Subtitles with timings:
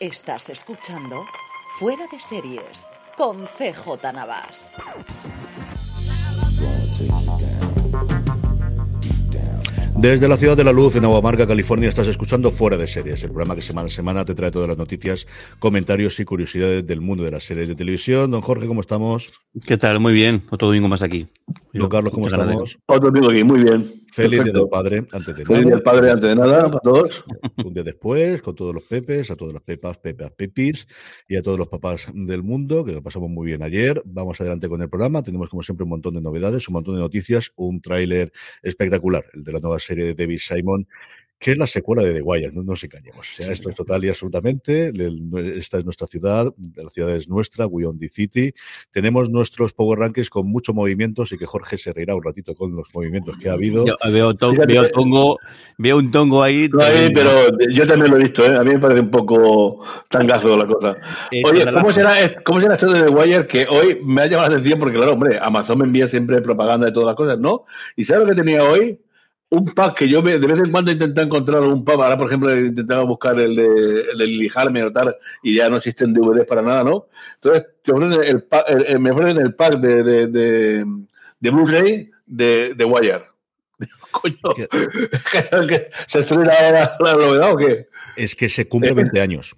[0.00, 1.24] Estás escuchando
[1.78, 2.84] Fuera de Series
[3.16, 4.70] con CJ Navas.
[9.98, 13.30] Desde la Ciudad de la Luz, en Aguamarga, California, estás escuchando Fuera de Series, el
[13.30, 15.26] programa que semana a semana te trae todas las noticias,
[15.58, 18.30] comentarios y curiosidades del mundo de las series de televisión.
[18.30, 19.30] Don Jorge, ¿cómo estamos?
[19.66, 19.98] ¿Qué tal?
[19.98, 20.44] Muy bien.
[20.50, 21.26] Otro domingo más aquí.
[21.72, 22.78] Don Carlos, ¿cómo estamos?
[22.84, 23.82] Otro domingo aquí, muy bien.
[24.16, 27.22] Feliz Día del Padre, antes de Feliz Día del Padre, antes de nada, para todos.
[27.62, 30.88] Un día después, con todos los pepes, a todas las pepas, pepas, pepis
[31.28, 34.00] y a todos los papás del mundo, que lo pasamos muy bien ayer.
[34.06, 35.22] Vamos adelante con el programa.
[35.22, 39.44] Tenemos, como siempre, un montón de novedades, un montón de noticias, un tráiler espectacular, el
[39.44, 40.88] de la nueva serie de David Simon,
[41.38, 43.20] que es la secuela de The Wire, no nos engañemos.
[43.20, 44.92] O sea, esto es total y absolutamente.
[45.58, 48.54] Esta es nuestra ciudad, la ciudad es nuestra, We Own the City.
[48.90, 52.74] Tenemos nuestros Power Rankings con mucho movimiento, así que Jorge se reirá un ratito con
[52.74, 53.86] los movimientos que ha habido.
[53.86, 55.38] Yo veo, to veo, tongo,
[55.76, 56.68] veo un tongo ahí.
[56.72, 57.30] No, ahí pero
[57.70, 58.56] yo también lo he visto, ¿eh?
[58.56, 60.96] a mí me parece un poco tangazo la cosa.
[61.44, 64.54] Oye, ¿cómo será, ¿cómo será esto de The Wire que hoy me ha llamado la
[64.54, 64.78] atención?
[64.78, 67.64] Porque, claro, hombre, Amazon me envía siempre propaganda de todas las cosas, ¿no?
[67.94, 68.98] ¿Y sabes lo que tenía hoy?
[69.56, 72.54] Un pack que yo de vez en cuando intento encontrar un pack, ahora por ejemplo
[72.56, 76.62] intentaba buscar el de, el de Lijarme o tal, y ya no existen DVDs para
[76.62, 77.08] nada, ¿no?
[77.36, 80.84] Entonces te ofrecen el, pack, el, me ofrecen el pack de, de, de,
[81.40, 83.24] de Blu-ray de, de Wire.
[84.10, 84.36] Coño,
[86.06, 87.88] ¿se estrena ahora la novedad o qué?
[88.16, 89.56] Es que se cumple 20 años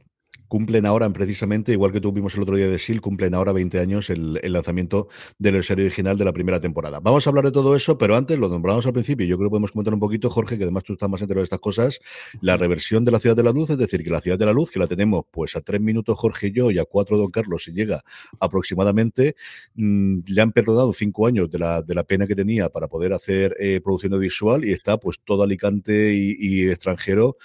[0.48, 4.10] cumplen ahora precisamente, igual que tuvimos el otro día de SIL, cumplen ahora 20 años
[4.10, 7.00] el, el lanzamiento de la serie original de la primera temporada.
[7.00, 9.26] Vamos a hablar de todo eso, pero antes lo nombramos al principio.
[9.26, 11.44] Yo creo que podemos comentar un poquito, Jorge, que además tú estás más enterado de
[11.44, 12.00] estas cosas.
[12.40, 14.52] La reversión de la Ciudad de la Luz, es decir, que la Ciudad de la
[14.52, 17.30] Luz, que la tenemos pues a tres minutos Jorge y yo y a cuatro Don
[17.30, 18.02] Carlos, si llega
[18.40, 19.36] aproximadamente,
[19.74, 23.12] mmm, le han perdonado cinco años de la, de la pena que tenía para poder
[23.12, 27.36] hacer eh, producción audiovisual y está pues todo Alicante y, y extranjero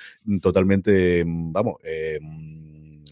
[0.41, 2.19] totalmente, vamos, eh,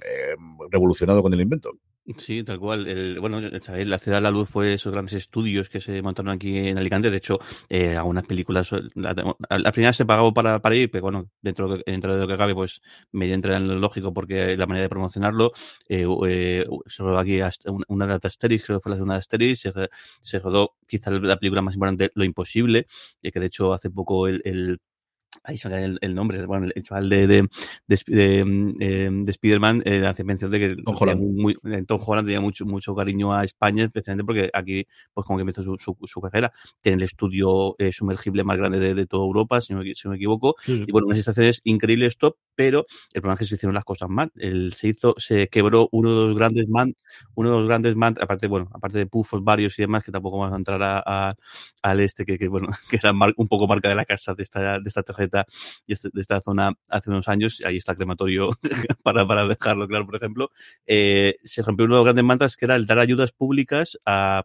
[0.05, 0.35] eh,
[0.71, 1.71] revolucionado con el invento.
[2.17, 3.19] Sí, tal cual.
[3.19, 6.77] Bueno, la Ciudad de la Luz fue esos grandes estudios que se montaron aquí en
[6.79, 7.11] Alicante.
[7.11, 7.39] De hecho,
[7.69, 9.13] eh, algunas películas, la,
[9.49, 12.55] la, primera se pagó para, para ir, pero bueno, dentro, dentro de lo que cabe,
[12.55, 12.81] pues
[13.11, 15.51] me entra en lo lógico porque la manera de promocionarlo.
[15.87, 17.39] Eh, eh, se rodó aquí
[17.87, 19.59] una de Asterix, creo que fue la segunda de Asterix.
[19.59, 19.71] Se,
[20.21, 22.87] se rodó quizá la película más importante, Lo Imposible,
[23.21, 24.79] que de hecho hace poco el
[25.43, 27.49] ahí se me el, el, nombre, bueno, el chaval de, de,
[27.87, 31.99] de, de, eh, de Spider-Man eh, hace mención de que Tom Holland, muy, muy, Tom
[32.05, 35.77] Holland tenía mucho, mucho cariño a España, especialmente porque aquí, pues como que empezó su,
[35.77, 39.73] su, su carrera, tiene el estudio eh, sumergible más grande de, de, toda Europa, si
[39.73, 40.83] no, si no me equivoco, sí.
[40.87, 44.09] y bueno, unas situaciones increíbles top, pero el problema es que se hicieron las cosas
[44.09, 46.95] mal, el, se hizo, se quebró uno de los grandes man,
[47.35, 50.39] uno de los grandes man, aparte, bueno, aparte de pufos varios y demás, que tampoco
[50.39, 51.35] vamos a entrar a, a,
[51.81, 54.43] al este, que, que bueno, que era mar, un poco marca de la casa de
[54.43, 55.45] esta, de esta tarjeta
[55.87, 58.49] de esta zona hace unos años, ahí está el crematorio
[59.03, 60.51] para, para dejarlo claro, por ejemplo,
[60.85, 64.43] eh, se rompió uno de los grandes mantras que era el dar ayudas públicas a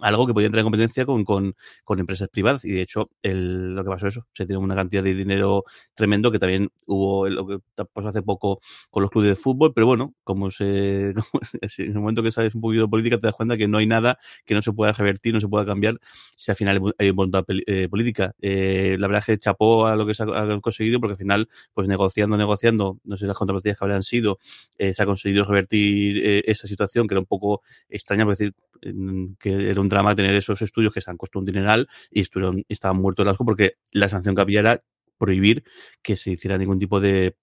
[0.00, 3.74] algo que podía entrar en competencia con, con, con empresas privadas y de hecho el,
[3.74, 5.64] lo que pasó eso, se tiene una cantidad de dinero
[5.94, 7.58] tremendo que también hubo lo que
[7.92, 8.60] pasó hace poco
[8.90, 11.10] con los clubes de fútbol, pero bueno, como se
[11.78, 13.86] en el momento que sabes un poquito de política te das cuenta que no hay
[13.86, 15.98] nada que no se pueda revertir, no se pueda cambiar
[16.36, 18.34] si al final hay voluntad eh, política.
[18.40, 21.48] Eh, la verdad es que chapó a lo que se ha conseguido porque al final,
[21.74, 24.38] pues negociando, negociando, no sé las contrapartidas que habrían sido,
[24.78, 28.54] eh, se ha conseguido revertir eh, esa situación que era un poco extraña, por decir,
[29.40, 32.64] que era un drama tener esos estudios que se han costado un dineral y estuvieron,
[32.68, 34.82] estaban muertos de asco porque la sanción que había era
[35.18, 35.64] prohibir
[36.02, 37.36] que se hiciera ningún tipo de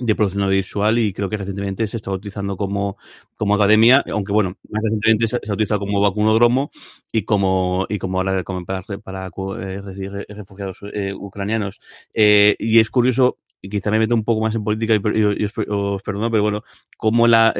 [0.00, 2.96] de producción audiovisual y creo que recientemente se está utilizando como,
[3.36, 6.70] como academia, aunque bueno, más recientemente se, ha utilizado como vacunódromo
[7.12, 8.24] y como, y como
[8.64, 9.26] para, para
[9.60, 9.82] eh,
[10.28, 11.80] refugiados eh, ucranianos.
[12.14, 16.30] Eh, y es curioso, quizá me meto un poco más en política y, os, perdono,
[16.30, 16.62] pero bueno,
[16.96, 17.54] como la,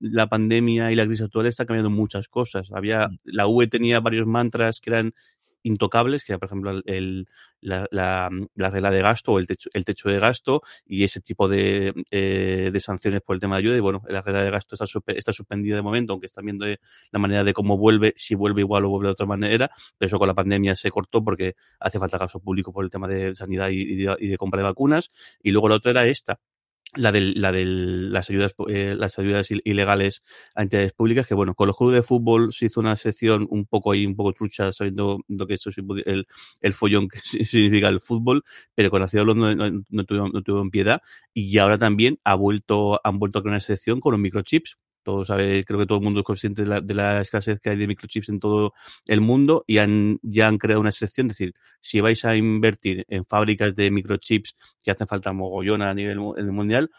[0.00, 2.70] la pandemia y la crisis actual está cambiando muchas cosas.
[2.72, 3.18] Había, mm.
[3.24, 5.14] la UE tenía varios mantras que eran
[5.62, 7.28] intocables, que era, por ejemplo, el,
[7.60, 11.20] la, la, la, regla de gasto o el techo, el techo de gasto y ese
[11.20, 13.76] tipo de, eh, de sanciones por el tema de ayuda.
[13.76, 17.18] Y bueno, la regla de gasto está, está suspendida de momento, aunque están viendo la
[17.18, 19.70] manera de cómo vuelve, si vuelve igual o vuelve de otra manera.
[19.98, 23.08] Pero eso con la pandemia se cortó porque hace falta gasto público por el tema
[23.08, 25.10] de sanidad y, y de compra de vacunas.
[25.42, 26.40] Y luego la otra era esta,
[26.96, 30.22] la de, la de las ayudas eh, las ayudas ilegales
[30.54, 33.64] a entidades públicas que bueno con los clubes de fútbol se hizo una sección un
[33.66, 35.70] poco ahí un poco trucha sabiendo lo que eso
[36.04, 36.26] el,
[36.60, 38.42] el follón que significa el fútbol
[38.74, 41.00] pero con la ciudad no, no, no, tuvieron, no tuvieron piedad.
[41.34, 45.24] Y ahora también ha vuelto han vuelto a crear una sección con los microchips todo
[45.24, 47.76] sabe, creo que todo el mundo es consciente de la, de la, escasez que hay
[47.76, 48.72] de microchips en todo
[49.06, 51.26] el mundo y han, ya han creado una excepción.
[51.28, 55.94] Es decir, si vais a invertir en fábricas de microchips que hacen falta mogollón a
[55.94, 56.90] nivel mundial,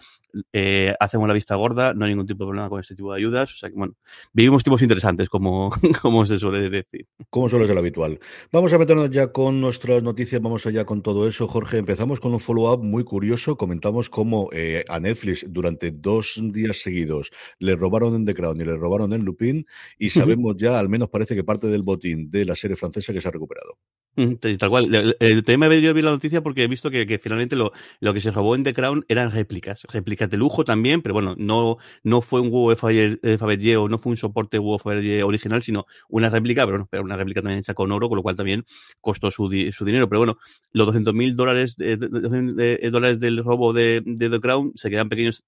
[0.53, 3.17] eh, hacemos la vista gorda, no hay ningún tipo de problema con este tipo de
[3.17, 3.53] ayudas.
[3.53, 3.95] O sea que, bueno,
[4.33, 5.69] vivimos tipos interesantes, como,
[6.01, 7.07] como se suele decir.
[7.29, 8.19] Como suele ser habitual.
[8.51, 11.47] Vamos a meternos ya con nuestras noticias, vamos allá con todo eso.
[11.47, 13.57] Jorge, empezamos con un follow-up muy curioso.
[13.57, 18.65] Comentamos cómo eh, a Netflix durante dos días seguidos le robaron en The Crown y
[18.65, 19.65] le robaron en Lupin,
[19.97, 23.21] y sabemos ya, al menos parece que parte del botín de la serie francesa que
[23.21, 23.77] se ha recuperado.
[24.13, 25.15] Tal cual.
[25.19, 27.71] El tema me vi la noticia porque he visto que, que, finalmente lo,
[28.01, 29.87] lo que se robó en The Crown eran réplicas.
[29.89, 33.97] Réplicas de lujo también, pero bueno, no, no fue un huevo de Fabergé o no
[33.97, 37.59] fue un soporte huevo Fabergé original, sino una réplica, pero, bueno, pero una réplica también
[37.59, 38.65] hecha con oro, con lo cual también
[38.99, 40.09] costó su, su dinero.
[40.09, 40.37] Pero bueno,
[40.73, 45.45] los 200 mil dólares, dólares del robo de, de, The Crown se quedan pequeños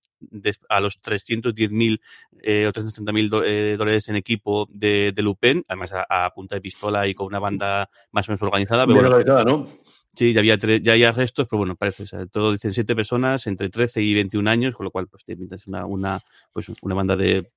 [0.69, 2.01] a los 310 mil
[2.41, 6.55] eh, o 330 mil eh, dólares en equipo de, de Lupin, además a, a, punta
[6.55, 8.85] de pistola y con una banda más o menos organizada.
[8.85, 9.67] Pero Bien organizada, ¿no?
[10.15, 13.69] Sí, ya había, ya había restos, pero bueno, parece, o sea, todo 17 personas entre
[13.69, 15.35] 13 y 21 años, con lo cual, pues, te
[15.65, 16.19] una, una,
[16.51, 17.51] pues, una banda de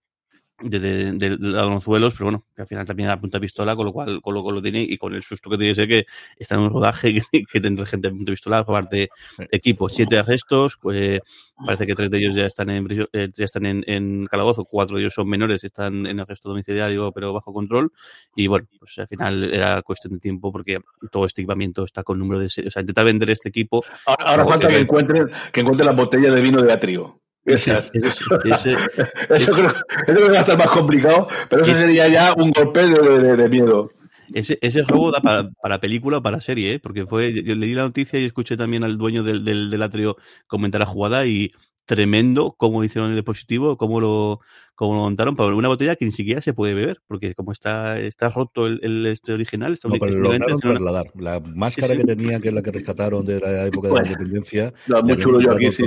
[0.59, 3.85] de, de, de, ladronzuelos, pero bueno, que al final también a punta de pistola, con
[3.85, 5.89] lo cual con lo, con lo tiene y con el susto que tiene que ser
[5.89, 6.07] que
[6.39, 9.09] está en un rodaje que, que tendrá gente a punta de pistola por parte de
[9.51, 9.89] equipo.
[9.89, 11.21] Siete arrestos, pues,
[11.65, 14.97] parece que tres de ellos ya están en eh, ya están en, en, calabozo, cuatro
[14.97, 17.93] de ellos son menores, están en arresto domiciliario pero bajo control
[18.35, 20.81] y bueno, pues al final era cuestión de tiempo porque
[21.11, 22.47] todo este equipamiento está con número de...
[22.47, 23.85] O sea, intentar vender este equipo...
[24.07, 27.21] Ahora, ahora falta que encuentren, que encuentren la botella de vino de atrio.
[27.47, 28.73] Ese, ese,
[29.31, 29.73] eso, creo,
[30.05, 33.49] que va a estar más complicado, pero eso sería ya un golpe de, de, de
[33.49, 33.91] miedo.
[34.35, 36.79] Ese, ese juego da para, para, película o para serie, ¿eh?
[36.81, 40.17] porque fue, yo leí la noticia y escuché también al dueño del, del, del atrio
[40.49, 41.53] comentar la jugada y
[41.85, 44.41] tremendo cómo hicieron el dispositivo, cómo lo,
[44.75, 47.99] cómo lo montaron para una botella que ni siquiera se puede beber, porque como está,
[48.01, 51.13] está roto el, el este original, está no, pero lo trasladar.
[51.15, 51.99] La máscara sí, sí.
[52.01, 55.17] que tenía, que es la que rescataron de la época de la independencia, no, muy
[55.17, 55.85] chulo yo aquí, sí,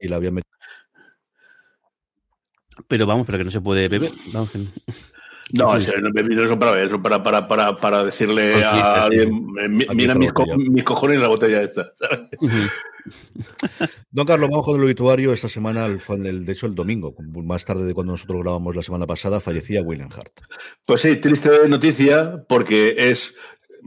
[0.00, 0.50] y la habían metido
[2.88, 4.10] pero vamos, pero que no se puede beber.
[4.32, 4.50] Vamos,
[5.52, 9.46] no, eso no eso para eso para, para, para, para decirle pues a alguien,
[9.94, 11.92] mira mis, co mis, cojones la botella esta.
[14.10, 15.32] Don Carlos, vamos con el obituario.
[15.32, 19.06] Esta semana, el, de hecho, el domingo, más tarde de cuando nosotros grabamos la semana
[19.06, 20.32] pasada, fallecía William Hart.
[20.86, 23.34] Pues sí, triste noticia, porque es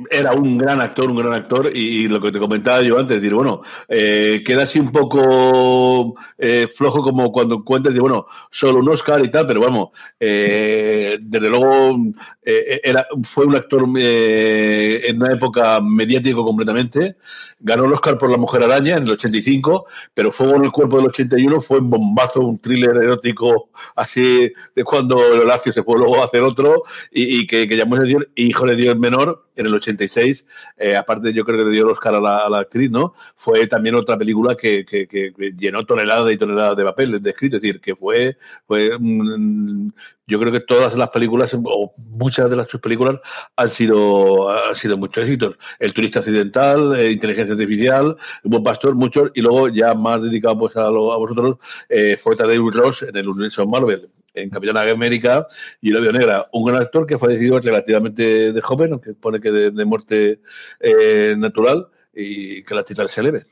[0.10, 3.34] era un gran actor, un gran actor, y, lo que te comentaba yo antes, decir,
[3.34, 8.90] bueno, eh, queda así un poco eh, flojo como cuando cuentas, de, bueno, solo un
[8.90, 9.90] Oscar y tal, pero vamos,
[10.20, 11.98] eh, desde luego
[12.44, 17.16] eh, era, fue un actor eh, en una época mediático completamente,
[17.60, 20.98] ganó el Oscar por La Mujer Araña en el 85, pero Fuego en el Cuerpo
[20.98, 25.98] del 81 fue un bombazo, un thriller erótico así de cuando el Horacio se fue
[25.98, 29.68] luego a hacer otro, y, y que, llamó a Dios Hijo de Dios Menor, en
[29.68, 30.46] el 86,
[30.78, 33.14] eh, aparte yo creo que le dio el Oscar a la, actriz, ¿no?
[33.36, 37.58] Fue también otra película que, que, que llenó toneladas y toneladas de papel de escrito,
[37.58, 39.90] es decir, que fue, fue mm,
[40.26, 43.20] yo creo que todas las películas, o muchas de las sus películas,
[43.56, 45.58] han sido, han sido muchos éxitos.
[45.80, 50.76] El turista accidental, eh, inteligencia artificial, buen pastor, muchos, y luego ya más dedicado pues
[50.78, 51.58] a, lo, a vosotros,
[51.90, 55.48] eh, fue David Ross en el universo Marvel en Capitán América
[55.82, 59.40] y La Vio Negra, un gran actor que ha fallecido relativamente de joven, aunque pone
[59.40, 60.40] que de, muerte
[60.80, 63.44] eh, natural, y que la titular se eleve.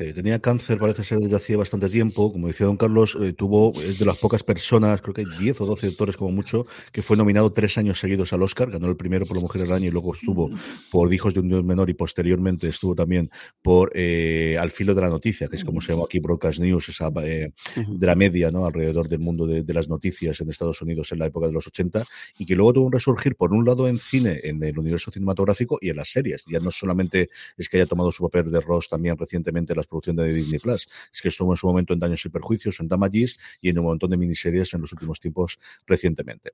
[0.00, 2.32] Sí, tenía cáncer, parece ser desde hacía bastante tiempo.
[2.32, 5.60] Como decía don Carlos, eh, tuvo, es de las pocas personas, creo que hay 10
[5.60, 8.70] o 12 actores como mucho, que fue nominado tres años seguidos al Oscar.
[8.70, 10.48] Ganó el primero por La Mujer del Año y luego estuvo
[10.90, 13.30] por Hijos de un Dios Menor y posteriormente estuvo también
[13.60, 16.88] por eh, Al Filo de la Noticia, que es como se llama aquí Broadcast News,
[16.88, 17.52] esa eh,
[17.86, 18.64] de la media ¿no?
[18.64, 21.66] alrededor del mundo de, de, las noticias en Estados Unidos en la época de los
[21.66, 22.04] 80
[22.38, 25.76] y que luego tuvo un resurgir por un lado en cine, en el universo cinematográfico
[25.78, 26.42] y en las series.
[26.46, 27.28] Ya no solamente
[27.58, 30.58] es que haya tomado su papel de Ross también recientemente en las producciones de Disney
[30.58, 33.78] Plus, es que estuvo en su momento en Daños y Perjuicios, en Damages y en
[33.78, 36.52] un montón de miniseries en los últimos tiempos recientemente.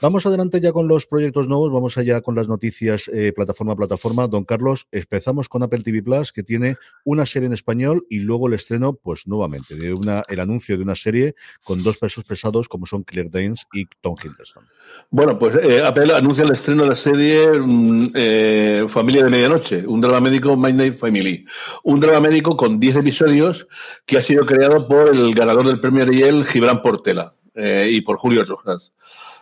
[0.00, 3.76] Vamos adelante ya con los proyectos nuevos, vamos allá con las noticias eh, plataforma a
[3.76, 4.26] plataforma.
[4.26, 8.48] Don Carlos, empezamos con Apple TV Plus, que tiene una serie en español y luego
[8.48, 12.68] el estreno, pues nuevamente, de una, el anuncio de una serie con dos pesos pesados
[12.68, 14.64] como son Claire Danes y Tom Hiddleston.
[15.10, 19.86] Bueno, pues eh, Apple anuncia el estreno de la serie mm, eh, Familia de Medianoche,
[19.86, 21.44] un drama médico Night Family.
[21.84, 23.66] Un drama médico con 10 episodios
[24.06, 28.16] que ha sido creado por el ganador del premio Ariel, Gibran Portela, eh, y por
[28.16, 28.92] Julio Rojas.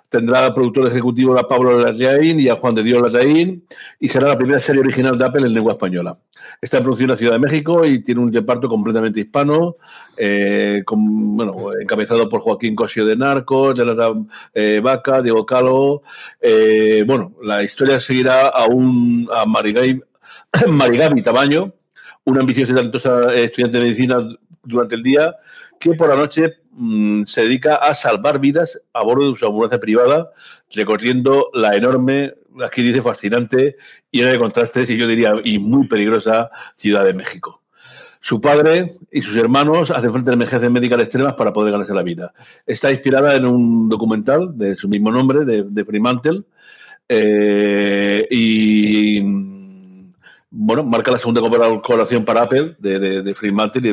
[0.08, 3.66] Tendrá productor ejecutivo a Pablo Larraín y a Juan de Dios Larraín
[4.00, 6.18] y será la primera serie original de Apple en lengua española.
[6.62, 9.76] Está producida en la Ciudad de México y tiene un reparto completamente hispano,
[10.16, 11.36] eh, con,
[11.82, 16.00] encabezado por Joaquín Cosio de Narcos, Jonathan eh, Vaca, Diego Calo.
[16.40, 19.44] Eh, bueno, la historia seguirá a un a
[21.22, 21.74] Tamaño,
[22.28, 24.18] una ambiciosa y talentosa estudiante de medicina
[24.62, 25.34] durante el día,
[25.80, 29.80] que por la noche mmm, se dedica a salvar vidas a bordo de su ambulancia
[29.80, 30.30] privada,
[30.74, 33.76] recorriendo la enorme, aquí dice fascinante,
[34.10, 37.62] y de contrastes, y yo diría, y muy peligrosa Ciudad de México.
[38.20, 42.02] Su padre y sus hermanos hacen frente a emergencias médicas extremas para poder ganarse la
[42.02, 42.34] vida.
[42.66, 46.42] Está inspirada en un documental de su mismo nombre, de, de Fremantle,
[47.08, 49.22] eh, y
[50.50, 53.92] bueno, marca la segunda colaboración para Apple de, de, de Fremantle y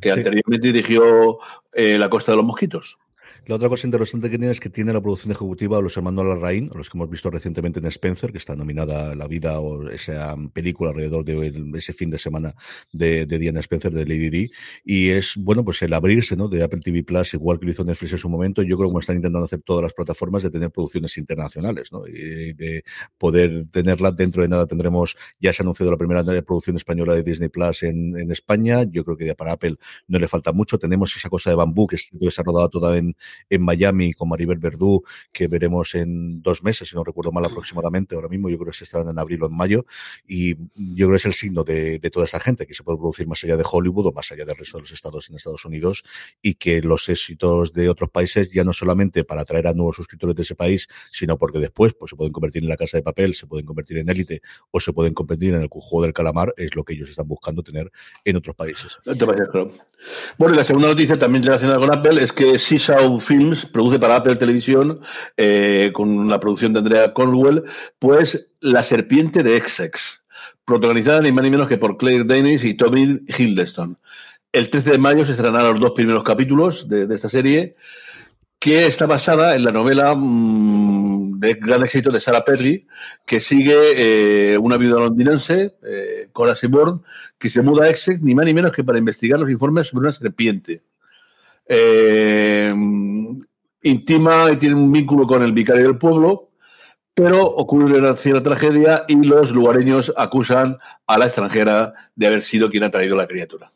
[0.00, 0.18] que sí.
[0.18, 1.38] anteriormente dirigió
[1.72, 2.98] eh, La Costa de los Mosquitos.
[3.46, 6.26] La otra cosa interesante que tiene es que tiene la producción ejecutiva de los hermanos
[6.26, 10.36] Larraín, los que hemos visto recientemente en Spencer, que está nominada La Vida o esa
[10.52, 12.54] película alrededor de ese fin de semana
[12.92, 14.50] de, de Diana Spencer de Lady D.
[14.84, 16.48] Y es, bueno, pues el abrirse ¿no?
[16.48, 18.90] de Apple TV Plus, igual que lo hizo Netflix en su momento, yo creo que
[18.90, 22.06] como están intentando hacer todas las plataformas, de tener producciones internacionales, ¿no?
[22.06, 22.84] Y de
[23.18, 27.22] poder tenerla dentro de nada tendremos, ya se ha anunciado la primera producción española de
[27.22, 29.76] Disney Plus en, en España, yo creo que para Apple
[30.08, 33.14] no le falta mucho, tenemos esa cosa de bambú que se ha rodado toda en,
[33.48, 38.14] en Miami con Maribel Verdú, que veremos en dos meses, si no recuerdo mal aproximadamente,
[38.14, 38.48] ahora mismo.
[38.48, 39.84] Yo creo que se estarán en abril o en mayo,
[40.26, 42.98] y yo creo que es el signo de, de, toda esta gente, que se puede
[42.98, 45.64] producir más allá de Hollywood o más allá del resto de los estados en Estados
[45.64, 46.04] Unidos,
[46.42, 50.36] y que los éxitos de otros países, ya no solamente para atraer a nuevos suscriptores
[50.36, 53.34] de ese país, sino porque después pues, se pueden convertir en la casa de papel,
[53.34, 56.74] se pueden convertir en élite o se pueden convertir en el juego del calamar, es
[56.74, 57.90] lo que ellos están buscando tener
[58.24, 58.98] en otros países.
[60.38, 62.58] Bueno, y la segunda noticia también relacionada con Apple es que
[63.20, 65.00] Films produce para Apple Televisión,
[65.36, 67.64] eh, con la producción de Andrea Cornwell,
[67.98, 70.22] pues La Serpiente de Essex,
[70.64, 73.98] protagonizada ni más ni menos que por Claire Danes y Tommy Hiddleston.
[74.52, 77.76] El 13 de mayo se estrenarán los dos primeros capítulos de, esta serie,
[78.58, 82.86] que está basada en la novela mmm, de gran éxito de Sarah Perry,
[83.24, 87.02] que sigue eh, una viuda londinense, eh, Cora Seaborn,
[87.38, 90.02] que se muda a Essex ni más ni menos que para investigar los informes sobre
[90.02, 90.82] una serpiente.
[91.72, 92.74] Eh,
[93.82, 96.50] intima y tiene un vínculo con el vicario del pueblo,
[97.14, 102.70] pero ocurre una cierta tragedia y los lugareños acusan a la extranjera de haber sido
[102.70, 103.72] quien ha traído la criatura.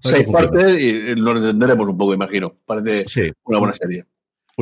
[0.00, 2.56] Seis partes y lo entenderemos un poco, imagino.
[2.64, 3.32] Parece sí.
[3.44, 4.06] una buena serie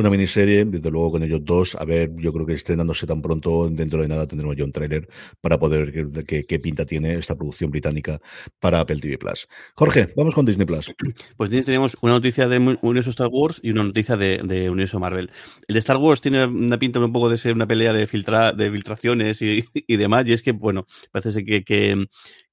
[0.01, 1.75] una miniserie, desde luego con ellos dos.
[1.75, 5.07] A ver, yo creo que estrenándose tan pronto, dentro de nada tendremos ya un tráiler
[5.39, 8.19] para poder ver qué, qué, pinta tiene esta producción británica
[8.59, 9.47] para Apple TV Plus.
[9.75, 10.93] Jorge, vamos con Disney Plus.
[11.37, 15.31] Pues tenemos una noticia de Universo Star Wars y una noticia de, de, Universo Marvel.
[15.67, 18.51] El de Star Wars tiene una pinta un poco de ser una pelea de, filtra,
[18.53, 21.63] de filtraciones y, y demás, y es que, bueno, parece que,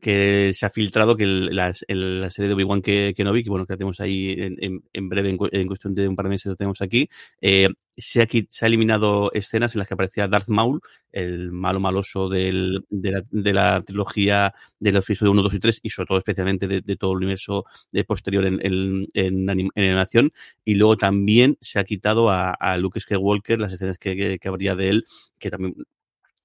[0.00, 3.50] que, se ha filtrado que la, la, serie de Obi-Wan que, que no vi, que
[3.50, 6.46] bueno, que la tenemos ahí en, en, breve, en, cuestión de un par de meses
[6.46, 7.08] la tenemos aquí,
[7.40, 10.80] eh, se, ha, se, ha, eliminado escenas en las que aparecía Darth Maul,
[11.11, 15.59] el malo maloso del, de, la, de, la, trilogía de los episodios 1, 2 y
[15.59, 19.50] 3, y sobre todo especialmente de, de todo el universo eh, posterior en, en, en,
[19.50, 20.33] anim, en, animación.
[20.64, 24.76] Y luego también se ha quitado a, a Luke Skywalker las escenas que, que habría
[24.76, 25.04] de él,
[25.38, 25.75] que también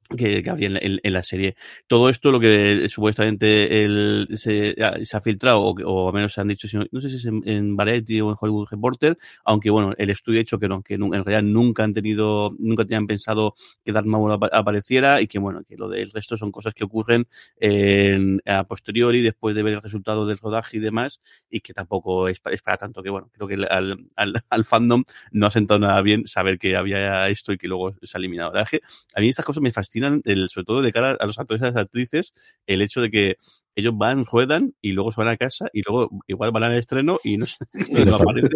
[0.09, 1.55] que, había en, la serie.
[1.87, 6.67] Todo esto, lo que supuestamente el, se, ha filtrado, o, al menos se han dicho,
[6.91, 10.43] no sé si es en, Variety o en Hollywood Reporter, aunque bueno, el estudio ha
[10.43, 14.31] dicho que no, que en realidad nunca han tenido, nunca tenían pensado que Darth Maul
[14.51, 17.27] apareciera y que bueno, que lo del resto son cosas que ocurren
[17.59, 22.27] en, a posteriori, después de ver el resultado del rodaje y demás, y que tampoco
[22.27, 26.25] es, para tanto, que bueno, creo que al, al, fandom no ha sentado nada bien
[26.27, 28.53] saber que había esto y que luego se ha eliminado.
[28.57, 31.65] A mí estas cosas me fascinan el, sobre todo de cara a los actores y
[31.65, 32.33] las actrices,
[32.67, 33.35] el hecho de que
[33.75, 37.19] ellos van, juegan y luego se van a casa y luego igual van al estreno
[37.23, 37.45] y no,
[38.05, 38.49] no aparecen.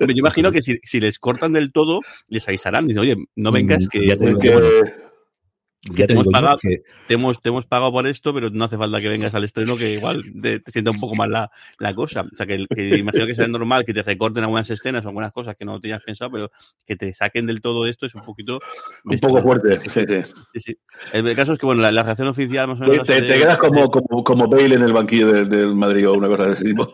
[0.00, 2.86] Yo imagino que si, si, les cortan del todo, les avisarán.
[2.86, 4.06] Dicen, oye, no mm, vengas que...
[4.06, 4.34] Ya te,
[5.96, 6.82] hemos pagado, que...
[7.08, 9.76] te, hemos, te, hemos, pagado por esto, pero no hace falta que vengas al estreno,
[9.76, 12.22] que igual te, sienta un poco mal la, la, cosa.
[12.22, 15.32] O sea, que, que imagino que sea normal que te recorten algunas escenas o algunas
[15.32, 16.50] cosas que no tenías pensado, pero
[16.86, 18.60] que te saquen del todo esto es un poquito.
[19.04, 20.60] Un poco fuerte, sí, sí.
[20.60, 20.78] sí,
[21.12, 23.06] El caso es que, bueno, la, la reacción oficial más o menos.
[23.06, 26.46] Te, quedas como, como, como Bale en el banquillo del, del Madrid o una cosa
[26.46, 26.92] de ese tipo.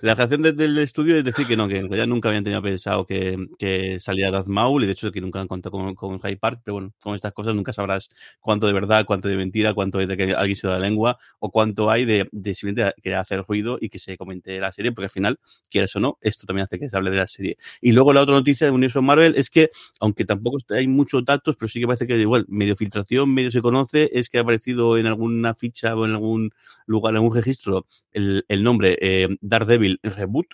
[0.00, 3.06] La reacción del estudio es decir que no, que en realidad nunca habían tenido pensado
[3.06, 6.36] que, que saliera Darth Maul y de hecho que nunca han contado con, con High
[6.36, 8.08] Park, pero bueno, con estas cosas nunca sabrás
[8.40, 11.18] cuánto de verdad, cuánto de mentira, cuánto es de que alguien se da la lengua
[11.38, 14.92] o cuánto hay de, de simplemente que hacer ruido y que se comente la serie,
[14.92, 17.56] porque al final, quieras o no, esto también hace que se hable de la serie.
[17.80, 19.70] Y luego la otra noticia de Universo Marvel es que,
[20.00, 23.60] aunque tampoco hay muchos datos, pero sí que parece que igual, medio filtración, medio se
[23.60, 26.50] conoce, es que ha aparecido en alguna ficha o en algún
[26.86, 30.46] lugar, en algún registro, el, el nombre eh, Daredevil Reboot,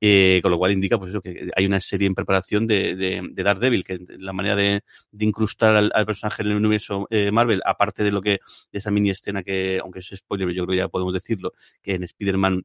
[0.00, 3.42] eh, con lo cual indica pues eso, que hay una serie en preparación de, de,
[3.42, 4.82] Daredevil, que la manera de,
[5.18, 8.38] incrustar al, personaje en el universo eh, Marvel, aparte de lo que,
[8.72, 11.94] de esa mini escena que, aunque es spoiler, yo creo que ya podemos decirlo, que
[11.94, 12.64] en Spider-Man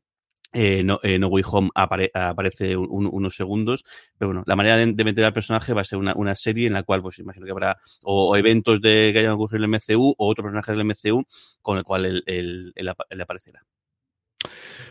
[0.56, 3.84] eh, no, no, Way Home aparece unos segundos,
[4.18, 6.74] pero bueno, la manera de, meter al personaje va a ser una, una, serie en
[6.74, 10.14] la cual, pues imagino que habrá o, eventos de que hayan ocurrido en el MCU
[10.16, 11.26] o otro personaje del MCU
[11.62, 13.66] con el cual él aparecerá.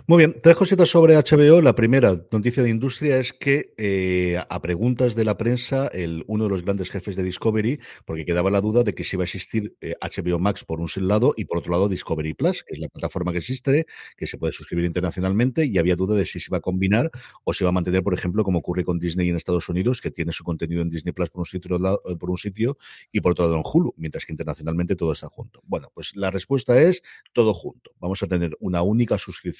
[0.06, 1.62] Muy bien, tres cositas sobre HBO.
[1.62, 6.44] La primera noticia de industria es que eh, a preguntas de la prensa, el, uno
[6.44, 9.26] de los grandes jefes de Discovery, porque quedaba la duda de que si iba a
[9.26, 12.80] existir HBO eh, Max por un lado y por otro lado Discovery Plus, que es
[12.80, 16.48] la plataforma que existe, que se puede suscribir internacionalmente, y había duda de si se
[16.50, 17.10] iba a combinar
[17.44, 20.10] o se iba a mantener, por ejemplo, como ocurre con Disney en Estados Unidos, que
[20.10, 22.76] tiene su contenido en Disney Plus por un sitio, eh, por un sitio
[23.12, 25.60] y por otro lado en Hulu, mientras que internacionalmente todo está junto.
[25.64, 27.92] Bueno, pues la respuesta es todo junto.
[28.00, 29.51] Vamos a tener una única suscripción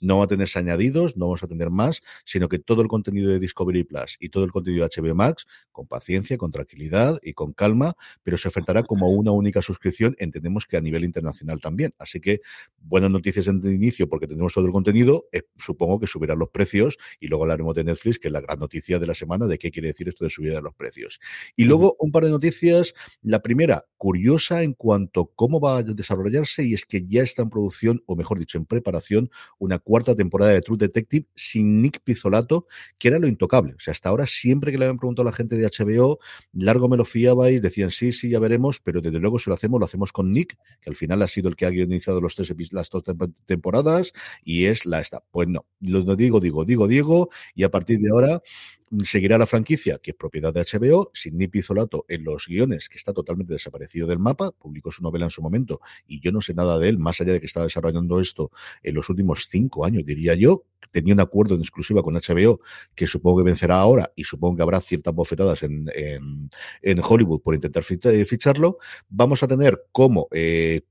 [0.00, 3.30] no va a tener añadidos, no vamos a tener más, sino que todo el contenido
[3.30, 7.32] de Discovery Plus y todo el contenido de HBO Max, con paciencia, con tranquilidad y
[7.32, 11.94] con calma, pero se ofertará como una única suscripción, entendemos que a nivel internacional también.
[11.98, 12.40] Así que
[12.78, 16.48] buenas noticias en el inicio porque tendremos todo el contenido, eh, supongo que subirán los
[16.50, 19.58] precios y luego hablaremos de Netflix, que es la gran noticia de la semana de
[19.58, 21.20] qué quiere decir esto de subida de los precios.
[21.56, 22.94] Y luego un par de noticias.
[23.22, 27.42] La primera, curiosa en cuanto a cómo va a desarrollarse y es que ya está
[27.42, 29.25] en producción, o mejor dicho, en preparación,
[29.58, 32.66] una cuarta temporada de True Detective sin Nick Pizzolato,
[32.98, 33.74] que era lo intocable.
[33.74, 36.18] O sea, hasta ahora siempre que le habían preguntado a la gente de HBO,
[36.52, 39.80] largo me lo fiabais, decían sí, sí, ya veremos, pero desde luego si lo hacemos,
[39.80, 42.54] lo hacemos con Nick, que al final ha sido el que ha guionizado los tres,
[42.70, 43.04] las dos
[43.46, 44.12] temporadas
[44.44, 45.22] y es la esta.
[45.30, 48.42] Pues no, lo digo, digo, digo, digo, y a partir de ahora
[49.02, 52.98] seguirá la franquicia, que es propiedad de HBO, sin Nick Pizzolato en los guiones, que
[52.98, 56.54] está totalmente desaparecido del mapa, publicó su novela en su momento, y yo no sé
[56.54, 58.50] nada de él, más allá de que estaba desarrollando esto
[58.82, 62.60] en los últimos cinco años, diría yo, tenía un acuerdo en exclusiva con HBO,
[62.94, 65.90] que supongo que vencerá ahora, y supongo que habrá ciertas bofetadas en,
[67.08, 68.78] Hollywood por intentar eh, ficharlo.
[69.08, 70.82] Vamos a tener como, eh,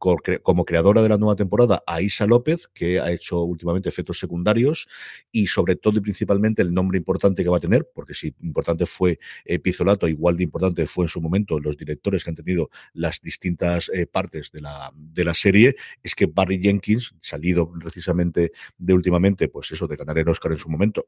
[0.44, 4.88] como creadora de la nueva temporada a Isa López, que ha hecho últimamente efectos secundarios,
[5.32, 8.86] y sobre todo y principalmente el nombre importante que va a tener, porque si importante
[8.86, 12.70] fue eh, Pizzolato, igual de importante fue en su momento los directores que han tenido
[12.94, 18.52] las distintas eh, partes de la, de la serie, es que Barry Jenkins, salido precisamente
[18.78, 21.08] de últimamente, pues eso, de ganar el Oscar en su momento,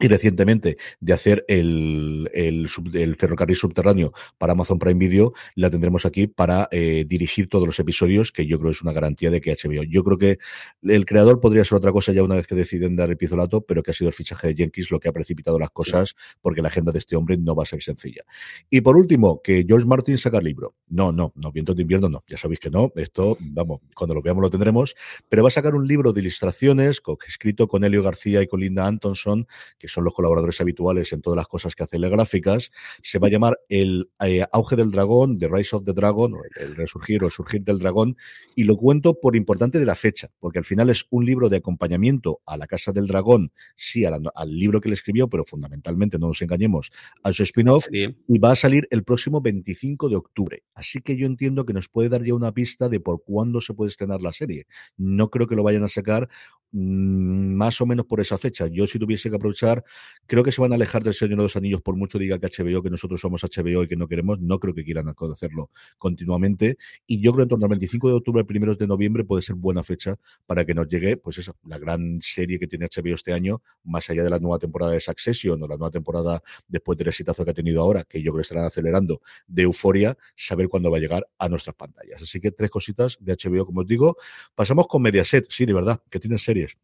[0.00, 6.06] y recientemente de hacer el, el, el, ferrocarril subterráneo para Amazon Prime Video, la tendremos
[6.06, 9.52] aquí para eh, dirigir todos los episodios, que yo creo es una garantía de que
[9.54, 9.82] HBO.
[9.82, 10.38] Yo creo que
[10.82, 13.82] el creador podría ser otra cosa ya una vez que deciden dar el pizolato, pero
[13.82, 16.68] que ha sido el fichaje de Jenkins lo que ha precipitado las cosas, porque la
[16.68, 18.24] agenda de este hombre no va a ser sencilla.
[18.70, 20.74] Y por último, que George Martin saca el libro.
[20.88, 24.22] No, no, no, Vientos de invierno no, ya sabéis que no, esto, vamos, cuando lo
[24.22, 24.94] veamos lo tendremos,
[25.28, 28.86] pero va a sacar un libro de ilustraciones escrito con Helio García y con Linda
[28.86, 29.46] Antonson,
[29.78, 32.70] que son los colaboradores habituales en todas las cosas que hace las gráficas.
[33.02, 36.76] Se va a llamar El eh, Auge del Dragón, The Rise of the Dragon, el,
[36.76, 38.16] resurgir o el surgir del dragón,
[38.54, 41.58] y lo cuento por importante de la fecha, porque al final es un libro de
[41.58, 46.28] acompañamiento a la Casa del Dragón, sí, al, libro que le escribió, pero fundamentalmente, no
[46.28, 46.90] nos engañemos,
[47.22, 50.62] a su spin-off, y va a salir el próximo 25 de octubre.
[50.74, 53.74] Así que yo entiendo que nos puede dar ya una pista de por cuándo se
[53.74, 54.66] puede estrenar la serie.
[54.96, 56.28] No creo que lo vayan a sacar
[56.72, 58.66] más o menos por esa fecha.
[58.68, 59.84] Yo si tuviese que aprovechar,
[60.26, 62.46] creo que se van a alejar del Señor de los Anillos por mucho diga que
[62.46, 66.76] HBO, que nosotros somos HBO y que no queremos, no creo que quieran hacerlo continuamente.
[67.06, 69.56] Y yo creo que en torno al 25 de octubre, primeros de noviembre puede ser
[69.56, 73.32] buena fecha para que nos llegue, pues esa, la gran serie que tiene HBO este
[73.32, 77.08] año, más allá de la nueva temporada de Succession o la nueva temporada después del
[77.08, 80.90] exitazo que ha tenido ahora, que yo creo que estarán acelerando, de Euforia, saber cuándo
[80.90, 82.22] va a llegar a nuestras pantallas.
[82.22, 84.16] Así que tres cositas de HBO, como os digo.
[84.54, 86.38] Pasamos con Mediaset, sí, de verdad, que tienen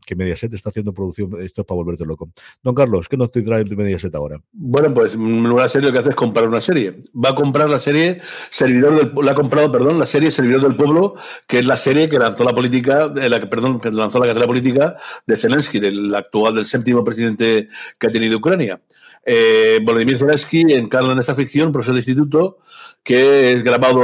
[0.05, 2.31] que Mediaset está haciendo producción, esto es para volverte loco.
[2.63, 4.41] Don Carlos, ¿qué nos trae de Mediaset ahora?
[4.53, 7.03] Bueno, pues una serie lo que hace es comprar una serie.
[7.15, 8.19] Va a comprar la serie
[8.51, 11.15] Servidor del la ha comprado, perdón, la serie Servidor del Pueblo,
[11.49, 14.47] que es la serie que lanzó la política, eh, la perdón, que lanzó la carrera
[14.47, 18.81] política de Zelensky, del actual, del séptimo presidente que ha tenido Ucrania.
[19.29, 22.59] Eh, Volodymyr Zelensky encarna en esta ficción, profesor de instituto,
[23.03, 24.01] que es grabado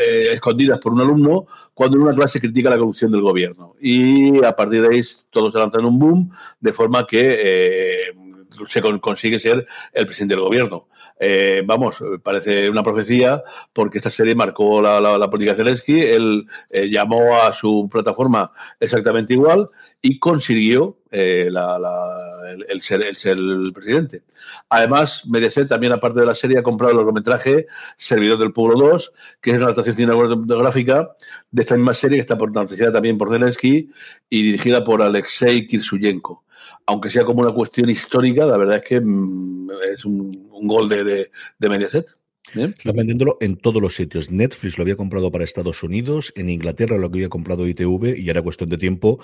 [0.00, 3.74] eh, escondidas por un alumno cuando en una clase critica la corrupción del gobierno.
[3.80, 6.30] Y a partir de ahí todo se lanza en un boom,
[6.60, 8.14] de forma que eh,
[8.66, 10.88] se consigue ser el presidente del gobierno.
[11.18, 16.00] Eh, vamos, parece una profecía porque esta serie marcó la, política de Zelensky.
[16.00, 19.68] Él llamó a su plataforma exactamente igual
[20.06, 21.48] y consiguió eh,
[22.68, 24.22] el, ser, el, presidente.
[24.68, 29.12] Además, Mediaset también, aparte de la serie, ha comprado el largometraje Servidor del Pueblo 2,
[29.40, 31.08] que es una adaptación cinematográfica
[31.50, 33.88] de esta misma serie que está protagonizada también por Zelensky
[34.28, 36.44] y dirigida por Alexei Kirsuyenko
[36.86, 41.02] aunque sea como una cuestión histórica, la verdad es que mm, es un, gol de,
[41.02, 42.10] de, de Mediaset.
[42.52, 44.30] Están vendiéndolo en todos los sitios.
[44.30, 48.42] Netflix lo había comprado para Estados Unidos, en Inglaterra lo había comprado ITV y era
[48.42, 49.18] cuestión de tiempo.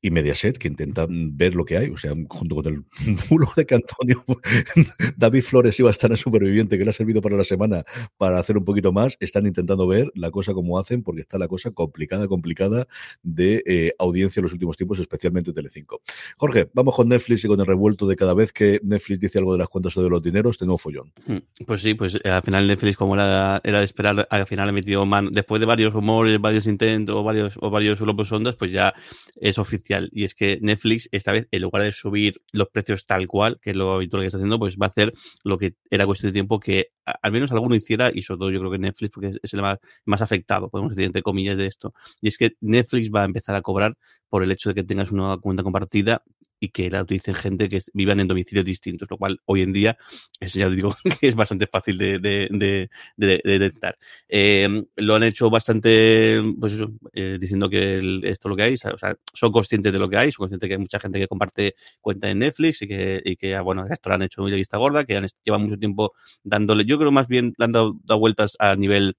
[0.00, 1.88] Y Mediaset, que intentan ver lo que hay.
[1.90, 2.84] O sea, junto con el
[3.28, 4.24] bulo de que Antonio,
[5.16, 7.84] David Flores iba a estar en Superviviente, que le ha servido para la semana
[8.16, 9.16] para hacer un poquito más.
[9.20, 12.86] Están intentando ver la cosa como hacen, porque está la cosa complicada, complicada
[13.22, 16.00] de eh, audiencia en los últimos tiempos, especialmente Telecinco.
[16.38, 19.52] Jorge, vamos con Netflix y con el revuelto de cada vez que Netflix dice algo
[19.52, 21.12] de las cuentas o de los dineros, de nuevo follón.
[21.26, 25.04] Mm, pues sí, pues al final Netflix, como era, de esperar, al final ha metido
[25.06, 28.94] mano, después de varios rumores, varios intentos, varios, o varios globos ondas, pues ya
[29.36, 30.08] es oficial.
[30.12, 33.70] Y es que Netflix, esta vez, en lugar de subir los precios tal cual, que
[33.70, 35.12] es lo habitual que está haciendo, pues va a hacer
[35.44, 38.60] lo que era cuestión de tiempo que al menos alguno hiciera, y sobre todo yo
[38.60, 41.94] creo que Netflix, porque es el más, más afectado, podemos decir, entre comillas, de esto.
[42.20, 43.96] Y es que Netflix va a empezar a cobrar
[44.28, 46.22] por el hecho de que tengas una cuenta compartida
[46.60, 49.96] y que la utilicen gente que vivan en domicilios distintos, lo cual hoy en día,
[50.38, 53.98] eso ya digo que es bastante fácil de, de, detectar.
[54.28, 58.74] Em, lo han hecho bastante, pues eso, eh, diciendo que esto es lo que hay,
[58.74, 61.26] o sea, son conscientes de lo que hay, son conscientes que hay mucha gente que
[61.26, 64.76] comparte cuenta en Netflix y que, que bueno, esto lo han hecho muy de vista
[64.76, 66.12] gorda, que han, llevan mucho tiempo
[66.44, 69.16] dándole, yo creo más bien le han dado, dado vueltas a nivel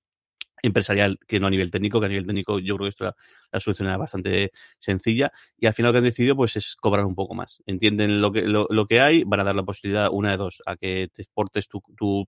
[0.62, 3.16] empresarial que no a nivel técnico, que a nivel técnico yo creo que esto la,
[3.52, 7.06] la solución era bastante sencilla y al final lo que han decidido pues es cobrar
[7.06, 7.62] un poco más.
[7.66, 10.62] Entienden lo que, lo, lo que hay, van a dar la posibilidad una de dos
[10.66, 12.28] a que te exportes tu, tu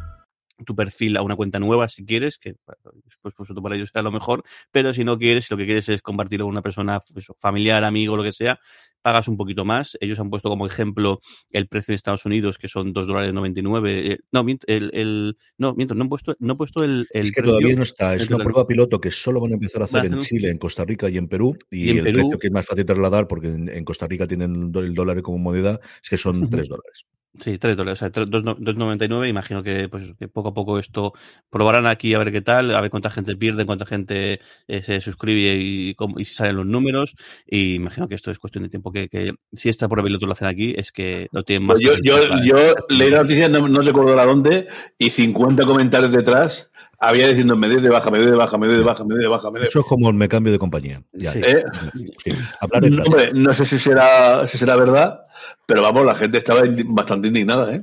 [0.65, 2.55] Tu perfil a una cuenta nueva si quieres, que
[3.21, 5.89] pues, pues, para ellos sea lo mejor, pero si no quieres, si lo que quieres
[5.89, 8.59] es compartirlo con una persona pues, familiar, amigo, lo que sea,
[9.01, 9.97] pagas un poquito más.
[9.99, 11.21] Ellos han puesto como ejemplo
[11.51, 14.13] el precio en Estados Unidos, que son 2 dólares 99.
[14.13, 17.31] Eh, no, el, el, no, miento, no han puesto, no han puesto el, el Es
[17.31, 20.05] que todavía no está, es una prueba piloto que solo van a empezar a hacer
[20.05, 22.85] en Chile, en Costa Rica y en Perú, y, el precio que es más fácil
[22.85, 27.05] trasladar, porque en, Costa Rica tienen el dólar como moneda, es que son 3 dólares.
[27.39, 29.29] Sí, 3 dólares, o sea, 2,99.
[29.29, 31.13] Imagino que, pues, que poco a poco esto
[31.49, 34.99] probarán aquí a ver qué tal, a ver cuánta gente pierde, cuánta gente eh, se
[34.99, 37.15] suscribe y, y, si salen los números.
[37.47, 40.31] Y imagino que esto es cuestión de tiempo que, que si esta prueba y lo
[40.31, 41.79] hacen aquí, es que lo tienen más.
[41.81, 44.67] Pues yo, yo, yo leí la noticia, no, no recuerdo a dónde,
[44.97, 46.69] y 50 comentarios detrás
[47.01, 49.59] había diciendo me de baja, me de baja, me de baja, me de baja, me
[49.59, 51.03] de Eso es como me cambio de compañía.
[51.13, 51.63] ¿Eh?
[53.33, 55.21] no, sé si será, si será verdad,
[55.65, 57.81] pero vamos, la gente estaba bastante indignada, ¿eh?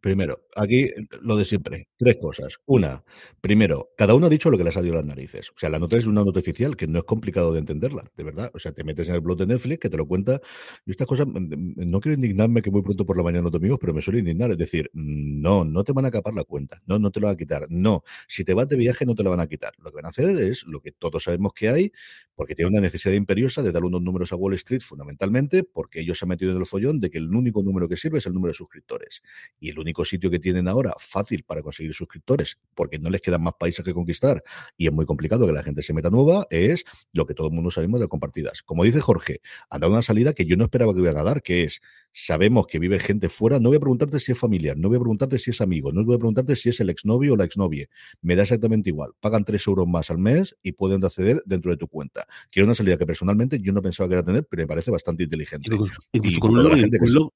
[0.00, 0.88] Primero, aquí
[1.22, 1.88] lo de siempre.
[1.96, 2.58] Tres cosas.
[2.66, 3.04] Una,
[3.40, 5.50] primero, cada uno ha dicho lo que le ha salido a las narices.
[5.50, 8.24] O sea, la nota es una nota oficial que no es complicado de entenderla, de
[8.24, 8.50] verdad.
[8.54, 10.40] O sea, te metes en el blog de Netflix que te lo cuenta.
[10.86, 13.56] Y estas cosas, mm, mm, no quiero indignarme que muy pronto por la mañana no
[13.56, 14.50] amigos, pero me suele indignar.
[14.50, 16.80] Es decir, no, no te van a capar la cuenta.
[16.86, 17.66] No, no te lo van a quitar.
[17.68, 19.72] No, si te vas de viaje no te lo van a quitar.
[19.78, 21.92] Lo que van a hacer es lo que todos sabemos que hay,
[22.34, 26.18] porque tiene una necesidad imperiosa de dar unos números a Wall Street fundamentalmente, porque ellos
[26.18, 28.32] se han metido en el follón de que el único número que sirve es el
[28.32, 29.22] número de suscriptores.
[29.58, 33.42] Y el único sitio que tienen ahora fácil para conseguir suscriptores, porque no les quedan
[33.42, 34.42] más países que conquistar
[34.76, 37.52] y es muy complicado que la gente se meta nueva, es lo que todo el
[37.52, 38.62] mundo sabemos de compartidas.
[38.62, 41.42] Como dice Jorge, han dado una salida que yo no esperaba que iban a dar,
[41.42, 41.80] que es,
[42.12, 45.00] sabemos que vive gente fuera, no voy a preguntarte si es familiar, no voy a
[45.00, 47.88] preguntarte si es amigo, no voy a preguntarte si es el exnovio o la exnovia,
[48.22, 51.76] me da exactamente igual, pagan tres euros más al mes y pueden acceder dentro de
[51.76, 52.26] tu cuenta.
[52.50, 54.90] Quiero una salida que personalmente yo no pensaba que iba a tener, pero me parece
[54.90, 55.70] bastante inteligente.
[56.12, 57.30] Incluso, con un,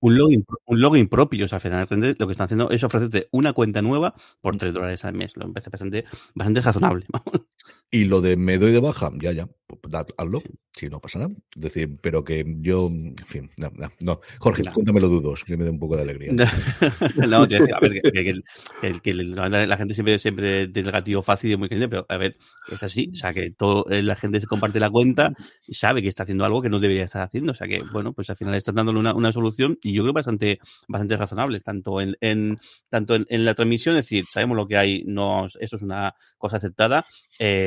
[0.00, 1.44] un login, un login propio.
[1.46, 5.04] O sea, finalmente lo que están haciendo es ofrecerte una cuenta nueva por 3 dólares
[5.04, 5.36] al mes.
[5.36, 7.06] Lo me parece bastante, bastante razonable.
[7.90, 9.48] Y lo de me doy de baja, ya, ya,
[10.16, 11.32] hazlo, si no pasa nada.
[11.54, 13.88] Es decir, pero que yo, en fin, no, no.
[14.00, 14.20] no.
[14.38, 16.32] Jorge, cuéntame los dudos, que me dé un poco de alegría.
[16.32, 21.52] no, yo decía, a ver, que, que, la gente siempre, siempre tiene el gatillo fácil
[21.52, 22.36] y muy caliente, pero a ver,
[22.70, 25.32] es así, o sea, que todo, eh, la gente se comparte la cuenta
[25.66, 28.12] y sabe que está haciendo algo que no debería estar haciendo, o sea, que, bueno,
[28.12, 32.00] pues al final están dándole una, una solución y yo creo bastante, bastante razonable, tanto
[32.00, 35.76] en, en tanto en, en, la transmisión, es decir, sabemos lo que hay, no, eso
[35.76, 37.04] es una cosa aceptada,
[37.38, 37.59] eh,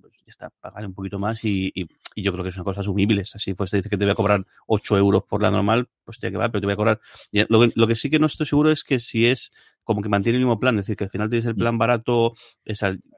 [0.00, 1.72] pues ya está, pagar un poquito más y,
[2.16, 3.22] yo creo que es una cosa asumible.
[3.34, 6.32] Así pues dice que te voy a cobrar 8 euros por la normal, pues tiene
[6.32, 7.00] que va, pero te voy a cobrar.
[7.48, 9.50] Lo que, sí que no estoy seguro es que si es
[9.84, 12.34] como que mantiene el mismo plan, es decir, que al final tienes el plan barato,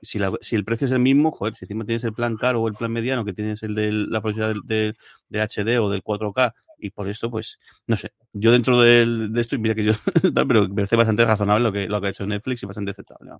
[0.02, 2.68] si, si, el precio es el mismo, joder, si encima tienes el plan caro o
[2.68, 4.96] el plan mediano, que tienes el de la velocidad del,
[5.28, 9.58] de, HD o del 4K, y por esto, pues, no sé, yo dentro de, esto,
[9.58, 9.92] mira que yo,
[10.48, 13.30] pero me parece bastante razonable lo que, lo que ha hecho Netflix y bastante aceptable.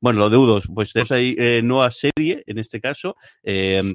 [0.00, 3.94] Bueno, los deudos, pues tenemos ahí eh, nueva serie, en este caso, eh,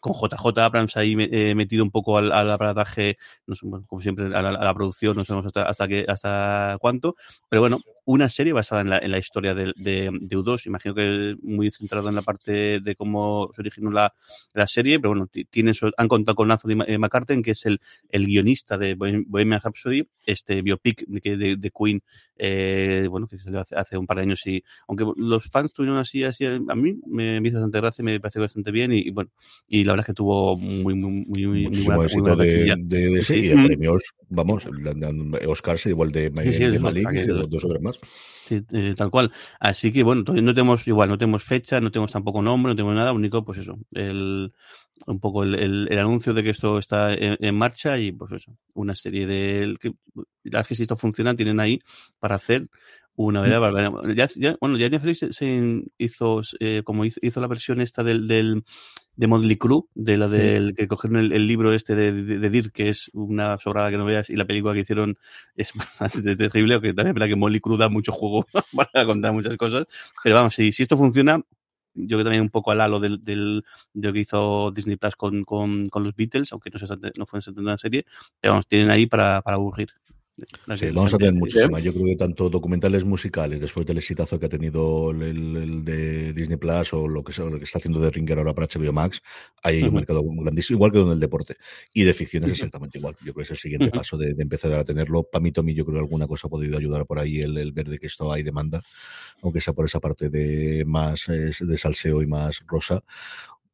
[0.00, 4.26] con JJ Abrams ahí eh, metido un poco al, al aparataje, no sé, como siempre,
[4.26, 7.16] a la, producción, no sabemos hasta, hasta, hasta cuánto,
[7.48, 10.94] pero bueno, una serie basada en la, en la historia de, de, de, U2, imagino
[10.94, 14.14] que muy centrado en la parte de cómo se originó la,
[14.54, 18.26] la serie, pero bueno, tienen, han contado con Anthony eh, McCartney, que es el, el
[18.26, 22.02] guionista de Bohemian Rhapsody, este biopic de, de, Queen,
[22.36, 25.98] eh, bueno, que salió hace, hace, un par de años y aunque los fans tuvieron
[25.98, 29.10] así, así, a mí me, me hizo bastante gracia, me parece bastante bien y, y
[29.10, 29.30] bueno,
[29.66, 33.24] y la verdad es que tuvo muy, muy, muy, muy buena, éxito de, de, de,
[33.24, 33.66] sí, de mm.
[33.66, 34.68] premios, vamos,
[35.46, 37.98] Oscar igual de, sí, sí, de Malik y dos otros más.
[38.46, 39.32] Sí, eh, tal cual.
[39.58, 42.94] Así que bueno, no tenemos igual, no tenemos fecha, no tenemos tampoco nombre, no tenemos
[42.94, 44.52] nada, único pues eso, el
[45.06, 48.32] un poco el, el, el anuncio de que esto está en, en, marcha y pues
[48.32, 49.92] eso, una serie de que,
[50.44, 51.80] que si esto funciona tienen ahí
[52.18, 52.68] para hacer
[53.18, 57.80] una verdad ya, ya, bueno, ya Netflix se hizo, eh, como hizo, hizo, la versión
[57.80, 58.64] esta del, del
[59.18, 62.50] de Motley Crue, de la del que cogieron el, el libro este de, de, de,
[62.50, 65.16] Dirk, que es una sobrada que no veas, y la película que hicieron
[65.56, 69.32] es bastante terrible, aunque también es verdad que Motley Crue da mucho juego para contar
[69.32, 69.86] muchas cosas.
[70.22, 71.42] Pero vamos, si, si esto funciona,
[71.94, 74.94] yo creo que también un poco al halo del, del, de lo que hizo Disney
[74.94, 76.86] Plus con, con, con los Beatles, aunque no, se,
[77.18, 78.06] no fue en una serie,
[78.40, 79.88] pero vamos, tienen ahí para, para aburrir.
[80.78, 81.82] Sí, vamos a tener muchísimas.
[81.82, 86.32] Yo creo que tanto documentales musicales, después del exitazo que ha tenido el, el de
[86.32, 89.22] Disney Plus o lo que, lo que, está haciendo de Ringer ahora para HBO Max,
[89.62, 91.56] hay un mercado grandísimo, igual que en el deporte.
[91.92, 93.16] Y de ficción es exactamente igual.
[93.20, 95.24] Yo creo que es el siguiente paso de, de, empezar a tenerlo.
[95.24, 97.72] Para mí, Tommy, yo creo que alguna cosa ha podido ayudar por ahí el, el
[97.72, 98.80] ver de que esto hay demanda,
[99.42, 103.02] aunque sea por esa parte de más de salseo y más rosa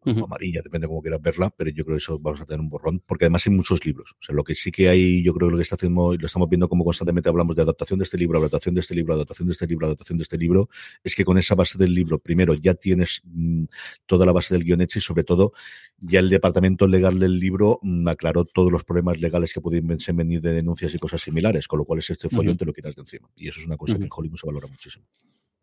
[0.05, 0.25] uh -huh.
[0.25, 2.69] amarilla, depende de cómo quieras verla, pero yo creo que eso vamos a tener un
[2.69, 4.12] borrón, porque además hay muchos libros.
[4.21, 6.27] O sea, lo que sí que hay, yo creo que lo que está haciendo, lo
[6.27, 9.49] estamos viendo como constantemente hablamos de adaptación de este libro, adaptación de este libro, adaptación
[9.49, 10.69] de este libro, adaptación de este libro,
[11.03, 13.64] es que con esa base del libro, primero, ya tienes mmm,
[14.07, 15.53] toda la base del guion hecha y sobre todo,
[16.01, 20.40] ya el departamento legal del libro mmm, aclaró todos los problemas legales que pueden venir
[20.40, 22.59] de denuncias y cosas similares, con lo cual es este follón uh -huh.
[22.59, 23.29] te lo quitas de encima.
[23.37, 23.99] Y eso es una cosa uh -huh.
[24.01, 25.07] que en Hollywood se valora muchísimo.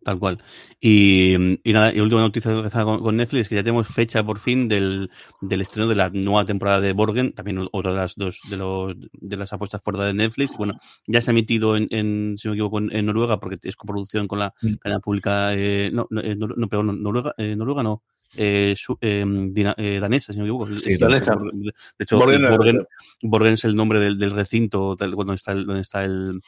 [0.03, 0.39] Tal cual.
[0.79, 2.51] Y, y nada, y última noticia
[2.83, 5.11] con, con Netflix, que ya tenemos fecha por fin del,
[5.41, 8.95] del estreno de la nueva temporada de Borgen, también otra de las dos de, los,
[9.11, 10.57] de las apuestas fuera de Netflix.
[10.57, 10.73] Bueno,
[11.05, 13.75] ya se ha emitido en, en si no me equivoco, en, en, Noruega, porque es
[13.75, 18.01] coproducción con la cadena pública, eh, no, no, no, no, pero Noruega, eh, Noruega no.
[18.37, 20.73] Eh, su, eh, dina, eh, danesa, si no me equivoco.
[20.79, 21.35] Sí, danesa.
[21.35, 22.87] De hecho, Borgen, Borgen,
[23.23, 26.39] Borgen, es el nombre del, del recinto donde está el, donde está el,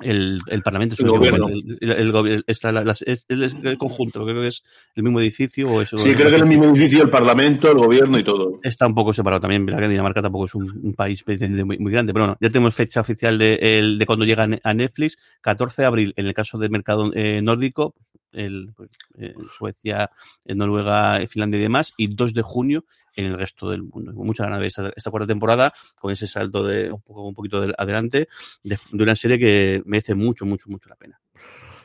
[0.00, 1.48] el, el Parlamento, el gobierno.
[1.48, 4.62] El, el, está la, las, es, el, conjunto, creo que es
[4.94, 5.68] el mismo edificio.
[5.68, 8.60] O eso, sí, creo que es el mismo edificio, el Parlamento, el gobierno y todo.
[8.62, 11.92] Está un poco separado también, verdad que Dinamarca tampoco es un, un país muy, muy,
[11.92, 15.82] grande, pero bueno, ya tenemos fecha oficial de, el, de cuando llega a Netflix, 14
[15.82, 17.94] de abril, en el caso del mercado eh, nórdico,
[18.32, 20.10] el, pues, eh, Suecia,
[20.44, 22.84] Noruega, Finlandia y demás, y 2 de junio
[23.18, 24.12] en el resto del mundo.
[24.12, 27.60] Muchas ganas de ver esta, cuarta temporada con ese salto de un poco un poquito
[27.60, 28.28] de adelante
[28.62, 31.20] de, de una serie que merece mucho, mucho, mucho la pena.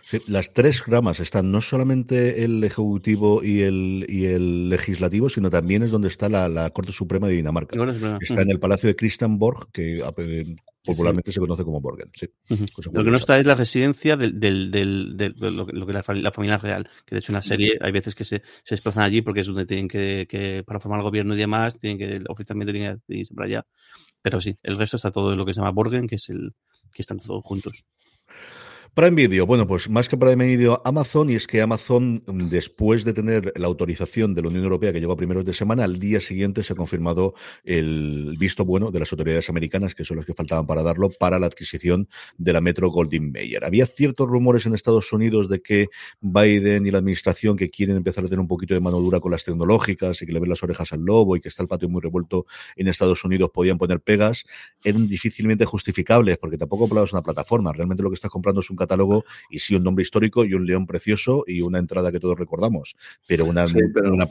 [0.05, 5.49] Sí, las tres ramas están no solamente el ejecutivo y el, y el legislativo, sino
[5.49, 7.77] también es donde está la, la Corte Suprema de Dinamarca.
[8.19, 10.03] Está en el Palacio de Christianborg, que
[10.83, 11.35] popularmente sí.
[11.35, 12.11] se conoce como Borgen.
[12.15, 12.27] Sí.
[12.49, 12.93] Uh -huh.
[12.93, 15.93] Lo que no está es la residencia del, del, del, del de lo, lo, que
[15.93, 18.75] la, la, familia real, que de hecho en la serie hay veces que se, se
[18.75, 21.97] desplazan allí porque es donde tienen que, que, para formar el gobierno y demás, tienen
[21.97, 23.65] que, oficialmente tienen que irse para allá.
[24.21, 26.53] Pero sí, el resto está todo en lo que se llama Borgen, que es el
[26.93, 27.85] que están todos juntos.
[28.95, 33.13] Prime Video, bueno, pues más que Prime Video, Amazon, y es que Amazon, después de
[33.13, 36.21] tener la autorización de la Unión Europea que llegó a primeros de semana, al día
[36.21, 40.36] siguiente se ha confirmado el visto bueno de las autoridades americanas, que son las que
[40.36, 43.65] faltaban para darlo, para la adquisición de la Metro Goldwyn Mayer.
[43.65, 45.88] Había ciertos rumores en Estados Unidos de que
[46.21, 49.32] Biden y la administración que quieren empezar a tener un poquito de mano dura con
[49.32, 51.89] las tecnológicas y que le ven las orejas al lobo y que está el patio
[51.89, 54.43] muy revuelto en Estados Unidos podían poner pegas,
[54.84, 57.73] eran difícilmente justificables porque tampoco es una plataforma.
[57.73, 60.65] Realmente lo que estás comprando es un catálogo y sí un nombre histórico y un
[60.65, 62.96] león precioso y una entrada que todos recordamos,
[63.28, 64.13] pero, una, sí, pero...
[64.13, 64.28] Una,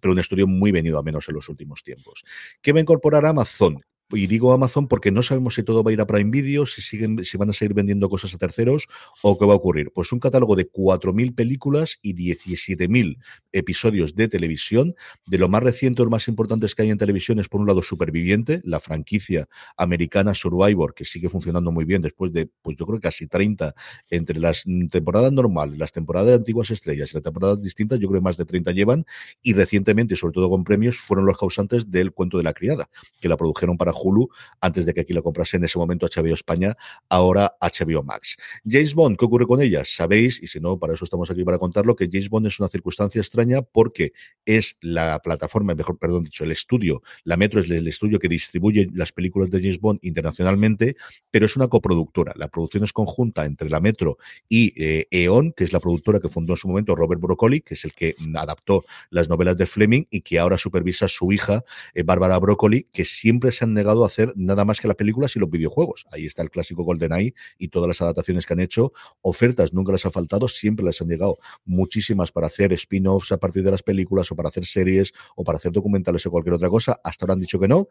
[0.00, 2.24] pero un estudio muy venido a menos en los últimos tiempos.
[2.60, 3.84] ¿Qué va a incorporar Amazon?
[4.12, 6.82] Y digo Amazon porque no sabemos si todo va a ir a Prime Video, si
[6.82, 8.86] siguen, si van a seguir vendiendo cosas a terceros
[9.22, 9.92] o qué va a ocurrir.
[9.92, 13.18] Pues un catálogo de 4.000 películas y 17.000
[13.52, 14.94] episodios de televisión.
[15.26, 17.82] De lo más reciente o más importantes que hay en televisión es, por un lado,
[17.82, 23.00] Superviviente, la franquicia americana Survivor, que sigue funcionando muy bien después de, pues yo creo
[23.00, 23.74] casi 30
[24.10, 28.20] entre las temporadas normales, las temporadas de antiguas estrellas y las temporadas distintas, yo creo
[28.20, 29.06] que más de 30 llevan.
[29.42, 32.88] Y recientemente, sobre todo con premios, fueron los causantes del cuento de la criada,
[33.20, 34.28] que la produjeron para Hulu
[34.60, 36.76] antes de que aquí lo comprase en ese momento HBO España,
[37.08, 38.36] ahora HBO Max.
[38.66, 39.82] James Bond, ¿qué ocurre con ella?
[39.84, 42.68] Sabéis, y si no, para eso estamos aquí para contarlo, que James Bond es una
[42.68, 44.12] circunstancia extraña porque
[44.44, 48.88] es la plataforma, mejor, perdón, dicho, el estudio, la Metro es el estudio que distribuye
[48.94, 50.96] las películas de James Bond internacionalmente,
[51.30, 52.32] pero es una coproductora.
[52.36, 56.28] La producción es conjunta entre la Metro y eh, E.ON, que es la productora que
[56.28, 60.04] fundó en su momento Robert Broccoli, que es el que adaptó las novelas de Fleming
[60.10, 64.32] y que ahora supervisa su hija, eh, Bárbara Broccoli, que siempre se han negado hacer
[64.36, 66.06] nada más que las películas y los videojuegos.
[66.10, 68.92] Ahí está el clásico GoldenEye y todas las adaptaciones que han hecho.
[69.20, 73.62] Ofertas nunca les ha faltado, siempre les han llegado muchísimas para hacer spin-offs a partir
[73.62, 77.00] de las películas o para hacer series o para hacer documentales o cualquier otra cosa.
[77.02, 77.88] Hasta ahora han dicho que no.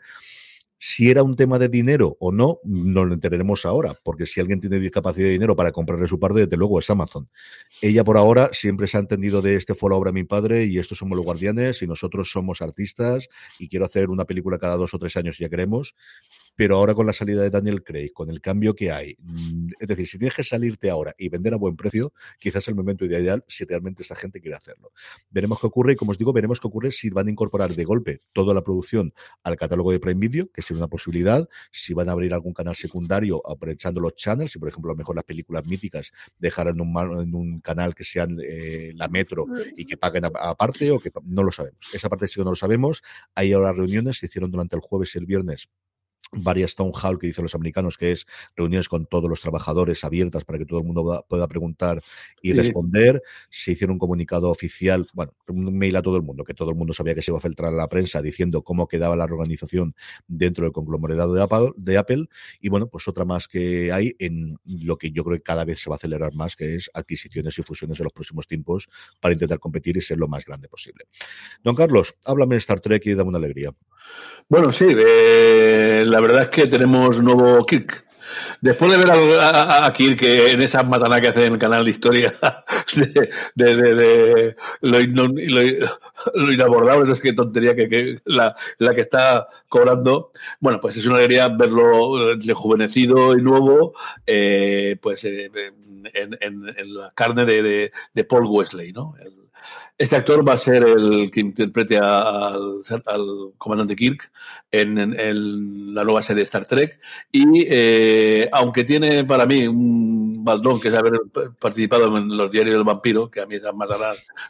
[0.82, 4.62] Si era un tema de dinero o no, no lo enteraremos ahora, porque si alguien
[4.62, 7.30] tiene capacidad de dinero para comprarle su parte, desde luego es Amazon.
[7.82, 10.65] Ella por ahora siempre se ha entendido de este fue la obra de mi padre
[10.65, 13.28] y estos somos los guardianes y nosotros somos artistas
[13.60, 15.96] y quiero hacer una película cada dos o tres años si ya queremos,
[16.60, 19.15] pero ahora con la salida de Daniel Craig, con el cambio que hay,
[19.80, 22.76] es decir, si tienes que salirte ahora y vender a buen precio, quizás es el
[22.76, 24.91] momento ideal si realmente esta gente quiere hacerlo.
[25.30, 27.86] Veremos qué ocurre y como os digo, veremos qué ocurre si van a incorporar de
[27.86, 32.12] golpe toda la producción al catálogo de Prime Video, que una posibilidad, si van a
[32.12, 35.65] abrir algún canal secundario aprovechando los channels, si por ejemplo a lo mejor las películas
[35.65, 39.45] míticas dejar en un, en un canal que sean eh, la metro
[39.78, 41.80] y que paguen aparte o que no lo sabemos.
[41.93, 43.02] Esa parte sí que no lo sabemos.
[43.34, 45.69] Hay ahora reuniones, se hicieron durante el jueves y el viernes
[46.32, 50.46] varias town hall que dicen los americanos, que es reuniones con todos los trabajadores abiertas
[50.46, 52.02] para que todo el mundo pueda preguntar
[52.42, 52.54] y sí.
[52.54, 53.22] responder.
[53.50, 56.76] Se hicieron un comunicado oficial, bueno, un mail a todo el mundo, que todo el
[56.76, 59.96] mundo sabía que se iba a filtrar a la prensa diciendo cómo quedaba la organización
[60.28, 62.26] dentro del conglomerado de Apple, de Apple.
[62.60, 65.80] Y bueno, pues otra más que hay en lo que yo creo que cada vez
[65.80, 68.88] se va a acelerar más, que es adquisiciones y fusiones en los próximos tiempos
[69.20, 71.06] para intentar competir y ser lo más grande posible.
[71.63, 73.74] Don Carlos, háblame de Star Trek y dame una alegría.
[74.48, 78.05] Bueno, sí, eh, la verdad es que tenemos nuevo Kirk.
[78.62, 81.84] Después de ver a, a, a Kirk en esa matana que hace en el canal
[81.84, 82.34] de historia
[82.95, 85.27] de, de, de, lo, lo,
[86.36, 91.05] lo, inabordable, es que tontería que, que la, la, que está cobrando, bueno, pues es
[91.05, 93.93] una alegría verlo rejuvenecido y nuevo,
[94.27, 95.49] eh, pues eh,
[96.13, 97.91] en, en, en, la carne de,
[98.27, 99.15] Paul Wesley, ¿no?
[99.19, 99.49] El,
[100.00, 102.82] Este actor va a ser el que interprete al,
[103.58, 104.32] comandante Kirk
[104.72, 107.02] en, la nueva serie de Star Trek.
[107.34, 111.20] Y eh, aunque tiene para mí un baldón, que es haber
[111.60, 113.90] participado en los diarios del vampiro, que a mí esas más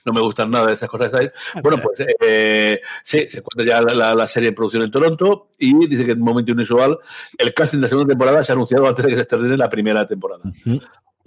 [0.05, 3.81] no me gustan nada de esas cosas, ah, bueno, pues eh, sí, se encuentra ya
[3.81, 6.99] la, serie en producción en Toronto y dice que en un momento inusual
[7.39, 9.67] el casting de la segunda temporada se ha anunciado antes de que se estrene la
[9.67, 10.43] primera temporada.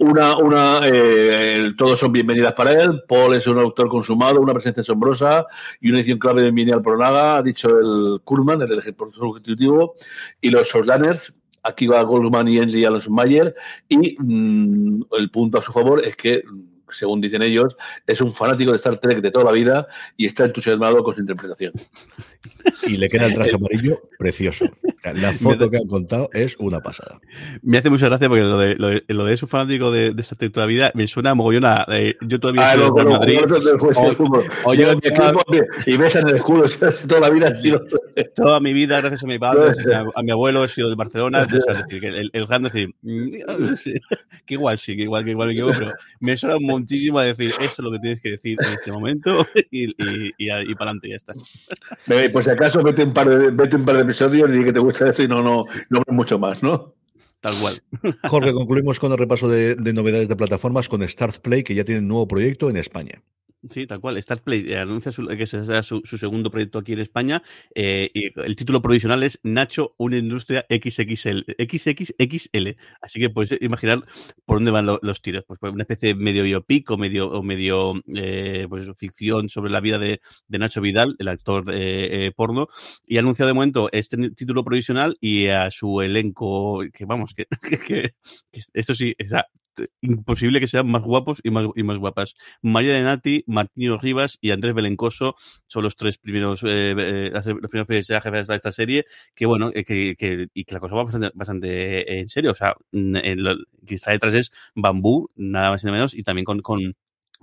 [0.03, 3.01] Una, una, eh, todos son bienvenidas para él.
[3.07, 5.45] Paul es un autor consumado, una presencia asombrosa
[5.79, 9.95] y una edición clave de Minial Pronaga, ha dicho el Kurman, el ejecutivo,
[10.41, 11.33] y los Sordaners.
[11.63, 13.55] Aquí va Goldman y Enzi Alonso Mayer.
[13.87, 16.43] Y mm, el punto a su favor es que
[16.89, 19.87] según dicen ellos, es un fanático de Star Trek de toda la vida
[20.17, 21.71] y está entusiasmado con su interpretación.
[22.87, 24.65] Y le queda el traje amarillo precioso.
[25.15, 27.19] La foto que han contado es una pasada.
[27.61, 30.65] Me hace mucha gracia porque lo de, lo de, fanático de, de Star Trek toda
[30.65, 31.85] la vida me suena a mogollón a.
[31.89, 33.39] Eh, yo todavía ah, soy de Madrid.
[35.85, 36.63] Y ves en el escudo,
[37.07, 37.83] toda la vida ha sido.
[38.35, 39.73] Toda mi vida, gracias a mi padre,
[40.15, 41.41] a, mi abuelo, he sido de Barcelona.
[41.41, 43.27] es decir, que el, el gran decir, mm,
[44.45, 47.51] que igual sí, que igual que igual me equivoco, pero me suena muchísimo a decir,
[47.59, 50.91] eso es lo que tienes que decir en este momento y, y, y, y para
[50.91, 51.33] adelante, ya está
[52.33, 54.73] pues si acaso vete un par de, vete un par de episodios y di que
[54.73, 56.93] te gusta eso y no, no, no mucho más, ¿no?
[57.39, 57.81] Tal cual.
[58.29, 61.83] Jorge, concluimos con el repaso de, de novedades de plataformas con Start Play, que ya
[61.83, 63.21] tiene un nuevo proyecto en España.
[63.69, 64.21] Sí, tal cual.
[64.21, 67.41] Startplay eh, anuncia que será su, su, segundo proyecto aquí en España
[67.73, 72.75] eh, y el título provisional es Nacho, una industria XXL, XXXL.
[73.01, 74.03] Así que puedes imaginar
[74.45, 75.45] por dónde van los tiros.
[75.47, 79.71] Pues, pues una especie de medio biopic o medio, o medio eh, pues ficción sobre
[79.71, 82.67] la vida de, de Nacho Vidal, el actor eh, porno,
[83.05, 87.47] y ha anunciado de momento este título provisional y a su elenco, que vamos, que,
[88.73, 89.62] eso sí, o
[90.01, 92.35] imposible que sean más guapos y más, y más guapas.
[92.61, 95.35] María de Nati, Martino Rivas y Andrés Belencoso
[95.67, 99.05] son los tres primeros, eh, eh los primeros personajes de esta serie,
[99.35, 102.51] que bueno, eh, que, que, y que la cosa va bastante, bastante en serio.
[102.51, 103.55] O sea, lo
[103.85, 106.95] que está detrás es bambú, nada más y nada menos, y también con, con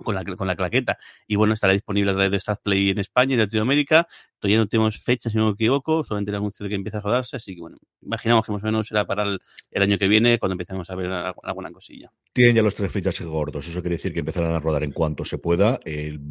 [0.03, 0.97] con la, con la claqueta.
[1.27, 4.07] Y bueno, estará disponible a través de Play en España y Latinoamérica.
[4.41, 7.01] Todavía no tenemos fecha, si no me equivoco, solamente el anuncio de que empieza a
[7.01, 9.39] rodarse, así que bueno, imaginamos que más o menos será para el,
[9.81, 12.11] año que viene cuando empecemos a ver alguna, cosilla.
[12.33, 15.23] Tienen ya los tres fechas gordos, eso quiere decir que empezarán a rodar en cuanto
[15.25, 15.79] se pueda.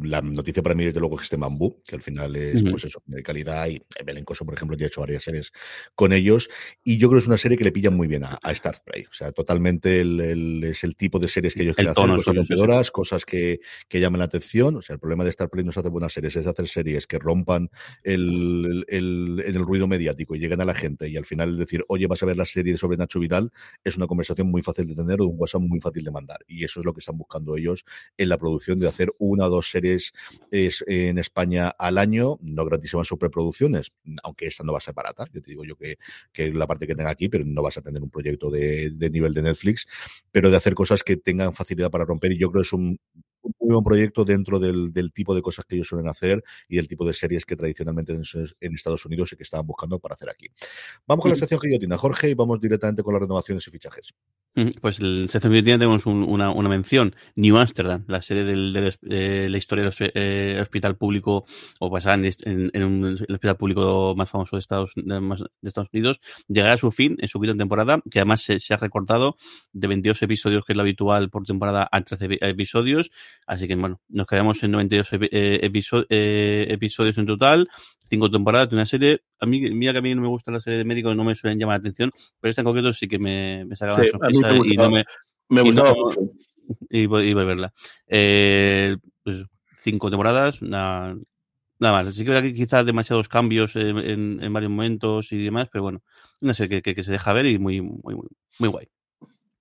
[0.01, 2.83] la noticia para mí, desde luego, es que este Bambú, que al final es, pues
[2.83, 5.53] eso, de calidad, y Belencoso, por ejemplo, ya ha hecho varias series
[5.95, 6.49] con ellos,
[6.83, 8.53] y yo creo que es una serie que le pilla muy bien a, a
[8.83, 12.35] Play, o sea, totalmente el, es el tipo de series que ellos quieren hacer, cosas
[12.35, 15.77] rompedoras, cosas que, que llamen la atención, o sea, el problema de Play no es
[15.77, 17.69] hacer buenas series, es hacer series que rompan
[18.03, 22.07] el, el, el, ruido mediático y llegan a la gente y al final decir, oye,
[22.07, 23.51] vas a ver la serie sobre Nacho Vidal,
[23.83, 26.39] es una conversación muy fácil de tener o un WhatsApp muy fácil de mandar.
[26.47, 27.85] Y eso es lo que están buscando ellos
[28.17, 30.13] en la producción de hacer una o dos series
[30.51, 33.91] en España al año, no grandísimas superproducciones,
[34.23, 35.25] aunque esta no va a ser barata.
[35.33, 35.97] Yo te digo yo que,
[36.31, 39.09] que la parte que tenga aquí, pero no vas a tener un proyecto de, de
[39.09, 39.87] nivel de Netflix,
[40.31, 42.31] pero de hacer cosas que tengan facilidad para romper.
[42.31, 42.99] Y yo creo que es un
[43.61, 46.87] muy buen proyecto dentro del, del, tipo de cosas que ellos suelen hacer y el
[46.87, 48.23] tipo de series que tradicionalmente en,
[48.59, 50.47] en Estados Unidos y que estaban buscando para hacer aquí.
[51.07, 54.13] Vamos con la sección guillotina, Jorge, y vamos directamente con las renovaciones y fichajes.
[54.81, 58.73] Pues en la sección guillotina tenemos un, una, una, mención, New Amsterdam, la serie del,
[58.73, 61.45] del eh, la historia del eh, hospital público
[61.79, 65.67] o basada en, en, en, un, el hospital público más famoso de Estados, de, de,
[65.69, 68.77] Estados Unidos, llegará a su fin en su quinta temporada, que además se, se, ha
[68.77, 69.37] recortado
[69.71, 73.09] de 22 episodios, que es lo habitual por temporada, a 13 episodios
[73.51, 77.67] Así que bueno, nos quedamos en 92 eh, episodios, eh, episodios en total,
[77.99, 79.23] cinco temporadas de una serie.
[79.41, 81.35] A mí, mira que a mí no me gusta la serie de médicos, no me
[81.35, 84.55] suelen llamar la atención, pero esta en concreto sí que me, me sacaba sí, sorpresa
[84.55, 85.03] y no me.
[85.49, 86.21] Me gustaba mucho.
[86.89, 87.73] Y, voy a verla.
[88.07, 89.43] Eh, pues,
[89.75, 91.17] cinco temporadas, nada,
[91.77, 92.15] nada más.
[92.15, 96.01] Sí que que quizás demasiados cambios en, en, en, varios momentos y demás, pero bueno,
[96.39, 98.27] no sé, que, que, que se deja ver y muy, muy, muy,
[98.59, 98.87] muy guay.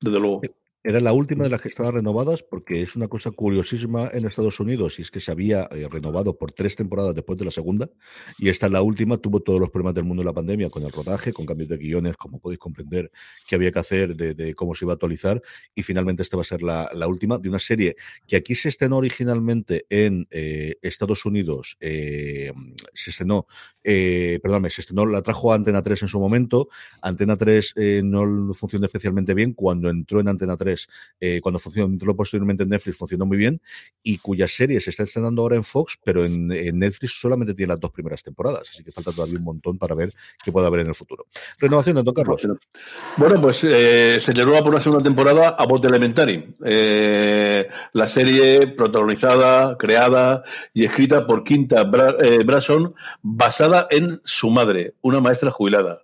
[0.01, 0.43] Desde luego.
[0.83, 4.61] Era la última de las que estaban renovadas porque es una cosa curiosísima en Estados
[4.61, 7.91] Unidos y es que se había eh, renovado por tres temporadas después de la segunda
[8.39, 10.91] y esta la última tuvo todos los problemas del mundo de la pandemia con el
[10.91, 13.11] rodaje, con cambios de guiones, como podéis comprender
[13.47, 15.43] que había que hacer de, de cómo se iba a actualizar
[15.74, 18.70] y finalmente esta va a ser la, la, última de una serie que aquí se
[18.70, 22.53] estrenó originalmente en eh, Estados Unidos, eh,
[22.95, 23.47] se estrenó,
[23.85, 26.68] eh, perdón, se estrenó, la trajo a Antena 3 en su momento,
[27.03, 30.88] Antena 3 eh, no funcionó especialmente bien, cuando entró en Antena 3 3,
[31.20, 33.60] eh, cuando funcionó posteriormente en Netflix, funcionó muy bien,
[34.02, 37.80] y cuya serie se está estrenando ahora en Fox, pero en, Netflix solamente tiene las
[37.80, 40.12] dos primeras temporadas, así que falta todavía un montón para ver
[40.42, 41.26] qué puede haber en el futuro.
[41.58, 42.48] Renovación de Don Carlos.
[43.16, 48.68] Bueno, pues eh, se renueva por una segunda temporada a Bot Elementary, eh, la serie
[48.68, 50.42] protagonizada, creada
[50.72, 56.02] y escrita por Quinta Brasson, basada en su madre, una maestra jubilada.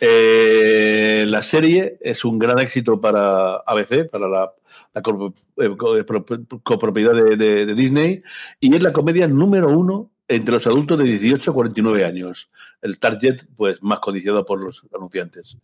[0.00, 4.52] Eh, la serie es un gran éxito para ABC, para la,
[4.94, 6.04] eh,
[6.62, 8.22] copropiedad de, Disney,
[8.60, 12.50] y es la comedia número uno entre los adultos de 18 a 49 años.
[12.80, 15.58] El target, pues, más codiciado por los anunciantes.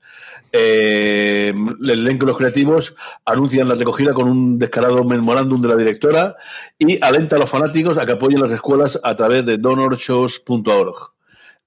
[0.52, 2.94] Eh, el elenco de los creativos
[3.24, 6.36] anuncian la recogida con un descarado memorándum de la directora
[6.78, 11.15] y alenta a los fanáticos a que apoyen las escuelas a través de donorshows.org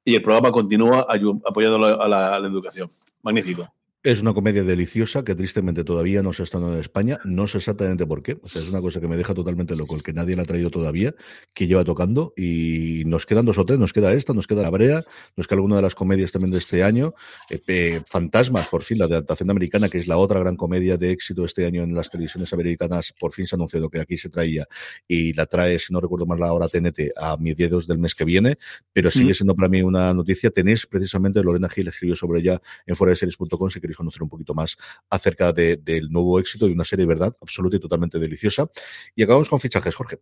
[0.04, 1.06] y el programa continúa
[1.45, 2.89] apoyando a la educación.
[3.22, 3.72] Magnífico.
[4.02, 7.20] Es una comedia deliciosa que tristemente todavía no se ha estado en España.
[7.26, 8.39] No sé exactamente por qué.
[8.41, 10.45] O sea, es una cosa que me deja totalmente loco, el que nadie la ha
[10.45, 11.14] traído todavía,
[11.54, 12.32] que lleva tocando.
[12.38, 13.78] Y nos quedan dos o tres.
[13.78, 15.04] Nos queda esta, nos queda La Brea,
[15.36, 17.14] nos queda alguna de las comedias también de este año.
[17.50, 21.12] Eh, Fantasmas, por fin, la de adaptación americana, que es la otra gran comedia de
[21.12, 23.14] éxito este año en las televisiones americanas.
[23.20, 24.66] Por fin se ha anunciado que aquí se traía
[25.10, 28.24] y la trae, si no recuerdo mal la hora, TNT a mediados del mes que
[28.24, 28.60] viene.
[28.93, 30.52] Pero sigue siendo para mí una noticia.
[30.52, 34.78] Tenéis precisamente, Lorena Gil escribió sobre ella en foradeseries.com si queréis conocer un poquito más
[35.10, 37.36] acerca del nuevo éxito de una serie, ¿verdad?
[37.42, 38.70] Absoluta y totalmente deliciosa.
[39.16, 40.20] Y acabamos con fichajes, Jorge.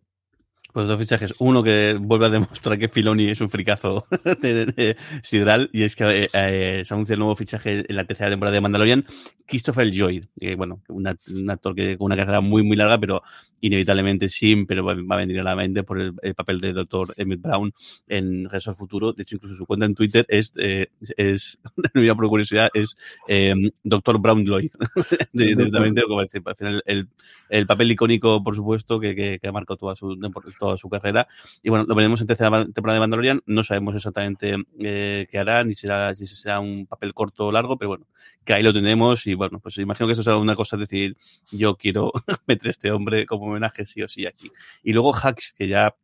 [0.72, 1.34] Pues dos fichajes.
[1.38, 4.06] Uno que vuelve a demostrar que Filoni es un fricazo
[4.42, 8.28] de, sidral y es que eh, eh, se anuncia el nuevo fichaje en la tercera
[8.28, 9.04] temporada de Mandalorian,
[9.46, 11.06] Christopher Lloyd, que bueno, un
[11.50, 13.22] actor que con una carrera muy muy larga, pero
[13.60, 17.14] inevitablemente siempre va, va a venir a la mente por el, papel de Dr.
[17.16, 17.72] Emmett Brown
[18.06, 19.12] en Regreso al Futuro.
[19.12, 21.58] De hecho, incluso su cuenta en Twitter es, eh, es
[22.16, 22.96] por curiosidad, es
[23.26, 24.20] eh, Dr.
[24.20, 24.70] Brown Lloyd.
[25.32, 27.08] directamente, como decir, al final el,
[27.48, 30.16] el, papel icónico, por supuesto, que, que, que ha marcado toda su,
[30.58, 31.26] toda su carrera.
[31.62, 33.42] Y bueno, lo veremos en tercera temporada de Mandalorian.
[33.46, 37.76] No sabemos exactamente eh, qué hará, ni será, si será un papel corto o largo,
[37.76, 38.06] pero bueno,
[38.44, 39.26] que ahí lo tendremos.
[39.26, 41.16] Y bueno, pues imagino que eso será una cosa, decir,
[41.50, 42.12] yo quiero
[42.46, 44.50] meter a este hombre como homenaje sí o sí aquí.
[44.82, 45.94] Y luego Hacks, que ya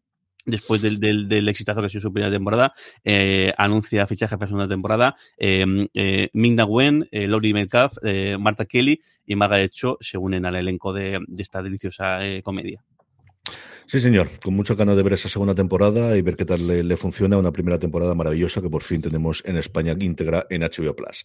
[0.44, 2.74] después del, exitazo que ha sido su primera temporada,
[3.04, 5.16] eh, anuncia fichaje para segunda temporada.
[5.38, 10.56] Eh, eh, Ming-Na Wen, Laurie Metcalf, eh, Marta Kelly y Margaret Cho se unen al
[10.56, 12.84] elenco de, esta deliciosa eh, comedia.
[13.86, 16.82] Sí, señor, con mucha ganas de ver esa segunda temporada y ver qué tal le,
[16.82, 20.96] le, funciona una primera temporada maravillosa que por fin tenemos en España íntegra en HBO
[20.96, 21.24] Plus.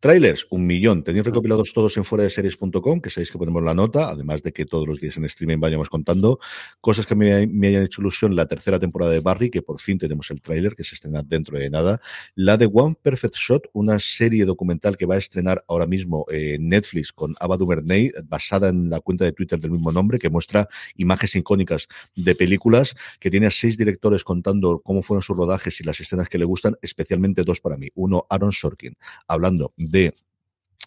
[0.00, 1.02] Trailers, un millón.
[1.04, 4.52] Tenéis recopilados todos en fuera de series.com, que sabéis que ponemos la nota, además de
[4.52, 6.38] que todos los días en streaming vayamos contando
[6.80, 8.36] cosas que me, me hayan hecho ilusión.
[8.36, 11.58] La tercera temporada de Barry, que por fin tenemos el tráiler, que se estrena dentro
[11.58, 12.00] de nada.
[12.34, 16.68] La de One Perfect Shot, una serie documental que va a estrenar ahora mismo en
[16.68, 20.68] Netflix con Ava DuVernay, basada en la cuenta de Twitter del mismo nombre, que muestra
[20.96, 25.84] imágenes icónicas de películas, que tiene a seis directores contando cómo fueron sus rodajes y
[25.84, 27.88] las escenas que le gustan, especialmente dos para mí.
[27.94, 30.14] Uno, Aaron Sorkin, hablando de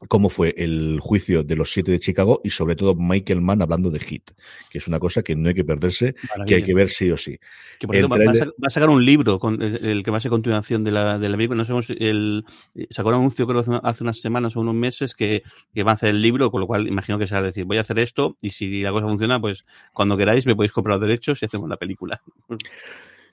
[0.10, 3.90] cómo fue el juicio de los siete de Chicago y sobre todo Michael Mann hablando
[3.90, 4.32] de Hit,
[4.70, 6.46] que es una cosa que no hay que perderse, Maravilla.
[6.46, 7.40] que hay que ver sí o sí.
[7.80, 8.50] Que por ejemplo, trailer...
[8.50, 11.30] va, a sacar un libro con el, que va a ser continuación de la, de
[11.30, 11.58] la película.
[11.58, 12.44] No sabemos, el,
[12.90, 16.10] sacó un anuncio creo hace unas semanas o unos meses que, que va a hacer
[16.10, 18.36] el libro, con lo cual imagino que se va a decir, voy a hacer esto
[18.42, 21.70] y si la cosa funciona, pues cuando queráis me podéis comprar los derechos y hacemos
[21.70, 22.22] la película.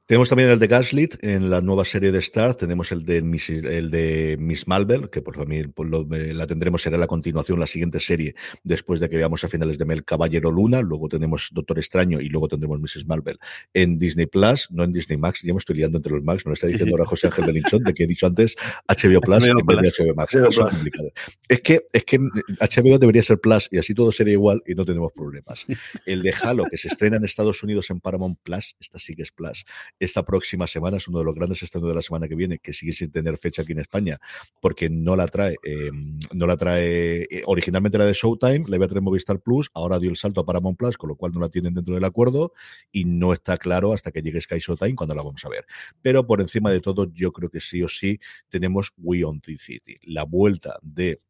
[0.05, 2.57] Tenemos también el de Gaslit en la nueva serie de Star.
[2.57, 5.89] Tenemos el de Miss, el de Miss Marvel, que por mí pues,
[6.35, 8.35] la tendremos, será la continuación, la siguiente serie,
[8.65, 10.81] después de que veamos a finales de mes Caballero Luna.
[10.83, 13.07] Luego tenemos Doctor Extraño y luego tendremos Mrs.
[13.07, 13.39] Marvel
[13.75, 15.41] en Disney Plus, no en Disney Max.
[15.45, 16.45] Ya me estoy liando entre los Max.
[16.45, 18.57] Me lo está diciendo ahora José Ángel Belinchón, de que he dicho antes
[18.89, 20.37] HBO Plus en vez de HBO Max.
[21.49, 24.85] es, que, es que HBO debería ser Plus y así todo sería igual y no
[24.85, 25.65] tenemos problemas.
[26.07, 29.23] El de Halo, que se estrena en Estados Unidos en Paramount Plus, esta sí que
[29.23, 29.65] es Plus
[29.99, 30.97] esta próxima semana.
[30.97, 33.39] Es uno de los grandes estrenos de la semana que viene, que sigue sin tener
[33.39, 34.19] fecha aquí en España,
[34.61, 38.87] porque no la trae, em, no la trae, eh, originalmente la de Showtime, la iba
[38.87, 41.41] a traer Movistar Plus, ahora dio el salto a Paramount Plus, con lo cual no
[41.41, 42.53] la tienen dentro del acuerdo
[42.91, 45.67] y no está claro hasta que llegue Sky Showtime cuando la vamos a ver.
[46.01, 48.19] Pero por encima de todo, yo creo que sí o sí
[48.49, 51.21] tenemos We on the City, la vuelta de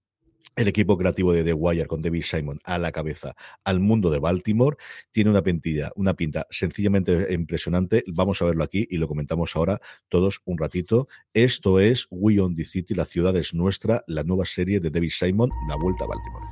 [0.57, 3.35] el equipo creativo de The Wire con David Simon a la cabeza
[3.65, 4.77] al mundo de Baltimore
[5.11, 8.05] tiene una pintilla, una pinta sencillamente impresionante.
[8.09, 11.09] Vamos a verlo aquí y lo comentamos ahora todos un ratito.
[11.33, 15.11] Esto es We on the City, la ciudad es nuestra, la nueva serie de David
[15.11, 16.47] Simon, La Vuelta a Baltimore.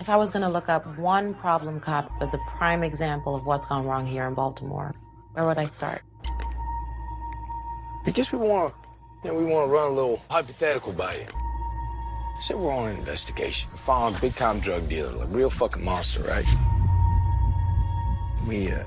[0.00, 3.44] If I was going to look up one problem cop as a prime example of
[3.44, 4.94] what's gone wrong here in Baltimore,
[5.34, 6.02] where would I start?
[8.06, 8.72] I guess we want,
[9.22, 11.49] you know, we want to run a little hypothetical by you.
[12.40, 13.70] Say we're on an investigation.
[13.70, 16.46] We found a big time drug dealer, like real fucking monster, right?
[18.48, 18.84] We, uh,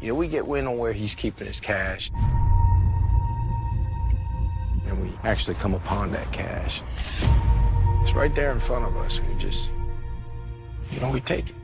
[0.00, 2.10] you know, we get wind on where he's keeping his cash.
[4.88, 6.82] And we actually come upon that cash.
[8.02, 9.70] It's right there in front of us, and we just,
[10.90, 11.54] you know, we take it.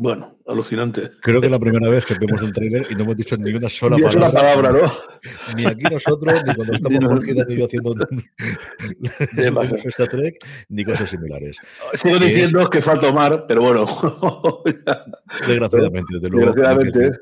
[0.00, 1.10] Bueno, alucinante.
[1.20, 3.52] Creo que es la primera vez que vemos un trailer y no hemos dicho ni
[3.52, 4.28] una sola ni palabra.
[4.28, 4.92] Una palabra ¿no?
[5.56, 10.36] Ni aquí nosotros, ni cuando estamos Jorge y yo haciendo de Star Trek,
[10.68, 11.56] ni cosas similares.
[11.94, 13.86] Sigo diciendo que falta Omar, pero bueno.
[15.48, 16.46] Desgraciadamente, desde luego.
[16.46, 17.18] Desgraciadamente.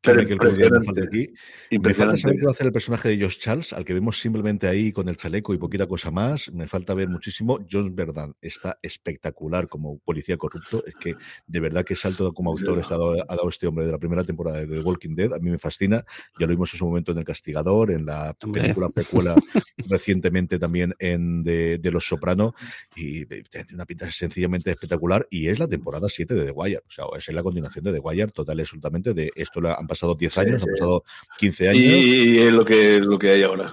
[0.00, 1.28] Pero que el falta aquí.
[1.70, 4.20] Me falta saber qué va a hacer el personaje de Josh Charles, al que vemos
[4.20, 6.52] simplemente ahí con el chaleco y poquita cosa más.
[6.52, 7.58] Me falta ver muchísimo.
[7.70, 10.84] John Verdad está espectacular como policía corrupto.
[10.86, 11.14] Es que
[11.46, 14.66] de verdad que salto como autor ha dado este hombre de la primera temporada de
[14.66, 15.32] The Walking Dead.
[15.32, 16.04] A mí me fascina.
[16.38, 19.34] Ya lo vimos en su momento en El Castigador, en la película precuela
[19.78, 22.54] recientemente también en de, Los Soprano.
[22.94, 25.26] Y tiene una pinta sencillamente espectacular.
[25.28, 26.82] Y es la temporada 7 de The Wire.
[26.86, 29.58] O sea, es la continuación de The Wire, total y absolutamente de esto.
[29.66, 31.04] Han pasado 10 años, han pasado
[31.38, 31.82] 15 años.
[31.82, 33.70] Y, es lo que, lo que hay ahora.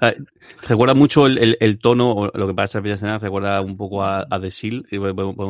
[0.00, 0.14] Ah,
[0.68, 4.02] recuerda mucho el, el, tono, o lo que pasa en la escena, recuerda un poco
[4.02, 4.86] a, a The Seal,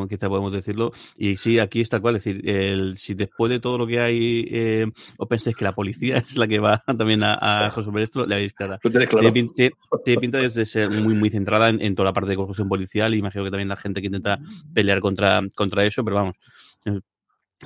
[0.08, 0.92] quizá podemos decirlo.
[1.16, 4.46] Y sí, aquí está cual, es decir, el, si después de todo lo que hay,
[4.50, 4.86] eh,
[5.16, 8.36] os pensáis que la policía es la que va también a, a resolver esto, le
[8.36, 8.78] habéis clara.
[8.78, 9.32] Claro.
[9.32, 13.14] Tiene, pinta de ser muy, muy centrada en, en, toda la parte de corrupción policial
[13.14, 14.38] y imagino que también la gente que intenta
[14.72, 16.36] pelear contra, contra eso, pero vamos,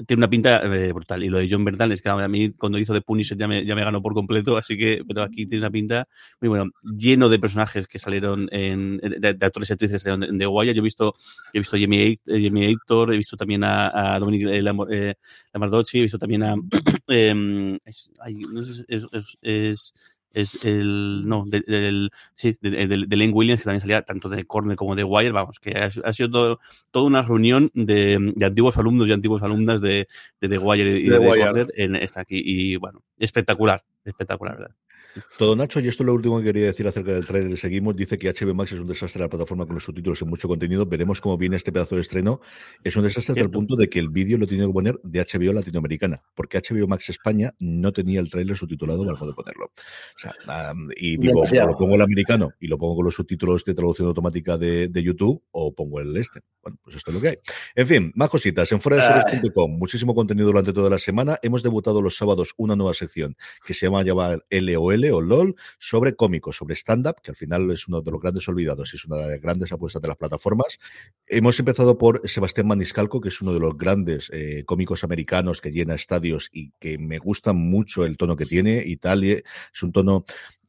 [0.06, 1.22] tiene una pinta eh, brutal.
[1.22, 3.64] Y lo de John Bernthal es que a mí cuando hizo The Punisher ya me,
[3.64, 6.08] ya me ganó por completo, así que, pero aquí tiene una pinta
[6.40, 10.38] muy bueno, lleno de personajes que salieron en, de, actores y actrices que salieron de,
[10.38, 10.72] de Guaya.
[10.72, 11.14] Yo he visto,
[11.52, 15.14] he visto a Jamie, Jamie Hector, he visto también a, a Dominic eh,
[15.52, 16.54] Lamardocci, he visto también a,
[17.08, 18.10] eh, es,
[18.88, 19.94] es, es, es
[20.32, 24.76] es el, no, del, sí, de, de, Lane Williams, que también salía tanto de Corner
[24.76, 26.60] como de Wire, vamos, que ha, sido todo,
[26.90, 30.08] toda una reunión de, de, antiguos alumnos y antiguas alumnas de,
[30.40, 32.40] de The Wire y de, de Corner en esta aquí.
[32.44, 34.74] Y bueno, espectacular, espectacular, ¿verdad?
[35.38, 37.58] Todo Nacho, y esto es lo último que quería decir acerca del trailer.
[37.58, 40.48] Seguimos, dice que HBO Max es un desastre la plataforma con los subtítulos en mucho
[40.48, 40.86] contenido.
[40.86, 42.40] Veremos cómo viene este pedazo de estreno.
[42.82, 45.20] Es un desastre hasta el punto de que el vídeo lo tiene que poner de
[45.20, 49.66] HBO latinoamericana, porque HBO Max España no tenía el trailer subtitulado para poder ponerlo.
[49.66, 53.64] O sea, y digo, o lo pongo el americano y lo pongo con los subtítulos
[53.64, 56.40] de traducción automática de, de, YouTube, o pongo el este.
[56.62, 57.36] Bueno, pues esto es lo que hay.
[57.74, 58.70] En fin, más cositas.
[58.72, 61.38] En fuera de muchísimo contenido durante toda la semana.
[61.42, 63.36] Hemos debutado los sábados una nueva sección
[63.66, 64.44] que se llama llamar
[65.10, 68.48] LOL o LOL, sobre cómicos, sobre stand-up, que al final es uno de los grandes
[68.48, 70.78] olvidados y es una de las grandes apuestas de las plataformas.
[71.28, 75.72] Hemos empezado por Sebastián Maniscalco, que es uno de los grandes eh, cómicos americanos que
[75.72, 78.82] llena estadios y que me gusta mucho el tono que tiene.
[78.84, 79.42] Italia
[79.74, 80.24] es un tono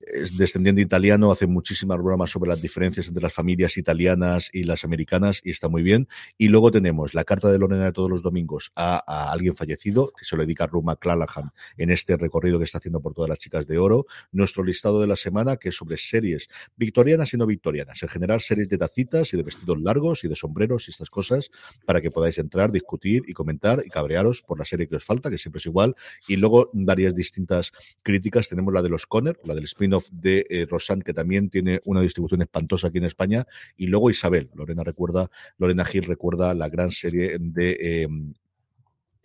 [0.08, 4.84] es descendiente italiano, hace muchísimas bromas sobre las diferencias entre las familias italianas y las
[4.84, 6.08] americanas y está muy bien.
[6.38, 10.26] Y luego tenemos la carta de Lorena de todos los domingos a, alguien fallecido, que
[10.26, 13.40] se lo dedica a Ruma Clallahan en este recorrido que está haciendo por todas las
[13.40, 14.06] chicas de oro.
[14.32, 18.42] Nuestro listado de la semana, que es sobre series victorianas y no victorianas, en general
[18.42, 21.50] series de tacitas y de vestidos largos y de sombreros y estas cosas,
[21.86, 25.30] para que podáis entrar, discutir y comentar y cabrearos por la serie que os falta,
[25.30, 25.96] que siempre es igual.
[26.28, 28.50] Y luego varias distintas críticas.
[28.50, 30.68] Tenemos la de los Conner, la del spin de eh,
[31.04, 33.46] que también tiene una distribución espantosa aquí en España.
[33.78, 38.08] Y luego Isabel, Lorena recuerda, Lorena Gil recuerda la gran serie de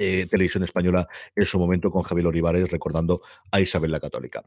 [0.00, 4.44] eh, televisión española en su momento con Javier Olivares recordando a Isabel la Católica.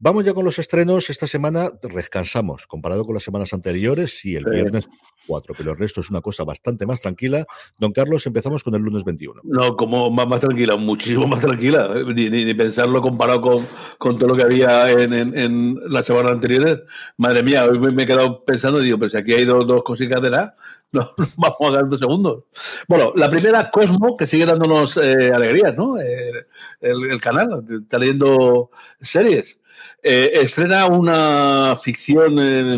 [0.00, 1.10] Vamos ya con los estrenos.
[1.10, 4.16] Esta semana descansamos comparado con las semanas anteriores.
[4.16, 4.88] Sí, el viernes
[5.26, 7.44] 4, pero el resto es una cosa bastante más tranquila.
[7.80, 9.40] Don Carlos, empezamos con el lunes 21.
[9.42, 11.92] No, como más, más tranquila, muchísimo más tranquila.
[12.14, 13.66] Ni, ni, pensarlo comparado con,
[13.98, 16.80] con, todo lo que había en, en, en las semanas anteriores.
[17.16, 19.82] Madre mía, hoy me, he quedado pensando y digo, pero si aquí hay dos, dos
[19.82, 20.30] cositas de
[20.92, 22.44] no, vamos a dar dos segundos.
[22.86, 25.98] Bueno, la primera, Cosmo, que sigue dándonos eh, alegrías, ¿no?
[25.98, 26.46] Eh,
[26.80, 28.70] el, el canal, está leyendo
[29.00, 29.58] series.
[30.02, 32.34] Eh, estrena una ficción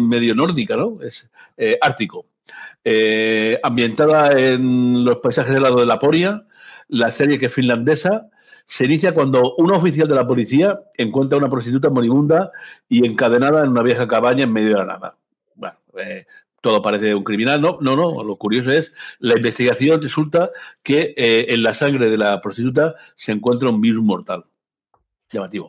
[0.09, 0.99] medio nórdica, ¿no?
[1.03, 2.27] Es eh, Ártico.
[2.83, 6.47] Eh, ambientada en los paisajes del lado de la Poria,
[6.89, 8.31] la serie que es finlandesa,
[8.67, 12.51] se inicia cuando un oficial de la policía encuentra a una prostituta moribunda
[12.89, 15.19] y encadenada en una vieja cabaña en medio de la nada.
[15.57, 16.25] Bueno, eh,
[16.61, 18.23] todo parece un criminal, no, no, no.
[18.23, 20.51] Lo curioso es la investigación resulta
[20.83, 24.45] que eh, en la sangre de la prostituta se encuentra un virus mortal.
[25.31, 25.69] Llamativo.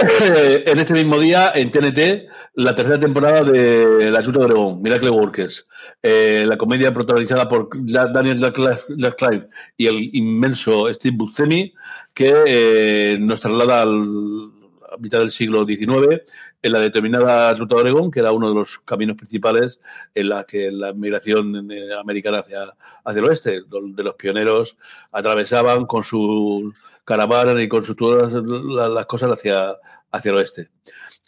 [0.66, 5.10] en este mismo día, en TNT, la tercera temporada de La Junta de Oregón, Miracle
[5.10, 5.66] Workers,
[6.02, 11.74] eh, la comedia protagonizada por Daniel Radcliffe y el inmenso Steve Buscemi,
[12.14, 14.50] que eh, nos traslada al,
[14.90, 16.22] a mitad del siglo XIX
[16.62, 19.80] en la determinada Ruta de Oregón, que era uno de los caminos principales
[20.14, 22.74] en la que la migración eh, americana hacia,
[23.04, 24.78] hacia el oeste, de los pioneros
[25.12, 26.72] atravesaban con su
[27.10, 29.76] caravana y con su, todas las cosas hacia,
[30.12, 30.68] hacia el oeste.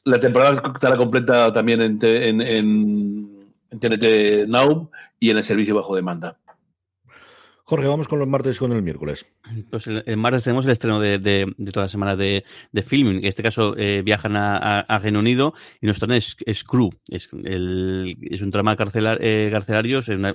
[0.05, 5.75] La temporada estará completa también en, en, en, en TNT Now y en el servicio
[5.75, 6.39] bajo demanda.
[7.65, 9.27] Jorge, vamos con los martes y con el miércoles.
[9.71, 13.17] Pues el, el, martes tenemos el estreno de, de, toda la semana de, de filming.
[13.17, 16.91] En este caso eh, viajan a, Reino Unido y nos traen Screw.
[17.09, 20.33] Es, es un trama carcelar, eh, carcelario, es una,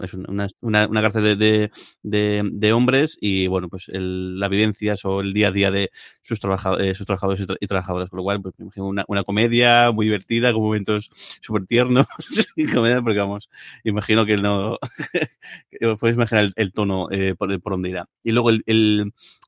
[0.59, 1.71] una, una, cárcel de,
[2.03, 5.89] de, hombres y bueno, pues el, las vivencias o el día a día de
[6.21, 8.09] sus, trabajadores, eh, sus trabajadores y, tra y, trabajadoras.
[8.09, 11.09] Por lo cual, pues me imagino una, una comedia muy divertida, con momentos
[11.41, 12.05] súper tiernos.
[13.03, 13.49] porque vamos,
[13.85, 14.77] imagino que no.
[15.99, 18.09] puedes imaginar el, el tono eh, por, por donde irá.
[18.23, 18.63] Y luego el,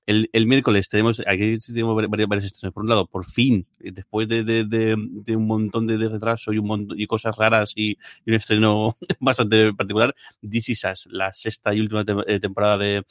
[0.06, 2.74] el, el, miércoles tenemos, aquí tenemos varias estrenos.
[2.74, 6.68] Por un lado, por fin, después de, de, de, un montón de, retraso y un
[6.68, 10.16] montón y cosas raras y, un estreno bastante particular,
[10.48, 13.04] This Is la sexta y última te temporada de,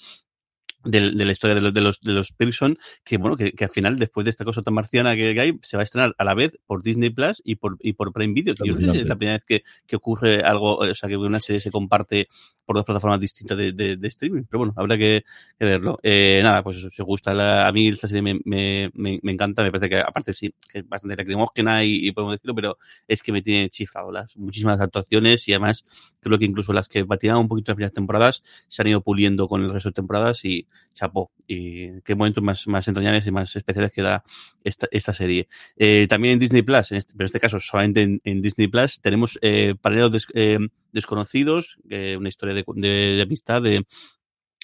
[0.85, 3.65] de, de, la historia de los, de los, de los Pearson, que bueno, que, que,
[3.65, 6.25] al final, después de esta cosa tan marciana que, hay, se va a estrenar a
[6.25, 8.55] la vez por Disney Plus y por, y por Prime Video.
[8.55, 11.17] Yo no sé si es la primera vez que, que ocurre algo, o sea, que
[11.17, 12.29] una serie se comparte
[12.65, 14.43] por dos plataformas distintas de, de, de streaming.
[14.49, 15.25] Pero bueno, habrá que,
[15.59, 15.99] que verlo.
[16.03, 19.33] Eh, nada, pues eso, si gusta la, a mí esta serie me, me, me, me,
[19.33, 22.79] encanta, me parece que aparte sí, que es bastante lacrimógena y, y, podemos decirlo, pero
[23.07, 25.83] es que me tiene chiflado las muchísimas actuaciones y además
[26.21, 29.49] creo que incluso las que batieron un poquito las primeras temporadas se han ido puliendo
[29.49, 31.31] con el resto de temporadas y chapó.
[31.47, 34.25] Y qué momentos más, más entrañables y más especiales que da
[34.65, 35.49] esta, esta serie.
[35.77, 39.01] Eh, también en Disney Plus, en este, pero en este caso solamente en, Disney Plus,
[39.01, 40.59] tenemos eh, Paralelos eh,
[40.93, 43.85] Desconocidos, eh, una historia de, de, de amistad, de,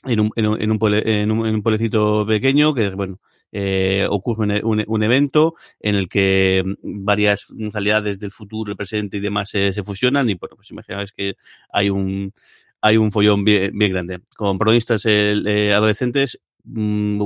[0.04, 3.20] en un, en, un, en, un pueblo, en, un, en un pueblecito pequeño que, bueno,
[4.10, 9.20] ocurre un, un, un, evento en el que varias realidades del futuro, el presente y
[9.20, 11.36] demás se, se fusionan y, bueno, pues imaginaos que
[11.70, 12.34] hay un,
[12.84, 14.20] hay un follón bien, grande.
[14.36, 17.24] Con protagonistas eh, adolescentes, mmm,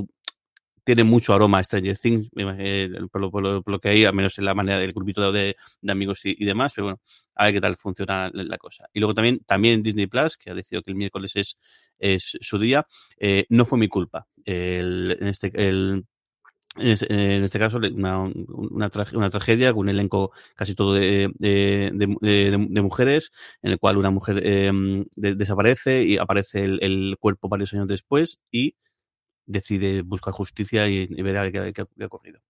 [0.84, 4.54] tiene mucho aroma a Stranger Things, eh, por, lo, que hay, al menos en la
[4.54, 5.56] manera del grupito de,
[5.88, 7.00] amigos y, demás, pero bueno,
[7.34, 8.84] a ver qué tal funciona la, la, cosa.
[8.94, 11.58] Y luego también, también Disney Plus, que ha decidido que el miércoles es,
[11.98, 12.86] es su día,
[13.16, 14.28] eh, no fue mi culpa.
[14.44, 16.04] El, en este, el,
[16.78, 22.82] en este caso, una, una, tra una, tragedia con un elenco casi todo de, de,
[22.82, 23.30] mujeres,
[23.62, 24.70] en el cual una mujer eh,
[25.16, 28.76] desaparece y aparece el, cuerpo varios años después y
[29.46, 32.40] decide buscar justicia y, y ver qué, qué, qué ha ocurrido.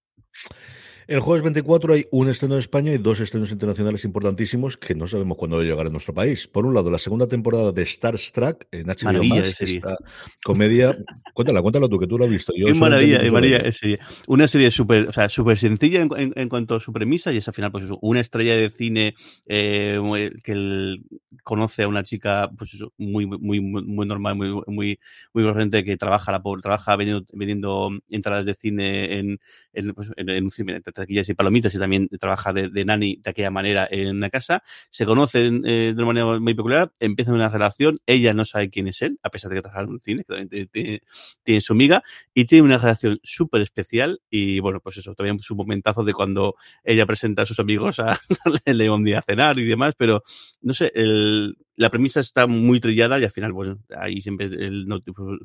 [1.09, 5.07] El jueves 24 hay un estreno en España y dos estrenos internacionales importantísimos que no
[5.07, 6.47] sabemos cuándo llegar a nuestro país.
[6.47, 9.97] Por un lado, la segunda temporada de Star Trek en HBO maravilla Max, esta
[10.45, 10.99] comedia.
[11.33, 12.53] cuéntala, cuéntala tú, que tú lo has visto.
[12.55, 13.73] Yo es maravilla, es maravilla.
[13.73, 14.01] Serie.
[14.27, 17.39] Una serie súper o sea, super sencilla en, en, en, cuanto a su premisa y
[17.39, 19.15] es al final, pues eso, una estrella de cine
[19.47, 19.99] eh,
[20.45, 21.07] que el,
[21.43, 25.01] conoce a una chica, pues eso, muy, muy, muy normal, muy, muy,
[25.33, 29.41] muy corriente que trabaja, la pobre, trabaja vendiendo, vendiendo entradas de cine en,
[29.73, 33.31] en, pues, en, en un cine taquillas y palomitas y también trabaja de, nani de
[33.31, 34.63] aquella manera en una casa.
[34.91, 38.89] Se conocen eh, de una manera muy peculiar, empiezan una relación, ella no sabe quién
[38.89, 41.01] es él, a pesar de que trabaja en un cine, que también
[41.45, 42.03] tiene, su amiga,
[42.35, 46.57] y tiene una relación súper especial y bueno, pues eso, también un momentazo de cuando
[46.85, 48.19] ella presenta a sus amigos a
[48.67, 50.23] León día a cenar y demás, pero
[50.61, 54.87] no sé, el, la premisa está muy trillada y al final, bueno, ahí siempre, el,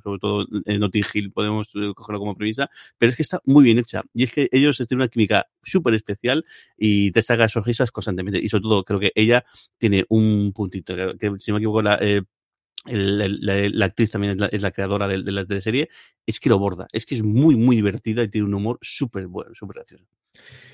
[0.03, 3.77] sobre todo en Notting Hill podemos cogerlo como premisa, pero es que está muy bien
[3.77, 4.01] hecha.
[4.15, 6.43] Y es que ellos tienen una química súper especial
[6.75, 8.39] y te saca sonrisas constantemente.
[8.39, 9.45] Y sobre todo, creo que ella
[9.77, 12.23] tiene un puntito, que, si no me equivoco, la, eh,
[12.85, 15.89] la, actriz también es la, creadora de, la teleserie,
[16.25, 19.27] es que lo borda, es que es muy, muy divertida y tiene un humor súper
[19.27, 20.05] bueno, súper gracioso.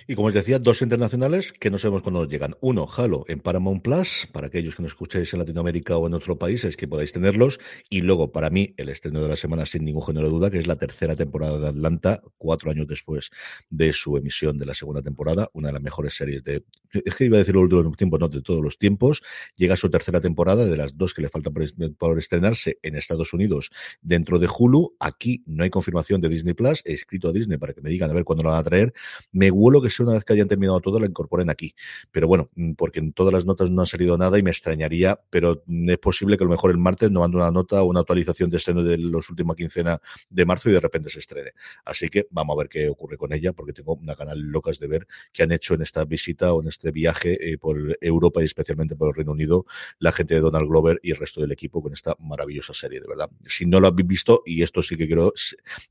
[0.07, 2.55] Y como os decía, dos internacionales que no sabemos cuándo nos llegan.
[2.61, 6.35] Uno, Halo en Paramount Plus, para aquellos que nos escuchéis en Latinoamérica o en otros
[6.37, 7.59] países que podáis tenerlos.
[7.91, 10.57] Y luego, para mí, el estreno de la semana, sin ningún género de duda, que
[10.57, 13.29] es la tercera temporada de Atlanta, cuatro años después
[13.69, 15.51] de su emisión de la segunda temporada.
[15.53, 16.63] Una de las mejores series de.
[16.91, 19.21] Es que iba a decir los últimos tiempos, no, de todos los tiempos.
[19.55, 23.71] Llega su tercera temporada, de las dos que le faltan por, estrenarse en Estados Unidos
[24.01, 24.95] dentro de Hulu.
[24.99, 26.81] Aquí no hay confirmación de Disney Plus.
[26.85, 28.93] He escrito a Disney para que me digan a ver cuándo lo van a traer.
[29.31, 31.75] Me huelo que una vez que hayan terminado todo la incorporen aquí.
[32.11, 35.19] Pero bueno, mm, porque en todas las notas no ha salido nada y me extrañaría,
[35.29, 38.01] pero es posible que a lo mejor el martes no mande una nota o una
[38.01, 41.51] actualización de estreno de los últimos quincena de marzo y de repente se estrene.
[41.85, 44.87] Así que vamos a ver qué ocurre con ella, porque tengo una canal locas de
[44.87, 48.45] ver qué han hecho en esta visita o en este viaje eh, por Europa y
[48.45, 49.65] especialmente por el Reino Unido
[49.99, 53.07] la gente de Donald Glover y el resto del equipo con esta maravillosa serie, de
[53.07, 53.29] verdad.
[53.45, 55.33] Si no lo habéis visto, y esto sí que quiero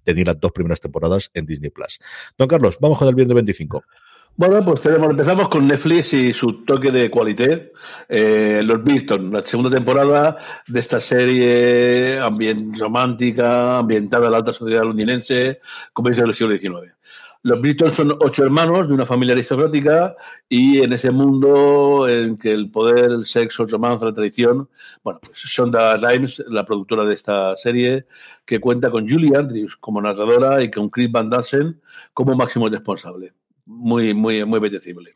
[0.03, 2.01] tener las dos primeras temporadas en Disney Plus.
[2.39, 3.84] Don Carlos, vamos con el viernes 25.
[4.36, 7.72] Bueno, pues tenemos, empezamos con Netflix y su toque de cualité.
[8.09, 10.36] Eh, Los Bilton, la segunda temporada
[10.68, 12.20] de esta serie
[12.78, 15.59] romántica, ambientada en la alta sociedad londinense,
[15.93, 16.95] como dice el siglo XIX.
[17.43, 20.16] Los Bilton son ocho hermanos de una familia aristocrática
[20.49, 24.68] y en ese mundo en que el poder, el sexo, el romance, la tradición,
[25.05, 28.07] bueno, pues Shonda Rhimes, la productora de esta serie,
[28.45, 31.80] que cuenta con Julie Andrews como narradora y con Chris Van Dansen
[32.12, 33.32] como máximo responsable
[33.68, 35.14] muy, muy, muy apetecible.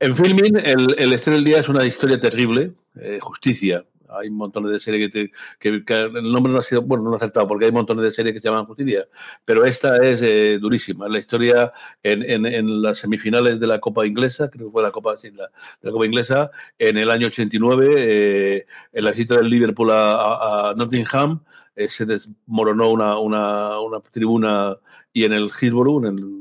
[0.00, 3.84] En filming, el, el estreno del día es una historia terrible, eh, justicia.
[4.10, 7.18] Hay montón de series que, que, el nombre no ha sido, bueno, no lo he
[7.18, 9.06] acertado porque hay montón de series que se llaman Justicia,
[9.44, 11.08] pero esta es eh, durísima.
[11.08, 14.90] La historia en, en, en, las semifinales de la Copa Inglesa, creo que fue la
[14.90, 19.36] Copa, sí, la, de la Copa Inglesa, en el año 89, eh, en la visita
[19.36, 21.40] del Liverpool a, a Nottingham,
[21.78, 24.76] eh, se desmoronó una, una, una, tribuna
[25.12, 26.37] y en el Hillsborough, en el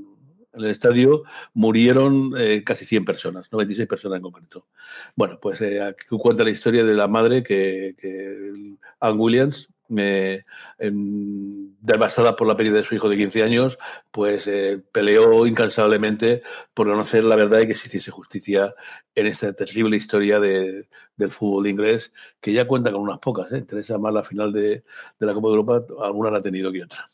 [0.58, 4.68] en el estadio murieron eh, casi 100 personas, 96 personas en concreto.
[5.16, 8.76] Bueno, pues eh, aquí cuenta la historia de la madre que, que
[9.16, 10.46] Williams, me,
[10.80, 13.78] devastada por la pérdida de su hijo de 15 años,
[14.12, 16.42] pues eh, peleó incansablemente
[16.74, 18.74] por conocer la verdad y que se hiciese justicia
[19.16, 23.52] en esta terrible historia de, del fútbol inglés, que ya cuenta con unas pocas.
[23.54, 23.62] ¿eh?
[23.62, 24.84] Teresa más la final de,
[25.20, 27.08] de la Copa de Europa, alguna la ha tenido que otra.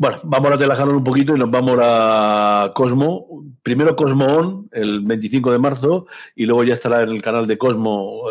[0.00, 3.44] Bueno, vamos a relajarnos un poquito y nos vamos a Cosmo.
[3.62, 7.58] Primero Cosmo On, el 25 de marzo, y luego ya estará en el canal de
[7.58, 8.22] Cosmo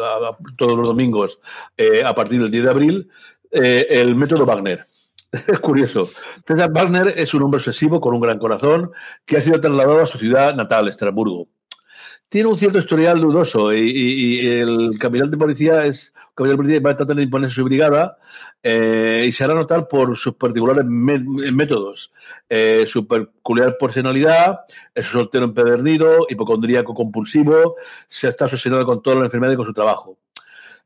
[0.57, 1.39] todos los domingos
[1.77, 3.09] eh, a partir del 10 de abril,
[3.51, 4.83] eh, el método Wagner.
[5.47, 6.09] Es curioso.
[6.43, 8.89] César Wagner es un hombre obsesivo con un gran corazón
[9.27, 11.49] que ha sido trasladado a su ciudad natal, Estrasburgo
[12.29, 16.91] tiene un cierto historial dudoso y, el capitán de policía es capitán de policía va
[16.91, 18.17] a tratar de imponerse su brigada
[18.61, 22.13] eh, y se hará notar por sus particulares métodos,
[22.47, 24.59] eh, su peculiar personalidad,
[24.93, 27.75] es soltero empedernido, hipocondríaco compulsivo,
[28.07, 30.17] se está obsesionado con todas las enfermedades y con su trabajo.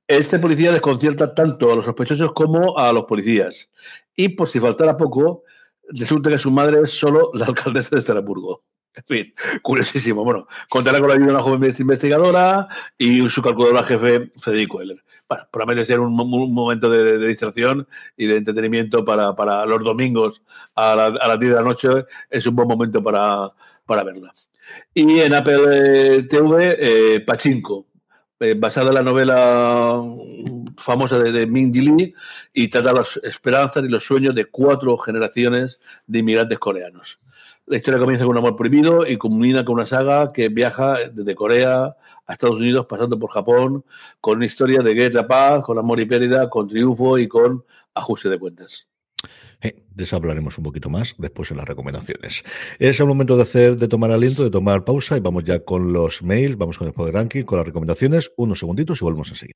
[0.07, 3.69] Este policía desconcierta tanto a los sospechosos como a los policías.
[4.15, 5.43] Y por si faltara poco,
[5.89, 8.63] resulta que su madre es solo la alcaldesa de Estrasburgo.
[8.95, 9.33] En fin,
[9.63, 10.23] curiosísimo.
[10.23, 12.67] Bueno, contará con la ayuda de una joven investigadora
[12.97, 15.03] y su calculadora jefe, Federico Heller.
[15.27, 20.43] Bueno, promete ser un, un momento de, distracción y de entretenimiento para, los domingos
[20.75, 21.89] a, la, a las 10 de la noche.
[22.29, 23.51] Es un buen momento para,
[23.87, 24.31] verla.
[24.93, 27.87] Y en Apple TV, eh, Pachinko,
[28.39, 30.01] eh, basada en la novela
[30.77, 32.13] famosa de, de Mindy Lee
[32.53, 37.19] y trata las esperanzas y los sueños de cuatro generaciones de inmigrantes coreanos.
[37.65, 41.33] La historia comienza con un amor prohibido y culmina con una saga que viaja desde
[41.33, 41.95] Corea
[42.25, 43.85] a Estados Unidos, pasando por Japón,
[44.19, 48.27] con una historia de guerra, paz, con amor y pérdida, con triunfo y con ajuste
[48.29, 48.87] de cuentas.
[49.61, 52.43] Eh, de eso hablaremos un poquito más después en las recomendaciones.
[52.79, 55.93] Es el momento de hacer, de tomar aliento, de tomar pausa y vamos ya con
[55.93, 59.35] los mails, vamos con el poder ranking, con las recomendaciones, unos segunditos y volvemos a
[59.35, 59.55] seguir.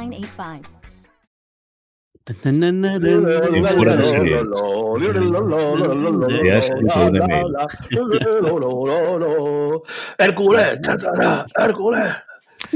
[0.09, 0.81] 985.
[3.75, 4.43] fuera de serie.
[6.43, 7.55] Ya es el de mail.
[10.17, 10.79] Hércules,
[11.57, 12.15] Hércules.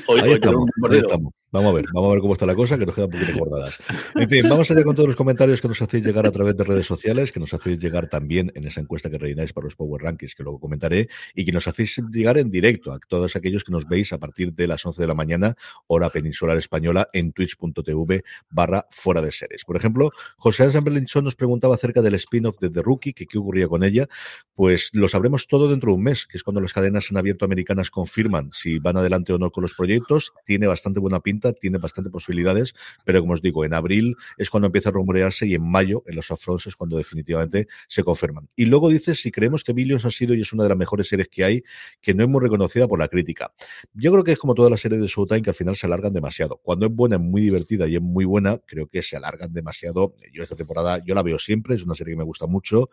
[0.07, 1.32] Ahí estamos, ahí estamos.
[1.56, 3.39] Vamos a ver, vamos a ver cómo está la cosa, que nos quedan un poquito
[3.39, 3.80] guardadas.
[4.14, 6.66] En fin, vamos allá con todos los comentarios que nos hacéis llegar a través de
[6.66, 10.01] redes sociales, que nos hacéis llegar también en esa encuesta que rellenáis para los Power
[10.01, 13.72] Rankings, que luego comentaré, y que nos hacéis llegar en directo a todos aquellos que
[13.72, 15.56] nos veis a partir de las 11 de la mañana,
[15.88, 19.64] hora peninsular española, en twitch.tv barra fuera de series.
[19.64, 23.70] Por ejemplo, José Ángel nos preguntaba acerca del spin-off de The Rookie, que qué ocurría
[23.70, 24.10] con ella.
[24.56, 27.45] Pues lo sabremos todo dentro de un mes, que es cuando las cadenas en abierto
[27.45, 30.34] americanas confirman si van adelante o no con los proyectos.
[30.43, 32.73] Tiene bastante buena pinta tiene bastante posibilidades,
[33.03, 36.15] pero como os digo, en abril es cuando empieza a rumorearse y en mayo, en
[36.15, 38.47] los upfronts, es cuando definitivamente se confirman.
[38.55, 41.07] Y luego dice si creemos que Billions ha sido y es una de las mejores
[41.07, 41.63] series que hay,
[42.01, 43.53] que no es muy reconocida por la crítica.
[43.93, 46.13] Yo creo que es como todas las series de Showtime que al final se alargan
[46.13, 46.59] demasiado.
[46.63, 50.13] Cuando es buena, es muy divertida y es muy buena, creo que se alargan demasiado.
[50.33, 52.89] Yo esta temporada, yo la veo siempre, es una serie que me gusta mucho.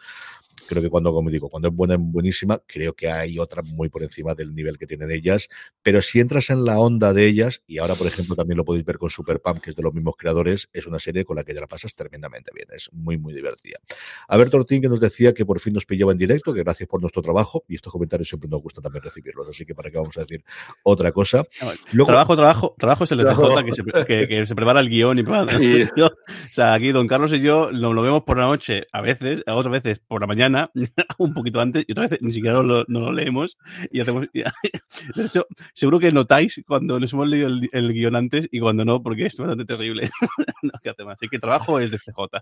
[0.69, 3.89] Creo que cuando, como digo, cuando es buena, es buenísima, creo que hay otras muy
[3.89, 5.49] por encima del nivel que tienen ellas.
[5.83, 8.85] Pero si entras en la onda de ellas, y ahora, por ejemplo, también lo podéis
[8.85, 11.45] ver con Super Pump, que es de los mismos creadores, es una serie con la
[11.45, 12.69] que ya la pasas tremendamente bien.
[12.75, 13.79] Es muy, muy divertida.
[14.29, 16.89] A ver, Tortín, que nos decía que por fin nos pillaba en directo, que gracias
[16.89, 19.99] por nuestro trabajo, y estos comentarios siempre nos gusta también recibirlos, así que para qué
[19.99, 20.45] vamos a decir
[20.83, 21.45] otra cosa.
[22.07, 25.23] trabajo, trabajo, trabajo es el de CJ que se, que, se prepara el guion y
[26.03, 26.11] o
[26.55, 29.55] sea, aquí Don Carlos y yo lo, lo, vemos por la noche, a veces, a
[29.55, 30.71] otras veces por la mañana,
[31.19, 33.57] un poquito antes, y otras veces ni siquiera lo, no lo leemos,
[33.91, 34.27] y hacemos.
[34.33, 38.85] de hecho, seguro que notáis cuando nos hemos leído el, el guion antes y cuando
[38.85, 40.11] no, porque es bastante terrible.
[40.63, 41.15] no, ¿qué hace más?
[41.15, 42.41] Así que trabajo es de CJ.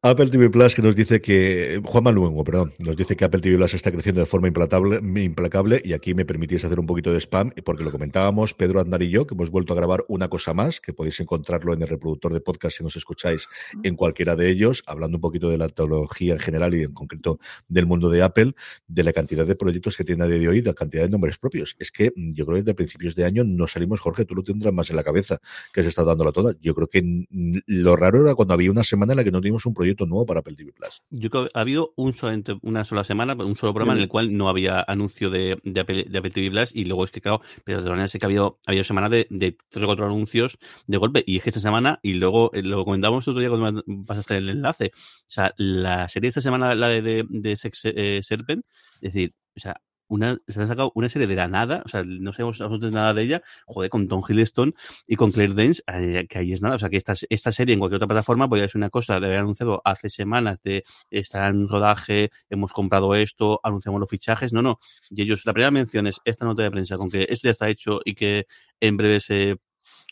[0.00, 3.56] Apple TV Plus que nos dice que Juan Manuel, perdón, nos dice que Apple TV
[3.56, 7.18] Plus está creciendo de forma implacable, implacable y aquí me permitís hacer un poquito de
[7.18, 10.54] spam porque lo comentábamos Pedro Andar y yo que hemos vuelto a grabar una cosa
[10.54, 13.48] más que podéis encontrarlo en el reproductor de podcast si nos escucháis
[13.82, 17.40] en cualquiera de ellos hablando un poquito de la tecnología en general y en concreto
[17.66, 18.52] del mundo de Apple
[18.86, 21.38] de la cantidad de proyectos que tiene a día de hoy la cantidad de nombres
[21.38, 21.74] propios.
[21.80, 24.44] Es que mm, yo creo que desde principios de año no salimos Jorge tú lo
[24.44, 25.40] tendrás más en la cabeza
[25.72, 26.54] que se está dándola toda.
[26.62, 29.40] Yo creo que mm, lo raro era cuando había una semana en la que no
[29.40, 31.02] teníamos un proyecto nuevo para Apple TV Plus.
[31.10, 34.08] Yo creo que ha habido un solamente una sola semana, un solo programa en el
[34.08, 37.78] cual no había anuncio de, de, Apple, TV Plus y luego es que, claro, pero
[37.78, 40.58] de todas maneras sé que ha habido, había semana de, de tres o cuatro anuncios
[40.86, 43.50] de golpe y es que esta semana, y luego eh, lo comentábamos el otro día
[43.50, 47.82] cuando pasaste el enlace, o sea, la serie de esta semana, la de, de, Sex
[47.84, 48.64] eh, Serpent,
[49.00, 52.04] es decir, o sea, una, se ha sacado una serie de la nada, o sea,
[52.04, 54.74] no sabemos absolutamente nada de ella, joder, con Tom Hiddleston
[55.06, 57.74] y con Claire Danes, eh, que ahí es nada, o sea, que esta, esta serie
[57.74, 61.50] en cualquier otra plataforma podría ser una cosa de haber anunciado hace semanas de estar
[61.50, 64.78] en rodaje, hemos comprado esto, anunciamos los fichajes, no, no,
[65.10, 67.68] y ellos, la primera mención es esta nota de prensa con que esto ya está
[67.68, 68.46] hecho y que
[68.80, 69.58] en breve se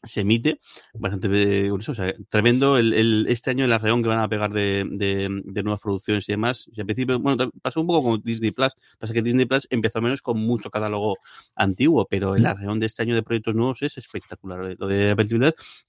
[0.02, 0.60] se emite
[0.94, 1.28] bastante
[1.68, 4.84] curioso, o sea, tremendo el, el, este año el arreón que van a pegar de,
[4.90, 6.68] de, de nuevas producciones y demás.
[6.72, 9.98] Y al principio, bueno, pasó un poco como Disney Plus, pasa que Disney Plus empezó
[9.98, 11.16] al menos con mucho catálogo
[11.54, 14.76] antiguo, pero el arreón de este año de proyectos nuevos es espectacular.
[14.78, 15.26] Lo de Apple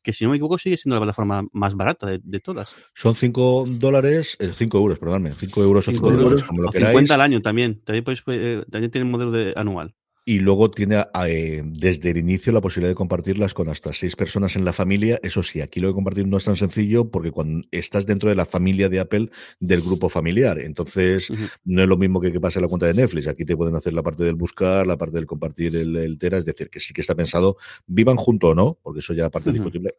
[0.01, 2.75] que si no me equivoco sigue siendo la plataforma más barata de, de todas.
[2.93, 6.71] Son 5 dólares, 5 eh, euros, perdóname, 5 euros o 5 euros, como lo o
[6.71, 9.93] 50 al año también, también, pues, eh, también tiene un modelo de anual
[10.27, 14.57] y luego tiene eh, desde el inicio la posibilidad de compartirlas con hasta seis personas
[14.57, 15.21] en la familia.
[15.23, 18.35] Eso sí, aquí lo de compartir no es tan sencillo porque cuando estás dentro de
[18.35, 19.29] la familia de Apple
[19.61, 21.29] del grupo familiar, entonces
[21.63, 23.25] no es lo mismo que que pase la cuenta de Netflix.
[23.29, 26.39] Aquí te pueden hacer la parte del buscar, la parte del compartir el, el Tera,
[26.39, 27.55] es decir, que sí que está pensado,
[27.85, 29.95] vivan junto o no, porque eso ya aparte uh discutible,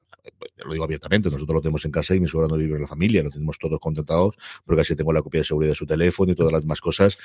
[0.64, 2.88] lo digo abiertamente, nosotros lo tenemos en casa y mi suegra no vive en la
[2.88, 4.34] familia, lo tenemos todos contentados,
[4.64, 7.18] porque así tengo la copia de seguridad de su teléfono y todas las demás cosas.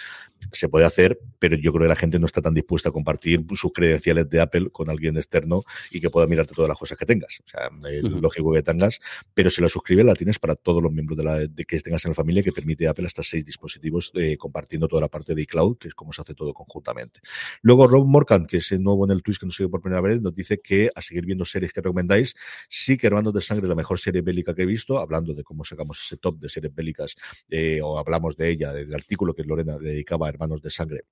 [0.51, 3.45] Se puede hacer, pero yo creo que la gente no está tan dispuesta a compartir
[3.55, 7.05] sus credenciales de Apple con alguien externo y que pueda mirarte todas las cosas que
[7.05, 7.41] tengas.
[7.45, 8.99] O sea, es lógico que tengas,
[9.33, 12.03] pero si la suscribes la tienes para todos los miembros de la de que tengas
[12.05, 15.41] en la familia que permite Apple hasta seis dispositivos eh, compartiendo toda la parte de
[15.43, 17.19] iCloud, que es como se hace todo conjuntamente.
[17.61, 20.01] Luego Rob Morgan, que es el nuevo en el Twitch que nos sigue por primera
[20.01, 22.35] vez, nos dice que a seguir viendo series que recomendáis,
[22.69, 25.63] sí que Hermanos de Sangre la mejor serie bélica que he visto, hablando de cómo
[25.63, 27.15] sacamos ese top de series bélicas
[27.49, 31.05] eh, o hablamos de ella, del artículo que Lorena dedicaba a Hermanos de Sangre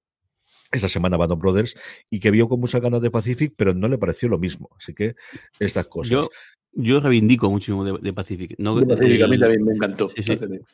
[0.74, 1.76] esa semana Band Brothers
[2.10, 4.70] y que vio con muchas ganas de Pacific, pero no le pareció lo mismo.
[4.78, 5.16] Así que
[5.60, 6.28] estas cosas.
[6.74, 8.56] Reivindico muchísimo de, Pacific.
[8.58, 8.88] No, a mí
[9.38, 10.08] también me encantó.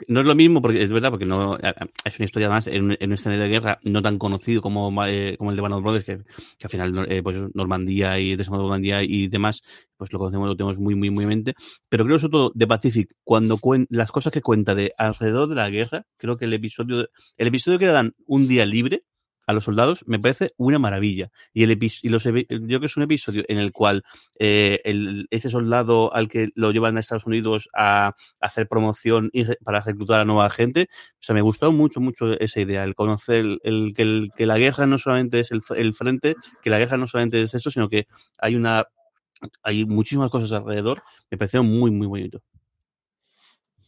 [0.07, 3.13] No es lo mismo, porque es verdad, porque no es una historia más en, un
[3.13, 6.17] escenario de guerra no tan conocido como, eh, como el de Band Brothers, que,
[6.57, 9.61] que al final eh, pues Normandía y de Normandía y demás,
[9.97, 11.53] pues lo conocemos, lo tenemos muy, muy, muy en mente.
[11.89, 15.69] Pero creo sobre todo de Pacific, cuando las cosas que cuenta de alrededor de la
[15.69, 19.03] guerra, creo que el episodio, el episodio que le dan un día libre,
[19.47, 21.31] a los soldados me parece una maravilla.
[21.53, 24.03] Y, el y los, yo creo que es un episodio en el cual
[24.39, 24.81] eh,
[25.31, 30.19] ese soldado al que lo llevan a Estados Unidos a, hacer promoción y para reclutar
[30.19, 30.89] a nueva gente,
[31.27, 34.97] o me gustó mucho, mucho esa idea, el conocer el, que, que la guerra no
[34.97, 38.07] solamente es el, el frente, que la guerra no solamente es eso, sino que
[38.39, 38.85] hay una
[39.61, 42.41] hay muchísimas cosas alrededor, me pareció muy, muy bonito.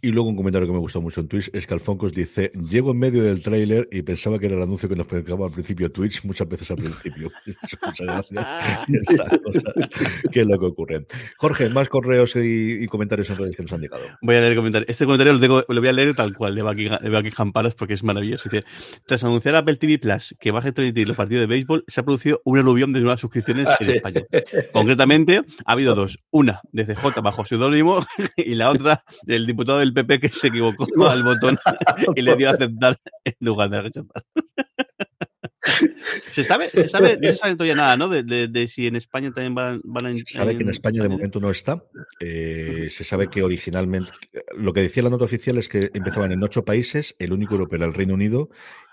[0.02, 2.92] Y luego un comentario que me gustó mucho en Twitch es que Alfoncos dice, llego
[2.92, 5.92] en medio del tráiler y pensaba que era el anuncio que nos predicaba al principio
[5.92, 7.30] Twitch, muchas veces al principio.
[7.86, 8.46] Muchas gracias.
[10.32, 11.06] ¿Qué es lo que ocurre?
[11.38, 14.04] Jorge, más correos y, comentarios en redes que nos han llegado.
[14.22, 14.88] Voy a leer el comentario.
[14.88, 18.50] Este comentario lo, lo voy a leer tal cual, de Buckingham, Palace, porque es maravilloso.
[18.50, 18.66] Dice,
[19.06, 22.00] tras anunciar a Apple TV Plus que va a transmitir los partidos de béisbol, se
[22.00, 24.22] ha producido un aluvión de nuevas suscripciones ah, en España.
[24.72, 26.20] Concretamente, ha habido dos.
[26.32, 28.06] Una, desde J bajo seudónimo
[28.38, 31.58] y la otra, del diputado del el PP que se equivocó al botón
[32.16, 34.24] y le dio a aceptar en lugar de rechazar.
[36.32, 38.10] se sabe, se sabe, no se sabe todavía nada, ¿no?
[38.10, 40.14] De, si en España también van, a.
[40.14, 41.84] Se sabe que en España de momento no está.
[42.20, 44.12] Eh, se sabe que originalmente.
[44.58, 47.78] Lo que decía la nota oficial es que empezaban en ocho países, el único europeo
[47.78, 48.50] era el Reino Unido,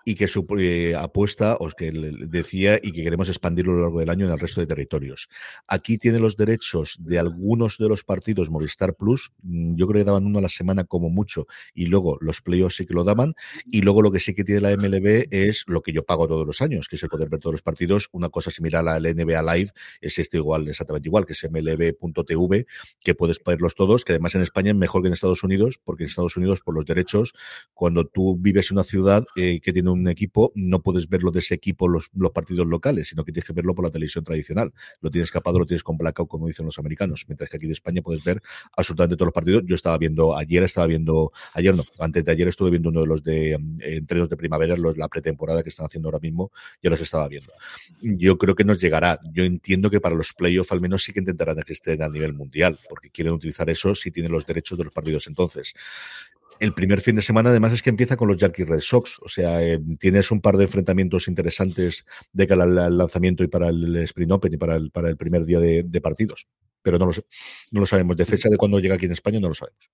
[0.09, 3.99] y que su eh, apuesta, os que decía, y que queremos expandirlo a lo largo
[3.99, 5.29] del año en el resto de territorios.
[5.67, 10.07] Aquí tiene los derechos de algunos de los partidos Movistar Plus, mm, yo creo que
[10.07, 13.35] daban uno a la semana como mucho, y luego los playoffs sí que lo daban,
[13.65, 16.47] y luego lo que sí que tiene la MLB es lo que yo pago todos
[16.47, 19.55] los años, que el poder ver todos los partidos, una cosa similar a la NBA
[19.55, 19.71] Live,
[20.01, 22.67] es este igual, exactamente igual, que es mlb.tv,
[23.01, 26.05] que puedes verlos todos, que además en España es mejor que en Estados Unidos, porque
[26.05, 27.35] en Estados Unidos, por los derechos,
[27.75, 31.41] cuando tú vives en una ciudad eh, que tiene un equipo, no puedes verlo de
[31.41, 34.73] ese equipo los, los partidos locales, sino que tienes que verlo por la televisión tradicional.
[35.01, 37.25] Lo tienes capado, lo tienes con blackout, como dicen los americanos.
[37.29, 38.43] Mientras que aquí de España puedes ver
[38.77, 39.63] absolutamente todos los partidos.
[39.67, 43.07] Yo estaba viendo, ayer estaba viendo, ayer no, antes de ayer estuve viendo uno de
[43.07, 46.51] los de eh, entrenos de primavera, los, la pretemporada que están haciendo ahora mismo,
[46.87, 47.53] ya los estaba viendo.
[48.01, 49.19] Yo creo que nos llegará.
[49.33, 52.33] Yo entiendo que para los playoffs al menos sí que intentarán que estén a nivel
[52.33, 55.75] mundial, porque quieren utilizar eso si tienen los derechos de los partidos entonces
[56.61, 59.29] el primer fin de semana además es que empieza con los Yankees Red Sox, o
[59.29, 63.97] sea, eh, tienes un par de enfrentamientos interesantes de cara al, lanzamiento y para el
[63.97, 66.47] Sprint Open y para el, para el primer día de, partidos,
[66.83, 67.13] pero no lo,
[67.73, 68.17] no lo sabemos.
[68.17, 69.91] De fecha de cuando llega aquí en España no lo sabemos.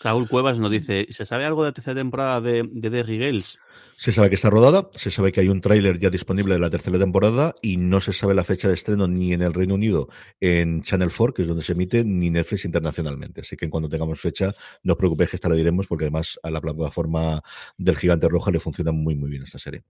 [0.00, 3.58] Raúl Cuevas nos dice, ¿se sabe algo de la tercera temporada de, de Derry Gales?
[4.00, 6.70] Se sabe que está rodada, se sabe que hay un tráiler ya disponible de la
[6.70, 10.08] tercera temporada y no se sabe la fecha de estreno ni en el Reino Unido
[10.38, 13.40] en Channel 4, que es donde se emite, ni Netflix internacionalmente.
[13.40, 16.50] Así que cuando tengamos fecha, no os preocupéis que esta la diremos porque además a
[16.52, 17.42] la plataforma
[17.76, 19.82] del Gigante Roja le funciona muy muy bien esta serie.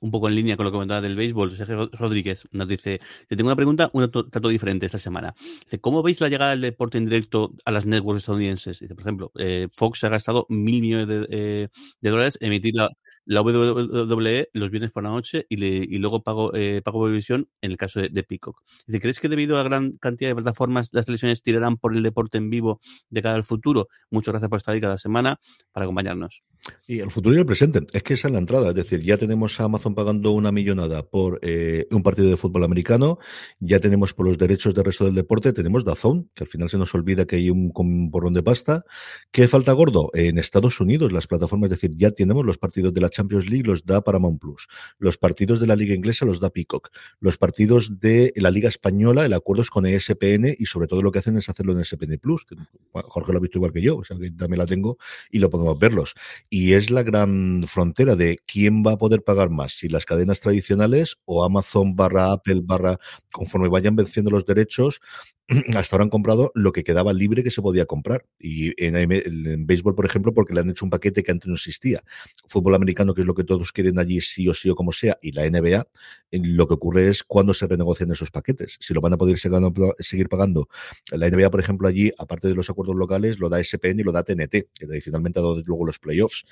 [0.00, 3.36] Un poco en línea con lo que comentaba del béisbol, Sergio Rodríguez nos dice, te
[3.36, 5.36] tengo una pregunta un trato diferente esta semana.
[5.62, 8.80] Dice, ¿cómo veis la llegada del deporte en directo a las networks estadounidenses?
[8.80, 11.68] Dice, por ejemplo, eh, Fox ha gastado mil millones de, eh,
[12.00, 12.90] de dólares en emitir la,
[13.28, 17.72] la WWE los viernes por la noche y, y luego pago, eh, pago televisión en
[17.72, 18.62] el caso de, Peacock.
[18.86, 22.02] Dice, ¿crees que debido a la gran cantidad de plataformas las televisiones tirarán por el
[22.02, 23.88] deporte en vivo de cara al futuro?
[24.10, 25.38] Muchas gracias por estar ahí cada semana
[25.72, 26.42] para acompañarnos.
[26.86, 27.86] Y el futuro y el presente.
[27.92, 28.70] Es que esa es la entrada.
[28.70, 32.64] Es decir, ya tenemos a Amazon pagando una millonada por eh, un partido de fútbol
[32.64, 33.18] americano,
[33.60, 36.78] ya tenemos por los derechos del resto del deporte, tenemos Dazón, que al final se
[36.78, 38.84] nos olvida que hay un, un porrón de pasta.
[39.30, 40.10] ¿Qué falta gordo?
[40.14, 43.66] En Estados Unidos las plataformas, es decir, ya tenemos los partidos de la Champions League
[43.66, 44.68] los da Paramount Plus.
[44.98, 46.90] Los partidos de la Liga Inglesa los da Peacock.
[47.18, 51.10] Los partidos de la Liga Española, el acuerdo es con ESPN y sobre todo lo
[51.10, 52.46] que hacen es hacerlo en ESPN Plus.
[52.92, 54.98] Jorge lo ha visto igual que yo, o sea que también la tengo
[55.30, 56.14] y lo podemos verlos.
[56.48, 60.40] Y es la gran frontera de quién va a poder pagar más, si las cadenas
[60.40, 62.98] tradicionales o Amazon barra Apple barra,
[63.32, 65.00] conforme vayan venciendo los derechos,
[65.74, 68.26] hasta ahora han comprado lo que quedaba libre que se podía comprar.
[68.38, 71.54] Y en, en, béisbol, por ejemplo, porque le han hecho un paquete que antes no
[71.54, 72.02] existía.
[72.46, 75.18] Fútbol americano, que es lo que todos quieren allí, sí o sí o como sea,
[75.22, 75.86] y la NBA,
[76.32, 78.76] lo que ocurre es cuando se renegocian esos paquetes.
[78.80, 80.68] Si lo van a poder seguir pagando.
[81.12, 84.12] La NBA, por ejemplo, allí, aparte de los acuerdos locales, lo da SPN y lo
[84.12, 86.44] da TNT, que tradicionalmente ha dado luego los playoffs.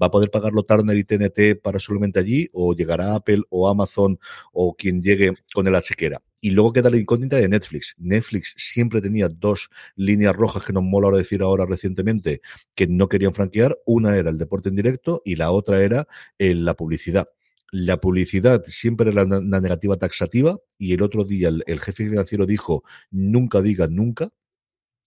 [0.00, 2.48] ¿Va a poder pagarlo Turner y TNT para solamente allí?
[2.52, 4.18] ¿O llegará Apple o Amazon
[4.52, 6.22] o quien llegue con el chequera?
[6.44, 7.94] Y luego queda la incógnita de Netflix.
[7.96, 12.42] Netflix siempre tenía dos líneas rojas que nos mola ahora decir ahora recientemente
[12.74, 13.78] que no querían franquear.
[13.86, 16.06] Una era el deporte en directo y la otra era
[16.38, 17.30] eh, la publicidad.
[17.70, 22.84] La publicidad siempre era la, negativa taxativa y el otro día el, jefe financiero dijo
[23.10, 24.28] nunca digan nunca,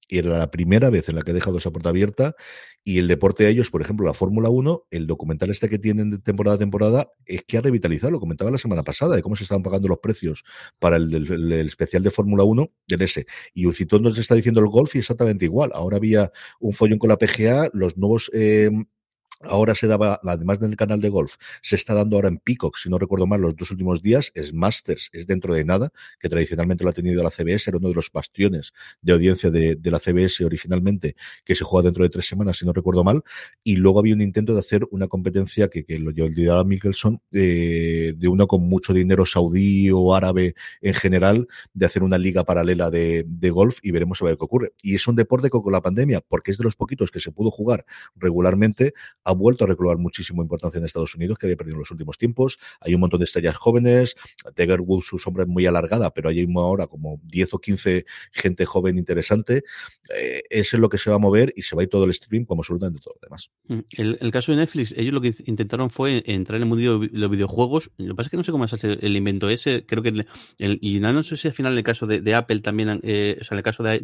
[0.08, 2.36] y era la primera vez en la que he dejado esa puerta abierta.
[2.84, 6.10] Y el deporte de ellos, por ejemplo, la Fórmula 1, el documental este que tienen
[6.10, 9.36] de temporada a temporada, es que ha revitalizado, lo comentaba la semana pasada, de cómo
[9.36, 10.46] se estaban pagando los precios
[10.80, 13.26] para el, especial de Fórmula 1 del S.
[13.54, 15.72] Y Ucitón nos está diciendo el golf y exactamente igual.
[15.74, 18.70] Ahora había un follón con la PGA, los nuevos eh,
[19.42, 22.90] Ahora se daba, además del canal de golf, se está dando ahora en Peacock, si
[22.90, 26.84] no recuerdo mal, los dos últimos días, es Masters, es dentro de nada, que tradicionalmente
[26.84, 30.44] lo ha tenido la CBS, era uno de los bastiones de audiencia de, la CBS
[30.44, 31.16] originalmente,
[31.46, 33.24] que se juega dentro de tres semanas, si no recuerdo mal,
[33.64, 36.12] y luego había un intento de hacer una competencia que, que lo
[36.54, 42.04] a Mickelson, eh, de una con mucho dinero saudí o árabe en general, de hacer
[42.04, 44.74] una liga paralela de, de golf y veremos a ver qué ocurre.
[44.82, 47.52] Y es un deporte con la pandemia, porque es de los poquitos que se pudo
[47.52, 47.86] jugar
[48.16, 48.94] regularmente,
[49.28, 52.18] ha vuelto a recobrar muchísima importancia en Estados Unidos, que había perdido en los últimos
[52.18, 52.58] tiempos.
[52.80, 54.16] Hay un montón de estrellas jóvenes.
[54.56, 58.66] Tiger Woods, su sombra es muy alargada, pero hay ahora como 10 o 15 gente
[58.66, 59.64] joven interesante.
[60.16, 62.06] Eh, eso es lo que se va a mover y se va a ir todo
[62.06, 63.52] el stream como absolutamente todo lo demás.
[63.68, 67.00] Mm, el, el, caso de Netflix, ellos lo que intentaron fue entrar en el mundo
[67.00, 67.92] de los videojuegos.
[67.98, 69.86] Lo que pasa es que no sé cómo es el invento ese.
[69.86, 70.10] Creo que
[70.58, 73.44] el, y no, sé si al final en el caso de, Apple también, eh, o
[73.44, 74.00] sea, en el caso de,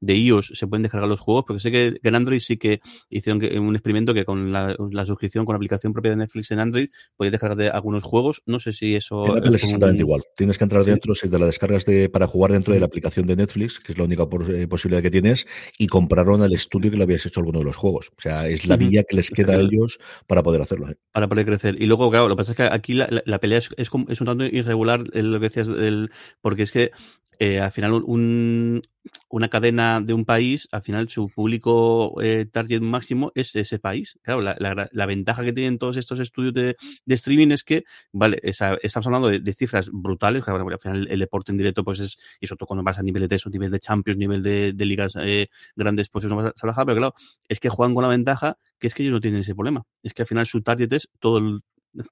[0.00, 2.80] de, iOS se pueden descargar los juegos, porque sé que en Android sí que
[3.10, 4.52] hicieron un experimento que con
[4.90, 8.42] la, suscripción con la aplicación propia de Netflix en Android, puedes descargar de algunos juegos.
[8.46, 9.36] No sé si eso.
[9.36, 10.22] es exactamente igual.
[10.36, 13.26] Tienes que entrar dentro, si te la descargas de, para jugar dentro de la aplicación
[13.26, 15.46] de Netflix, que es la única eh, posibilidad que tienes,
[15.78, 18.10] y compraron el estudio que le habías hecho alguno de los juegos.
[18.16, 20.90] O sea, es la vía que les queda a ellos para poder hacerlo.
[20.90, 20.96] ¿eh?
[21.12, 21.80] Para poder crecer.
[21.80, 24.44] Y luego, claro, lo que pasa es que aquí la, pelea es, es, un tanto
[24.44, 25.68] irregular, lo que decías,
[26.40, 26.90] porque es que
[27.38, 28.82] eh, al final un,
[29.28, 34.18] una cadena de un país, al final su público eh, target máximo es ese país.
[34.22, 36.76] Claro, la, la, ventaja que tienen todos estos estudios de,
[37.06, 41.58] streaming es que, vale, estamos hablando de, cifras brutales, que al final el, deporte en
[41.58, 44.18] directo, pues es, y sobre todo cuando vas a nivel de eso, nivel de Champions,
[44.18, 47.14] nivel de, ligas eh, grandes, pues eso no vas a pero claro,
[47.48, 49.84] es que juegan con la ventaja que es que ellos no tienen ese problema.
[50.02, 51.60] Es que al final su target es todo el,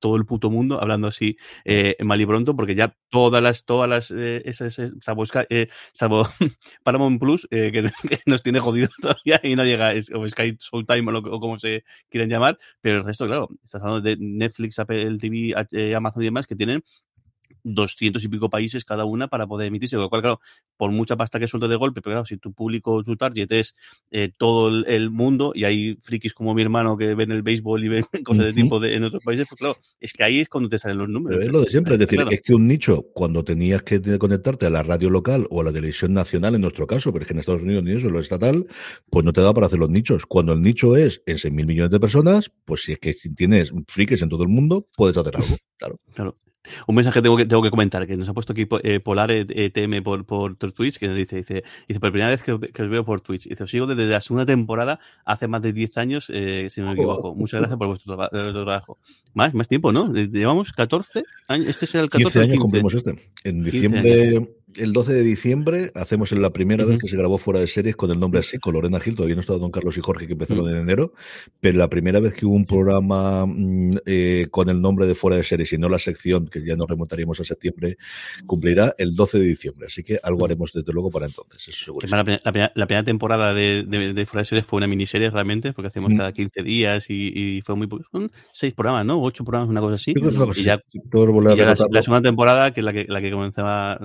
[0.00, 3.88] todo el puto mundo, hablando así eh, mal y pronto, porque ya todas las, todas
[3.88, 6.28] las, eh, esas, salvo, eh, salvo
[6.82, 7.90] Paramount Plus, eh, que,
[8.26, 11.84] nos tiene jodido todavía y no llega, es, o Sky Showtime o, o como se
[12.10, 15.54] quieren llamar, pero el resto, claro, estás hablando de Netflix, Apple TV,
[15.94, 16.82] Amazon y demás, que tienen
[17.64, 20.40] 200 y pico países cada una para poder emitirse, lo cual, claro,
[20.76, 23.74] por mucha pasta que suelte de golpe, pero claro, si tu público, tu target es
[24.10, 27.88] eh, todo el, mundo y hay frikis como mi hermano que ven el béisbol y
[27.88, 30.68] ven cosas de tipo de, en otros países, pues claro, es que ahí es cuando
[30.68, 31.42] te salen los números.
[31.42, 34.70] es lo de siempre, es decir, es que un nicho, cuando tenías que conectarte a
[34.70, 37.40] la radio local o a la televisión nacional, en nuestro caso, pero es que en
[37.40, 38.66] Estados Unidos ni eso, lo estatal,
[39.10, 40.26] pues no te da para hacer los nichos.
[40.26, 43.72] Cuando el nicho es en 6 mil millones de personas, pues si es que tienes
[43.88, 45.98] frikis en todo el mundo, puedes hacer algo, claro.
[46.14, 46.36] Claro.
[46.86, 49.30] Un mensaje que tengo que, tengo que comentar, que nos ha puesto aquí eh, Polar
[49.30, 53.04] ETM por, por Twitch, que nos dice, dice, dice, por primera vez que, os veo
[53.04, 53.48] por Twitch.
[53.48, 56.88] Dice, os sigo desde la segunda temporada, hace más de 10 años, eh, si no
[56.88, 57.34] me equivoco.
[57.34, 58.98] Muchas gracias por vuestro, trabajo.
[59.34, 60.12] Más, más tiempo, ¿no?
[60.12, 63.14] Llevamos 14 años, este será el 14 15 años cumplimos este.
[63.44, 67.66] En diciembre el 12 de diciembre hacemos la primera vez que se grabó fuera de
[67.66, 70.26] series con el nombre así, con Lorena Gil, todavía no estaba Don Carlos y Jorge
[70.26, 71.12] que empezaron en enero,
[71.60, 75.36] pero la primera vez que hubo un programa mm, eh, con el nombre de fuera
[75.36, 77.96] de series y no la sección, que ya nos remontaríamos a septiembre,
[78.46, 82.24] cumplirá el 12 de diciembre, así que algo haremos desde luego para entonces, eso la,
[82.24, 87.06] primera, temporada de, fuera de series fue una miniserie realmente, porque hacemos cada 15 días
[87.08, 89.22] y, fue muy son seis programas, ¿no?
[89.22, 90.14] Ocho programas, una cosa así.
[90.56, 90.82] y ya,
[91.90, 93.98] la, segunda temporada, que es la que, la que comenzaba,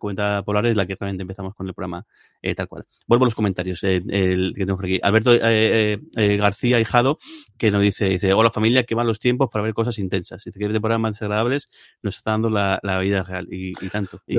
[0.00, 2.04] cuenta Polar es la que realmente empezamos con el programa
[2.42, 2.86] eh, tal cual.
[3.06, 4.98] Vuelvo a los comentarios eh, el, que tengo por aquí.
[5.02, 5.98] Alberto eh,
[6.36, 7.18] García Hijado,
[7.56, 10.42] que nos dice, dice, hola familia, que van los tiempos para ver cosas intensas.
[10.44, 11.70] Dice que de programas más agradables
[12.02, 14.20] nos está dando la, vida real y, tanto.
[14.26, 14.36] Y,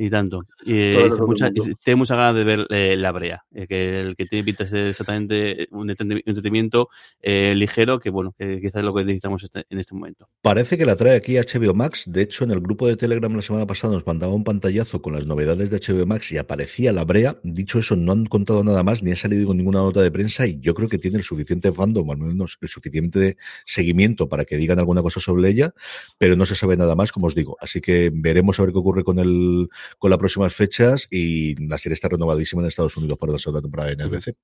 [0.00, 0.46] Y tanto.
[0.64, 0.92] Y,
[1.26, 4.62] mucha, tengo muchas ganas de ver eh, La Brea, eh, que el que tiene pinta
[4.62, 6.88] de ser exactamente un entretenimiento
[7.20, 10.28] eh, ligero, que bueno, que quizás es lo que necesitamos este, en este momento.
[10.40, 12.04] Parece que la trae aquí HBO Max.
[12.06, 15.14] De hecho, en el grupo de Telegram la semana pasada nos mandaba un pantallazo con
[15.14, 17.36] las novedades de HBO Max y aparecía La Brea.
[17.42, 20.46] Dicho eso, no han contado nada más, ni ha salido con ninguna nota de prensa
[20.46, 24.56] y yo creo que tiene el suficiente fandom, al menos el suficiente seguimiento para que
[24.56, 25.74] digan alguna cosa sobre ella,
[26.18, 27.56] pero no se sabe nada más, como os digo.
[27.60, 29.68] Así que veremos a ver qué ocurre con el
[29.98, 33.62] con las próximas fechas y la serie está renovadísima en Estados Unidos para la segunda
[33.62, 34.36] temporada en el BC.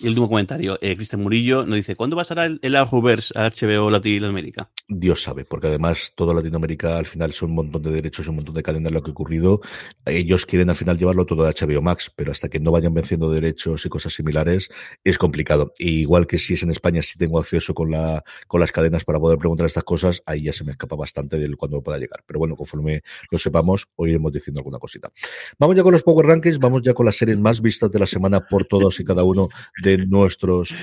[0.00, 3.50] Y el último comentario, eh, Cristian Murillo nos dice, ¿cuándo pasará el, el Arrowverse a
[3.50, 4.70] HBO Latinoamérica?
[4.88, 8.54] Dios sabe, porque además toda Latinoamérica al final son un montón de derechos, un montón
[8.54, 9.60] de cadenas lo que ha ocurrido.
[10.06, 13.30] Ellos quieren al final llevarlo todo a HBO Max, pero hasta que no vayan venciendo
[13.30, 14.70] derechos y cosas similares
[15.04, 15.74] es complicado.
[15.78, 19.20] igual que si es en España, si tengo acceso con, la, con las cadenas para
[19.20, 22.24] poder preguntar estas cosas, ahí ya se me escapa bastante de cuando pueda llegar.
[22.26, 25.12] Pero bueno, conforme lo sepamos, hoy iremos diciendo alguna cosita.
[25.58, 28.06] Vamos ya con los Power Rankings, vamos ya con las series más vistas de la
[28.06, 29.50] semana por todos y cada uno
[29.82, 30.74] de nuestros.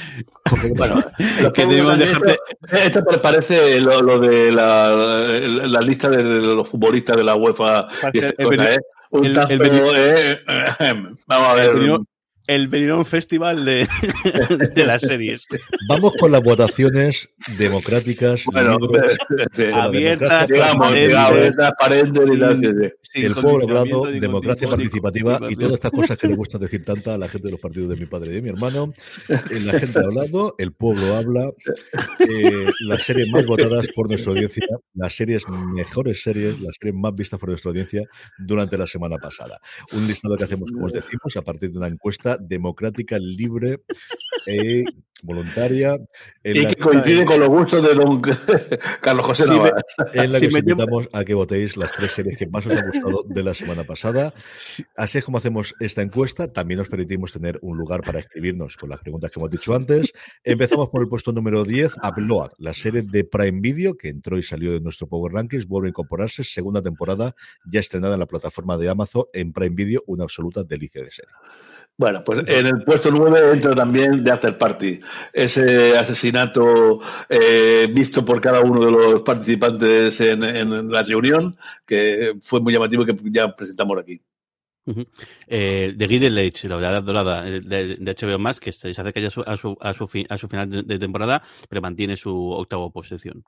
[0.76, 1.04] bueno,
[1.54, 2.38] que dejarte...
[2.72, 7.88] esto, parece lo, lo de la, la, lista de los futbolistas de la UEFA.
[8.14, 8.78] Y esta cosa, ¿eh?
[9.10, 9.54] Un el, tazo,
[9.96, 10.40] eh,
[11.26, 11.76] vamos a ver
[12.48, 13.88] el Benidorm Festival de,
[14.74, 15.48] de, las series.
[15.88, 18.78] Vamos con las votaciones democráticas, bueno,
[19.74, 22.24] abiertas, transparentes
[23.14, 27.16] y El pueblo hablado, democracia participativa y todas estas cosas que le gusta decir tanta
[27.16, 28.94] a la gente de los partidos de mi padre y de mi hermano.
[29.28, 31.52] La gente ha hablado, el pueblo habla,
[32.20, 35.44] eh, las series más votadas por nuestra audiencia, las series
[35.74, 38.04] mejores series, las series más vistas por nuestra audiencia
[38.38, 39.60] durante la semana pasada.
[39.94, 43.82] Un listado que hacemos, como os decimos, a partir de una encuesta democrática, libre
[44.46, 44.84] e
[45.24, 45.98] voluntaria.
[46.44, 48.22] y que coincide con los gustos de don
[49.02, 49.82] Carlos José Navarra.
[50.14, 52.88] en la que os invitamos a que votéis las tres series que más os han
[52.88, 54.34] gustado de la semana pasada.
[54.96, 56.52] Así es como hacemos esta encuesta.
[56.52, 60.14] También os permitimos tener un lugar para escribirnos con las preguntas que hemos dicho antes.
[60.44, 64.44] Empezamos por el puesto número 10, Upload, la serie de Prime Video que entró y
[64.44, 67.36] salió de nuestro Power Rankings, vuelve a incorporarse, segunda temporada
[67.72, 71.34] ya estrenada en la plataforma de Amazon en Prime Video, una absoluta delicia de serie.
[72.00, 75.00] Bueno, pues en el puesto 9 entra también The After Party,
[75.34, 81.58] ese asesinato eh, visto por cada uno de los participantes en, la reunión,
[81.88, 84.22] que fue muy llamativo que ya presentamos aquí.
[85.48, 89.20] eh, The Gideon Age, la verdad dorada eh, de, de, HBO Max, que se acerca
[89.20, 92.16] ya a su, a su, a su, fin, a su final de, temporada, pero mantiene
[92.16, 93.44] su octava posición.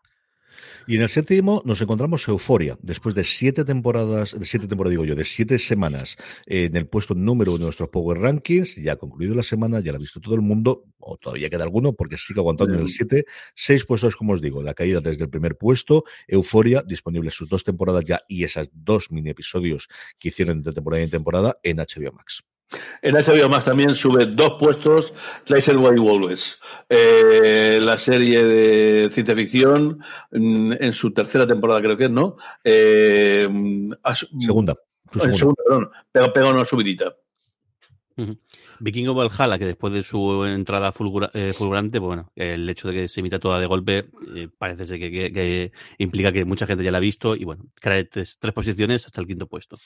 [0.87, 5.05] Y en el séptimo nos encontramos Euforia, después de siete temporadas, de siete temporadas digo
[5.05, 8.95] yo, de siete semanas en el puesto número uno de nuestros Power Rankings, ya ha
[8.95, 12.17] concluido la semana, ya la ha visto todo el mundo, o todavía queda alguno, porque
[12.17, 13.25] sigue aguantando en el siete,
[13.55, 17.63] seis puestos, como os digo, la caída desde el primer puesto, Euforia, disponible sus dos
[17.63, 19.87] temporadas ya y esas dos mini episodios
[20.17, 22.43] que hicieron entre temporada y temporada en HBO Max.
[23.01, 25.13] En HBO Max también sube dos puestos
[25.49, 29.99] Way Always, eh, la serie de ciencia ficción
[30.31, 32.35] mm, en su tercera temporada creo que es, ¿no?
[32.63, 33.47] Eh,
[34.39, 34.75] segunda.
[35.11, 35.37] segunda.
[35.37, 37.15] segunda perdón, pero pega una subidita.
[38.17, 38.35] Uh
[38.79, 42.93] Vikingo Valhalla, que después de su entrada fulgura, eh, fulgurante, pues bueno, el hecho de
[42.93, 46.65] que se emita toda de golpe eh, parece ser que, que, que, implica que mucha
[46.65, 49.77] gente ya la ha visto y bueno, trae tres, tres posiciones hasta el quinto puesto.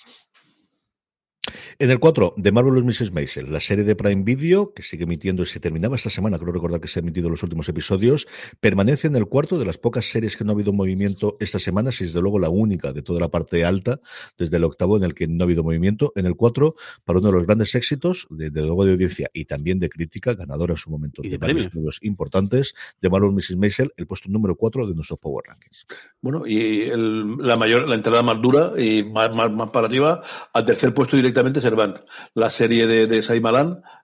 [1.80, 3.12] En el 4, de Marvelous Mrs.
[3.12, 6.54] Maisel, la serie de Prime Video, que sigue emitiendo y se terminaba esta semana, creo
[6.54, 8.28] recordar que se ha emitido los últimos episodios,
[8.60, 11.92] permanece en el cuarto de las pocas series que no ha habido movimiento esta semana,
[11.92, 14.00] si desde luego la única de toda la parte alta,
[14.38, 16.14] desde el octavo en el que no ha habido movimiento.
[16.16, 19.46] En el 4, para uno de los grandes éxitos, de, de luego de audiencia y
[19.46, 23.58] también de crítica, ganadora en su momento de, de varios premios importantes, de Marvelous Mrs.
[23.58, 25.86] Maisel, el puesto número 4 de nuestros Power Rankings.
[26.22, 30.22] Bueno, y el, la mayor, la entrada más dura y más, más, más parativa,
[30.54, 31.98] al tercer puesto directamente Servant,
[32.36, 33.18] la serie de, de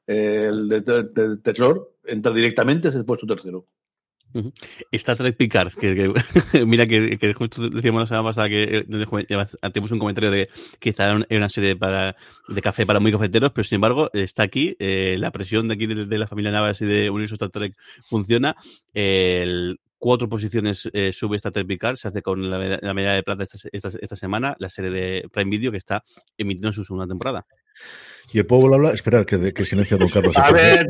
[0.07, 3.65] eh, el de, de, entra directamente, es el puesto tercero.
[4.31, 4.53] Uh -huh.
[4.91, 6.14] Star Trek Picard, que,
[6.65, 10.48] mira que, justo decíamos la semana pasada que tenemos un comentario de
[10.80, 12.15] que esta era una serie para,
[12.48, 15.88] de café para muy cafeteros, pero sin embargo está aquí, eh, la presión de aquí
[15.88, 17.76] de, la familia Navas y de Universo Star Trek
[18.07, 18.56] funciona,
[18.94, 23.15] eh, el cuatro posiciones eh, sube Star Trek Picard, se hace con la, la medalla
[23.15, 26.03] de plata esta, esta, esta, semana, la serie de Prime Video que está
[26.38, 27.45] emitiendo su segunda temporada.
[28.31, 30.35] Y el pueblo habla, esperar que, que silencia don Carlos.
[30.38, 30.88] A ver,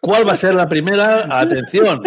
[0.00, 1.40] ¿cuál va a ser la primera?
[1.40, 2.02] Atención.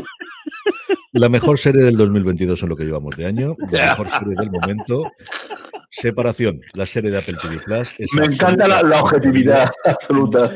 [1.14, 4.52] La mejor serie del 2022 en lo que llevamos de año, la mejor serie del
[4.52, 5.12] momento.
[5.90, 7.94] Separación, la serie de Apple TV Plus.
[7.98, 10.52] Es Me encanta la, la, objetividad absoluta.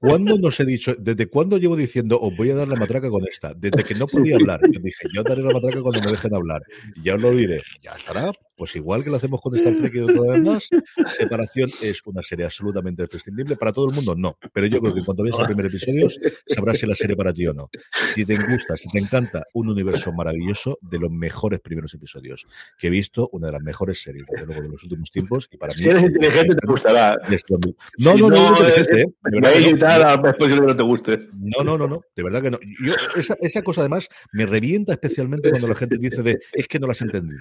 [0.00, 3.26] ¿cuándo nos he dicho, desde cuándo llevo diciendo os voy a dar la matraca con
[3.28, 3.52] esta?
[3.54, 4.60] Desde que no podía hablar.
[4.72, 6.62] Yo dije, yo daré la matraca cuando me dejen hablar.
[7.04, 7.62] Ya os lo diré.
[7.82, 8.32] Ya estará.
[8.60, 10.68] Pues igual que lo hacemos con Star Trek y todo demás,
[11.16, 13.56] Separación es una serie absolutamente imprescindible.
[13.56, 14.36] Para todo el mundo, no.
[14.52, 16.08] Pero yo creo que cuando veas el primer episodio,
[16.46, 17.70] sabrás si la serie para ti o no.
[18.14, 22.46] Si te gusta, si te encanta, un universo maravilloso de los mejores primeros episodios
[22.76, 25.48] que he visto, una de las mejores series, desde luego, de los últimos tiempos.
[25.50, 27.16] Y para si eres inteligente, te gustará.
[27.96, 28.58] No, no, no, no, no,
[30.66, 31.28] no te guste.
[31.32, 32.58] No, no, no, no, de verdad que no.
[32.84, 36.78] Yo, esa, esa cosa además me revienta especialmente cuando la gente dice de es que
[36.78, 37.40] no la has entendido.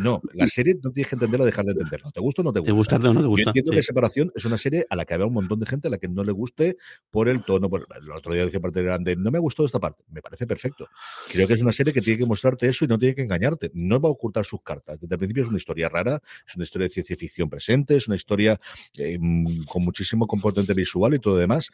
[0.00, 2.10] No, la serie no tienes que entenderla, dejar de entenderla.
[2.10, 2.72] ¿Te gusta o no te gusta?
[2.72, 3.44] ¿Te gusta o no te gusta?
[3.44, 5.88] Yo entiendo que Separación es una serie a la que había un montón de gente
[5.88, 6.76] a la que no le guste
[7.10, 7.68] por el tono.
[7.68, 10.04] Por, el otro día decía parte grande, no me gustó esta parte.
[10.10, 10.88] Me parece perfecto.
[11.30, 13.70] Creo que es una serie que tiene que mostrarte eso y no tiene que engañarte.
[13.74, 14.98] No va a ocultar sus cartas.
[15.00, 18.08] Desde el principio es una historia rara, es una historia de ciencia ficción presente, es
[18.08, 18.58] una historia
[18.96, 19.18] eh,
[19.66, 21.70] con muchísimo componente visual y todo demás.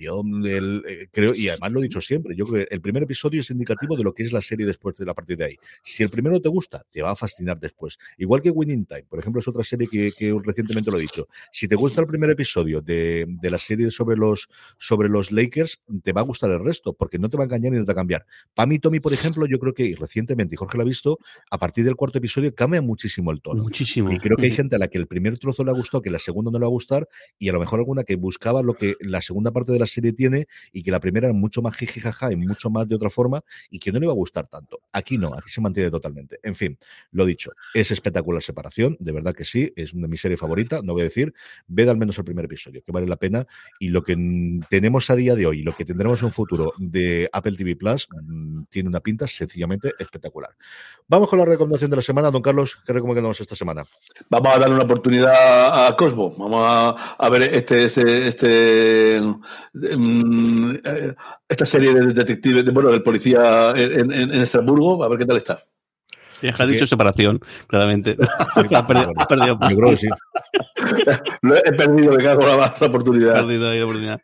[0.00, 3.02] Yo el, eh, creo, y además lo he dicho siempre, yo creo que el primer
[3.02, 5.56] episodio es indicativo de lo que es la serie después de la partida de ahí.
[5.82, 7.98] Si el primero te gusta, te va a fascinar después.
[8.18, 11.28] Igual que Winning Time, por ejemplo, es otra serie que, que recientemente lo he dicho.
[11.50, 14.48] Si te gusta el primer episodio de, de, la serie sobre los,
[14.78, 17.72] sobre los Lakers, te va a gustar el resto, porque no te va a engañar
[17.72, 18.26] ni te va a cambiar.
[18.54, 21.18] Pam y Tommy, por ejemplo, yo creo que recientemente, y Jorge lo ha visto,
[21.50, 23.62] a partir del cuarto episodio cambia muchísimo el tono.
[23.62, 24.10] Muchísimo.
[24.12, 26.10] Y creo que hay gente a la que el primer trozo le ha gustado, que
[26.10, 27.08] la segunda no le va a gustar,
[27.38, 30.12] y a lo mejor alguna que buscaba lo que la segunda parte de la serie
[30.12, 33.42] tiene y que la primera era mucho más jijijaja y mucho más de otra forma
[33.70, 34.80] y que no le va a gustar tanto.
[34.92, 36.38] Aquí no, aquí se mantiene totalmente.
[36.42, 36.78] En fin,
[37.12, 40.82] lo dicho, es espectacular separación, de verdad que sí, es una de mis series favoritas,
[40.82, 41.32] no voy a decir,
[41.68, 43.46] ved al menos el primer episodio, que vale la pena
[43.78, 44.16] y lo que
[44.68, 48.08] tenemos a día de hoy, lo que tendremos en un futuro de Apple TV Plus,
[48.10, 50.50] mm, tiene una pinta sencillamente espectacular.
[51.06, 53.84] Vamos con la recomendación de la semana, don Carlos, ¿qué recomendamos esta semana?
[54.28, 60.76] Vamos a darle una oportunidad a Cosmo, vamos a, ver este, este, este um,
[61.48, 65.26] esta serie de detectives, de, bueno, del policía en, en, en Estrasburgo, a ver qué
[65.26, 65.62] tal está.
[66.42, 68.16] Ya has dicho separación, claramente.
[68.74, 69.58] ha perdido, ha perdido.
[69.70, 70.08] Yo creo que sí.
[71.64, 73.36] he perdido, me cago en la oportunidad.
[73.36, 74.22] He perdido la oportunidad.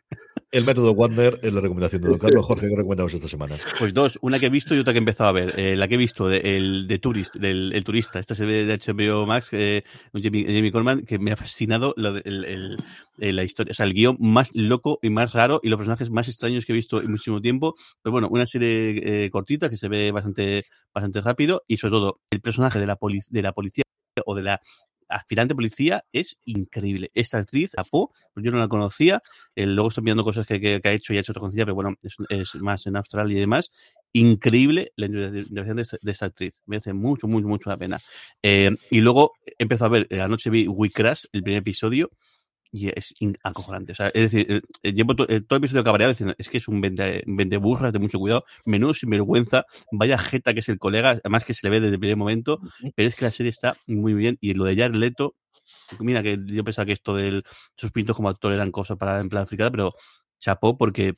[0.51, 2.43] El método Wander es la recomendación de Don Carlos.
[2.47, 3.55] Jorge, ¿qué recomendamos esta semana?
[3.77, 5.53] Pues dos, una que he visto y otra que he empezado a ver.
[5.59, 8.77] Eh, la que he visto, de, el de Tourist, del el turista, esta serie de
[8.79, 12.77] HBO Max, eh, Jamie, Jamie Coleman, que me ha fascinado lo de, el, el,
[13.19, 16.09] el, la historia, o sea, el guion más loco y más raro y los personajes
[16.09, 17.75] más extraños que he visto en muchísimo tiempo.
[18.01, 22.21] Pero bueno, una serie eh, cortita que se ve bastante, bastante rápido y sobre todo
[22.31, 22.97] el personaje de la,
[23.29, 23.83] de la policía
[24.25, 24.61] o de la
[25.09, 27.11] aspirante policía es increíble.
[27.13, 29.21] Esta actriz, Apo, yo no la conocía,
[29.55, 31.65] eh, luego estoy viendo cosas que, que, que, ha hecho y ha hecho otra conciencia,
[31.65, 33.71] pero bueno, es, es, más en Australia y demás.
[34.13, 36.63] Increíble la interpretación de, de, esta actriz.
[36.65, 37.99] Me hace mucho, mucho, mucho la pena.
[38.41, 42.09] Eh, y luego empezó a ver, anoche vi We Crash, el primer episodio,
[42.71, 43.93] y es acojonante.
[43.93, 46.67] O sea, es decir, eh, llevo eh, todo el episodio cabreado diciendo, es que es
[46.67, 51.11] un vende, vende burras de mucho cuidado, menudo sinvergüenza, vaya jeta que es el colega,
[51.11, 52.59] además que se le ve desde el primer momento,
[52.95, 55.35] pero es que la serie está muy bien y lo de Jared Leto,
[55.99, 57.43] mira que yo pensaba que esto de
[57.75, 59.93] sus pintos como actor eran cosas para en plan fricada, pero
[60.39, 61.13] chapó porque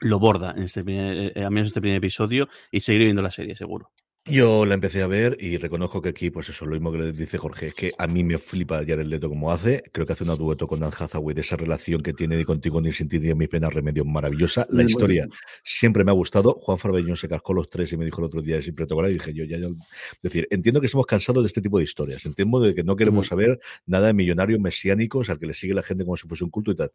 [0.00, 3.30] lo borda en este primer, eh, a menos este primer episodio y seguiré viendo la
[3.30, 3.90] serie seguro.
[4.26, 7.12] Yo la empecé a ver y reconozco que aquí, pues eso, lo mismo que le
[7.12, 9.82] dice Jorge, es que a mí me flipa Jared Leto como hace.
[9.92, 12.80] Creo que hace una dueto con Dan Hathaway de esa relación que tiene de contigo
[12.80, 14.66] ni sin ti ni mis penas remedio maravillosa.
[14.70, 15.28] La historia
[15.62, 16.54] siempre me ha gustado.
[16.54, 19.12] Juan Farbeñón se cascó los tres y me dijo el otro día es improtocolo y
[19.12, 19.66] dije yo ya, ya.
[19.66, 22.24] Es decir, entiendo que somos cansados de este tipo de historias.
[22.24, 25.82] Entiendo de que no queremos saber nada de millonarios mesiánicos al que le sigue la
[25.82, 26.88] gente como si fuese un culto y tal.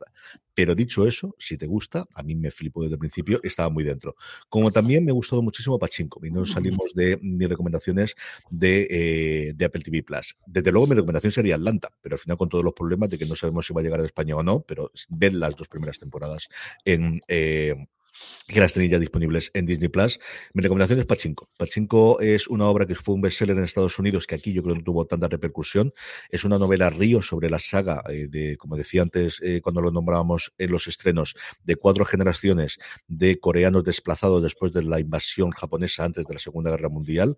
[0.56, 3.84] Pero dicho eso, si te gusta, a mí me flipo desde el principio, estaba muy
[3.84, 4.15] dentro.
[4.49, 6.26] Como también me ha gustado muchísimo Pachinko.
[6.26, 8.15] Y no salimos de mis recomendaciones
[8.49, 10.35] de, de, Apple TV Plus.
[10.45, 13.25] Desde luego, mi recomendación sería Atlanta, pero al final, con todos los problemas de que
[13.25, 15.99] no sabemos si va a llegar a España o no, pero ved las dos primeras
[15.99, 16.47] temporadas
[16.85, 17.19] en.
[17.27, 17.75] Eh,
[18.48, 20.19] que las tenéis ya disponibles en Disney Plus.
[20.53, 21.49] Mi recomendación es Pachinko.
[21.57, 24.76] Pachinko es una obra que fue un bestseller en Estados Unidos que aquí yo creo
[24.76, 25.94] que no tuvo tanta repercusión.
[26.30, 29.91] Es una novela río sobre la saga eh, de, como decía antes, eh, cuando lo
[29.91, 36.06] nombrábamos en los estrenos, de cuatro generaciones de coreanos desplazados después de la invasión japonesa
[36.06, 37.38] antes de la Segunda Guerra Mundial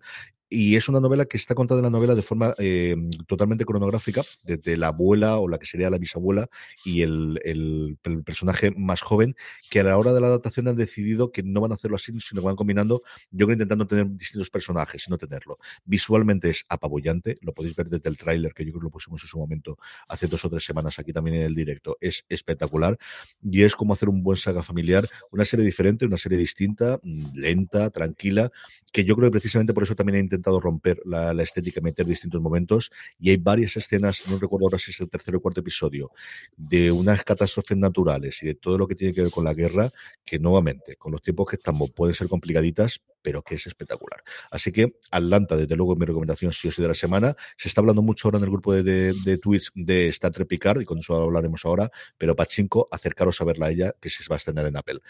[0.52, 2.94] y es una novela que está contada en la novela de forma eh,
[3.26, 6.48] totalmente cronográfica, desde la abuela o la que sería la bisabuela
[6.84, 9.34] y el, el, el, personaje más joven,
[9.70, 12.12] que a la hora de la adaptación han decidido que no van a hacerlo así,
[12.20, 15.58] sino que van combinando, yo creo intentando tener distintos personajes y no tenerlo.
[15.84, 19.22] Visualmente es apabullante, lo podéis ver desde el tráiler, que yo creo que lo pusimos
[19.22, 22.98] en su momento hace dos o tres semanas aquí también en el directo, es espectacular
[23.42, 27.00] y es como hacer un buen saga familiar, una serie diferente, una serie distinta,
[27.34, 28.52] lenta, tranquila,
[28.92, 31.80] que yo creo que precisamente por eso también he intentado intentado romper la, la, estética,
[31.80, 35.40] meter distintos momentos y hay varias escenas, no recuerdo ahora si es el tercer o
[35.40, 36.10] cuarto episodio,
[36.56, 39.90] de unas catástrofes naturales y de todo lo que tiene que ver con la guerra,
[40.24, 44.22] que nuevamente, con los tiempos que estamos, pueden ser complicaditas, pero que es espectacular.
[44.50, 47.36] Así que Atlanta, desde luego, mi recomendación sí o sí de la semana.
[47.56, 50.48] Se está hablando mucho ahora en el grupo de, de, de Twitch de Star Trek
[50.48, 54.24] Picard, y con eso hablaremos ahora, pero Pachinko, acercaros a verla a ella, que se
[54.28, 55.00] va a estrenar en Apple.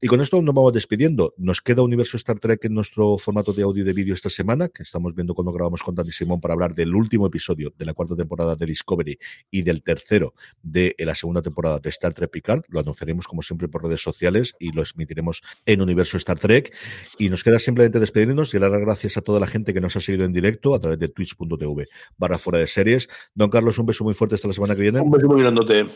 [0.00, 1.32] Y con esto nos vamos despidiendo.
[1.36, 4.68] Nos queda Universo Star Trek en nuestro formato de audio y de vídeo esta semana,
[4.68, 7.94] que estamos viendo cuando grabamos con Dani Simón para hablar del último episodio de la
[7.94, 9.18] cuarta temporada de Discovery
[9.50, 12.62] y del tercero de la segunda temporada de Star Trek Picard.
[12.68, 16.74] Lo anunciaremos como siempre por redes sociales y lo emitiremos en Universo Star Trek.
[17.18, 19.96] Y nos queda simplemente despedirnos y dar las gracias a toda la gente que nos
[19.96, 23.08] ha seguido en directo a través de twitch.tv barra fuera de series.
[23.34, 25.00] Don Carlos, un beso muy fuerte hasta la semana que viene.
[25.00, 25.86] Un beso muy grandote.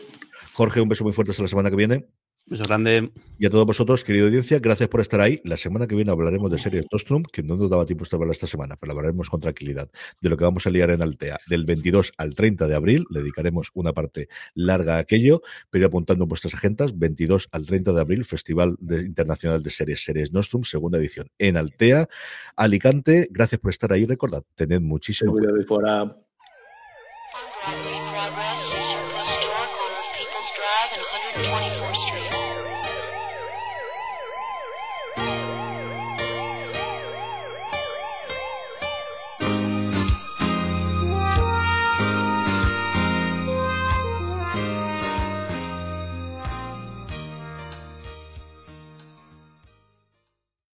[0.53, 2.05] Jorge, un beso muy fuerte hasta la semana que viene.
[2.49, 3.11] Beso grande.
[3.37, 5.41] Y a todos vosotros, querida audiencia, gracias por estar ahí.
[5.43, 8.31] La semana que viene hablaremos de series Nostrum, que no nos daba tiempo de hablar
[8.31, 9.89] esta semana, pero hablaremos con tranquilidad
[10.21, 11.37] de lo que vamos a liar en Altea.
[11.47, 16.23] Del 22 al 30 de abril le dedicaremos una parte larga a aquello, pero apuntando
[16.23, 20.63] en vuestras agendas, 22 al 30 de abril, Festival de- Internacional de Series, Series Nostrum,
[20.63, 22.07] segunda edición en Altea,
[22.55, 23.27] Alicante.
[23.29, 24.05] Gracias por estar ahí.
[24.05, 25.57] Recordad, tened muchísimo Cuidado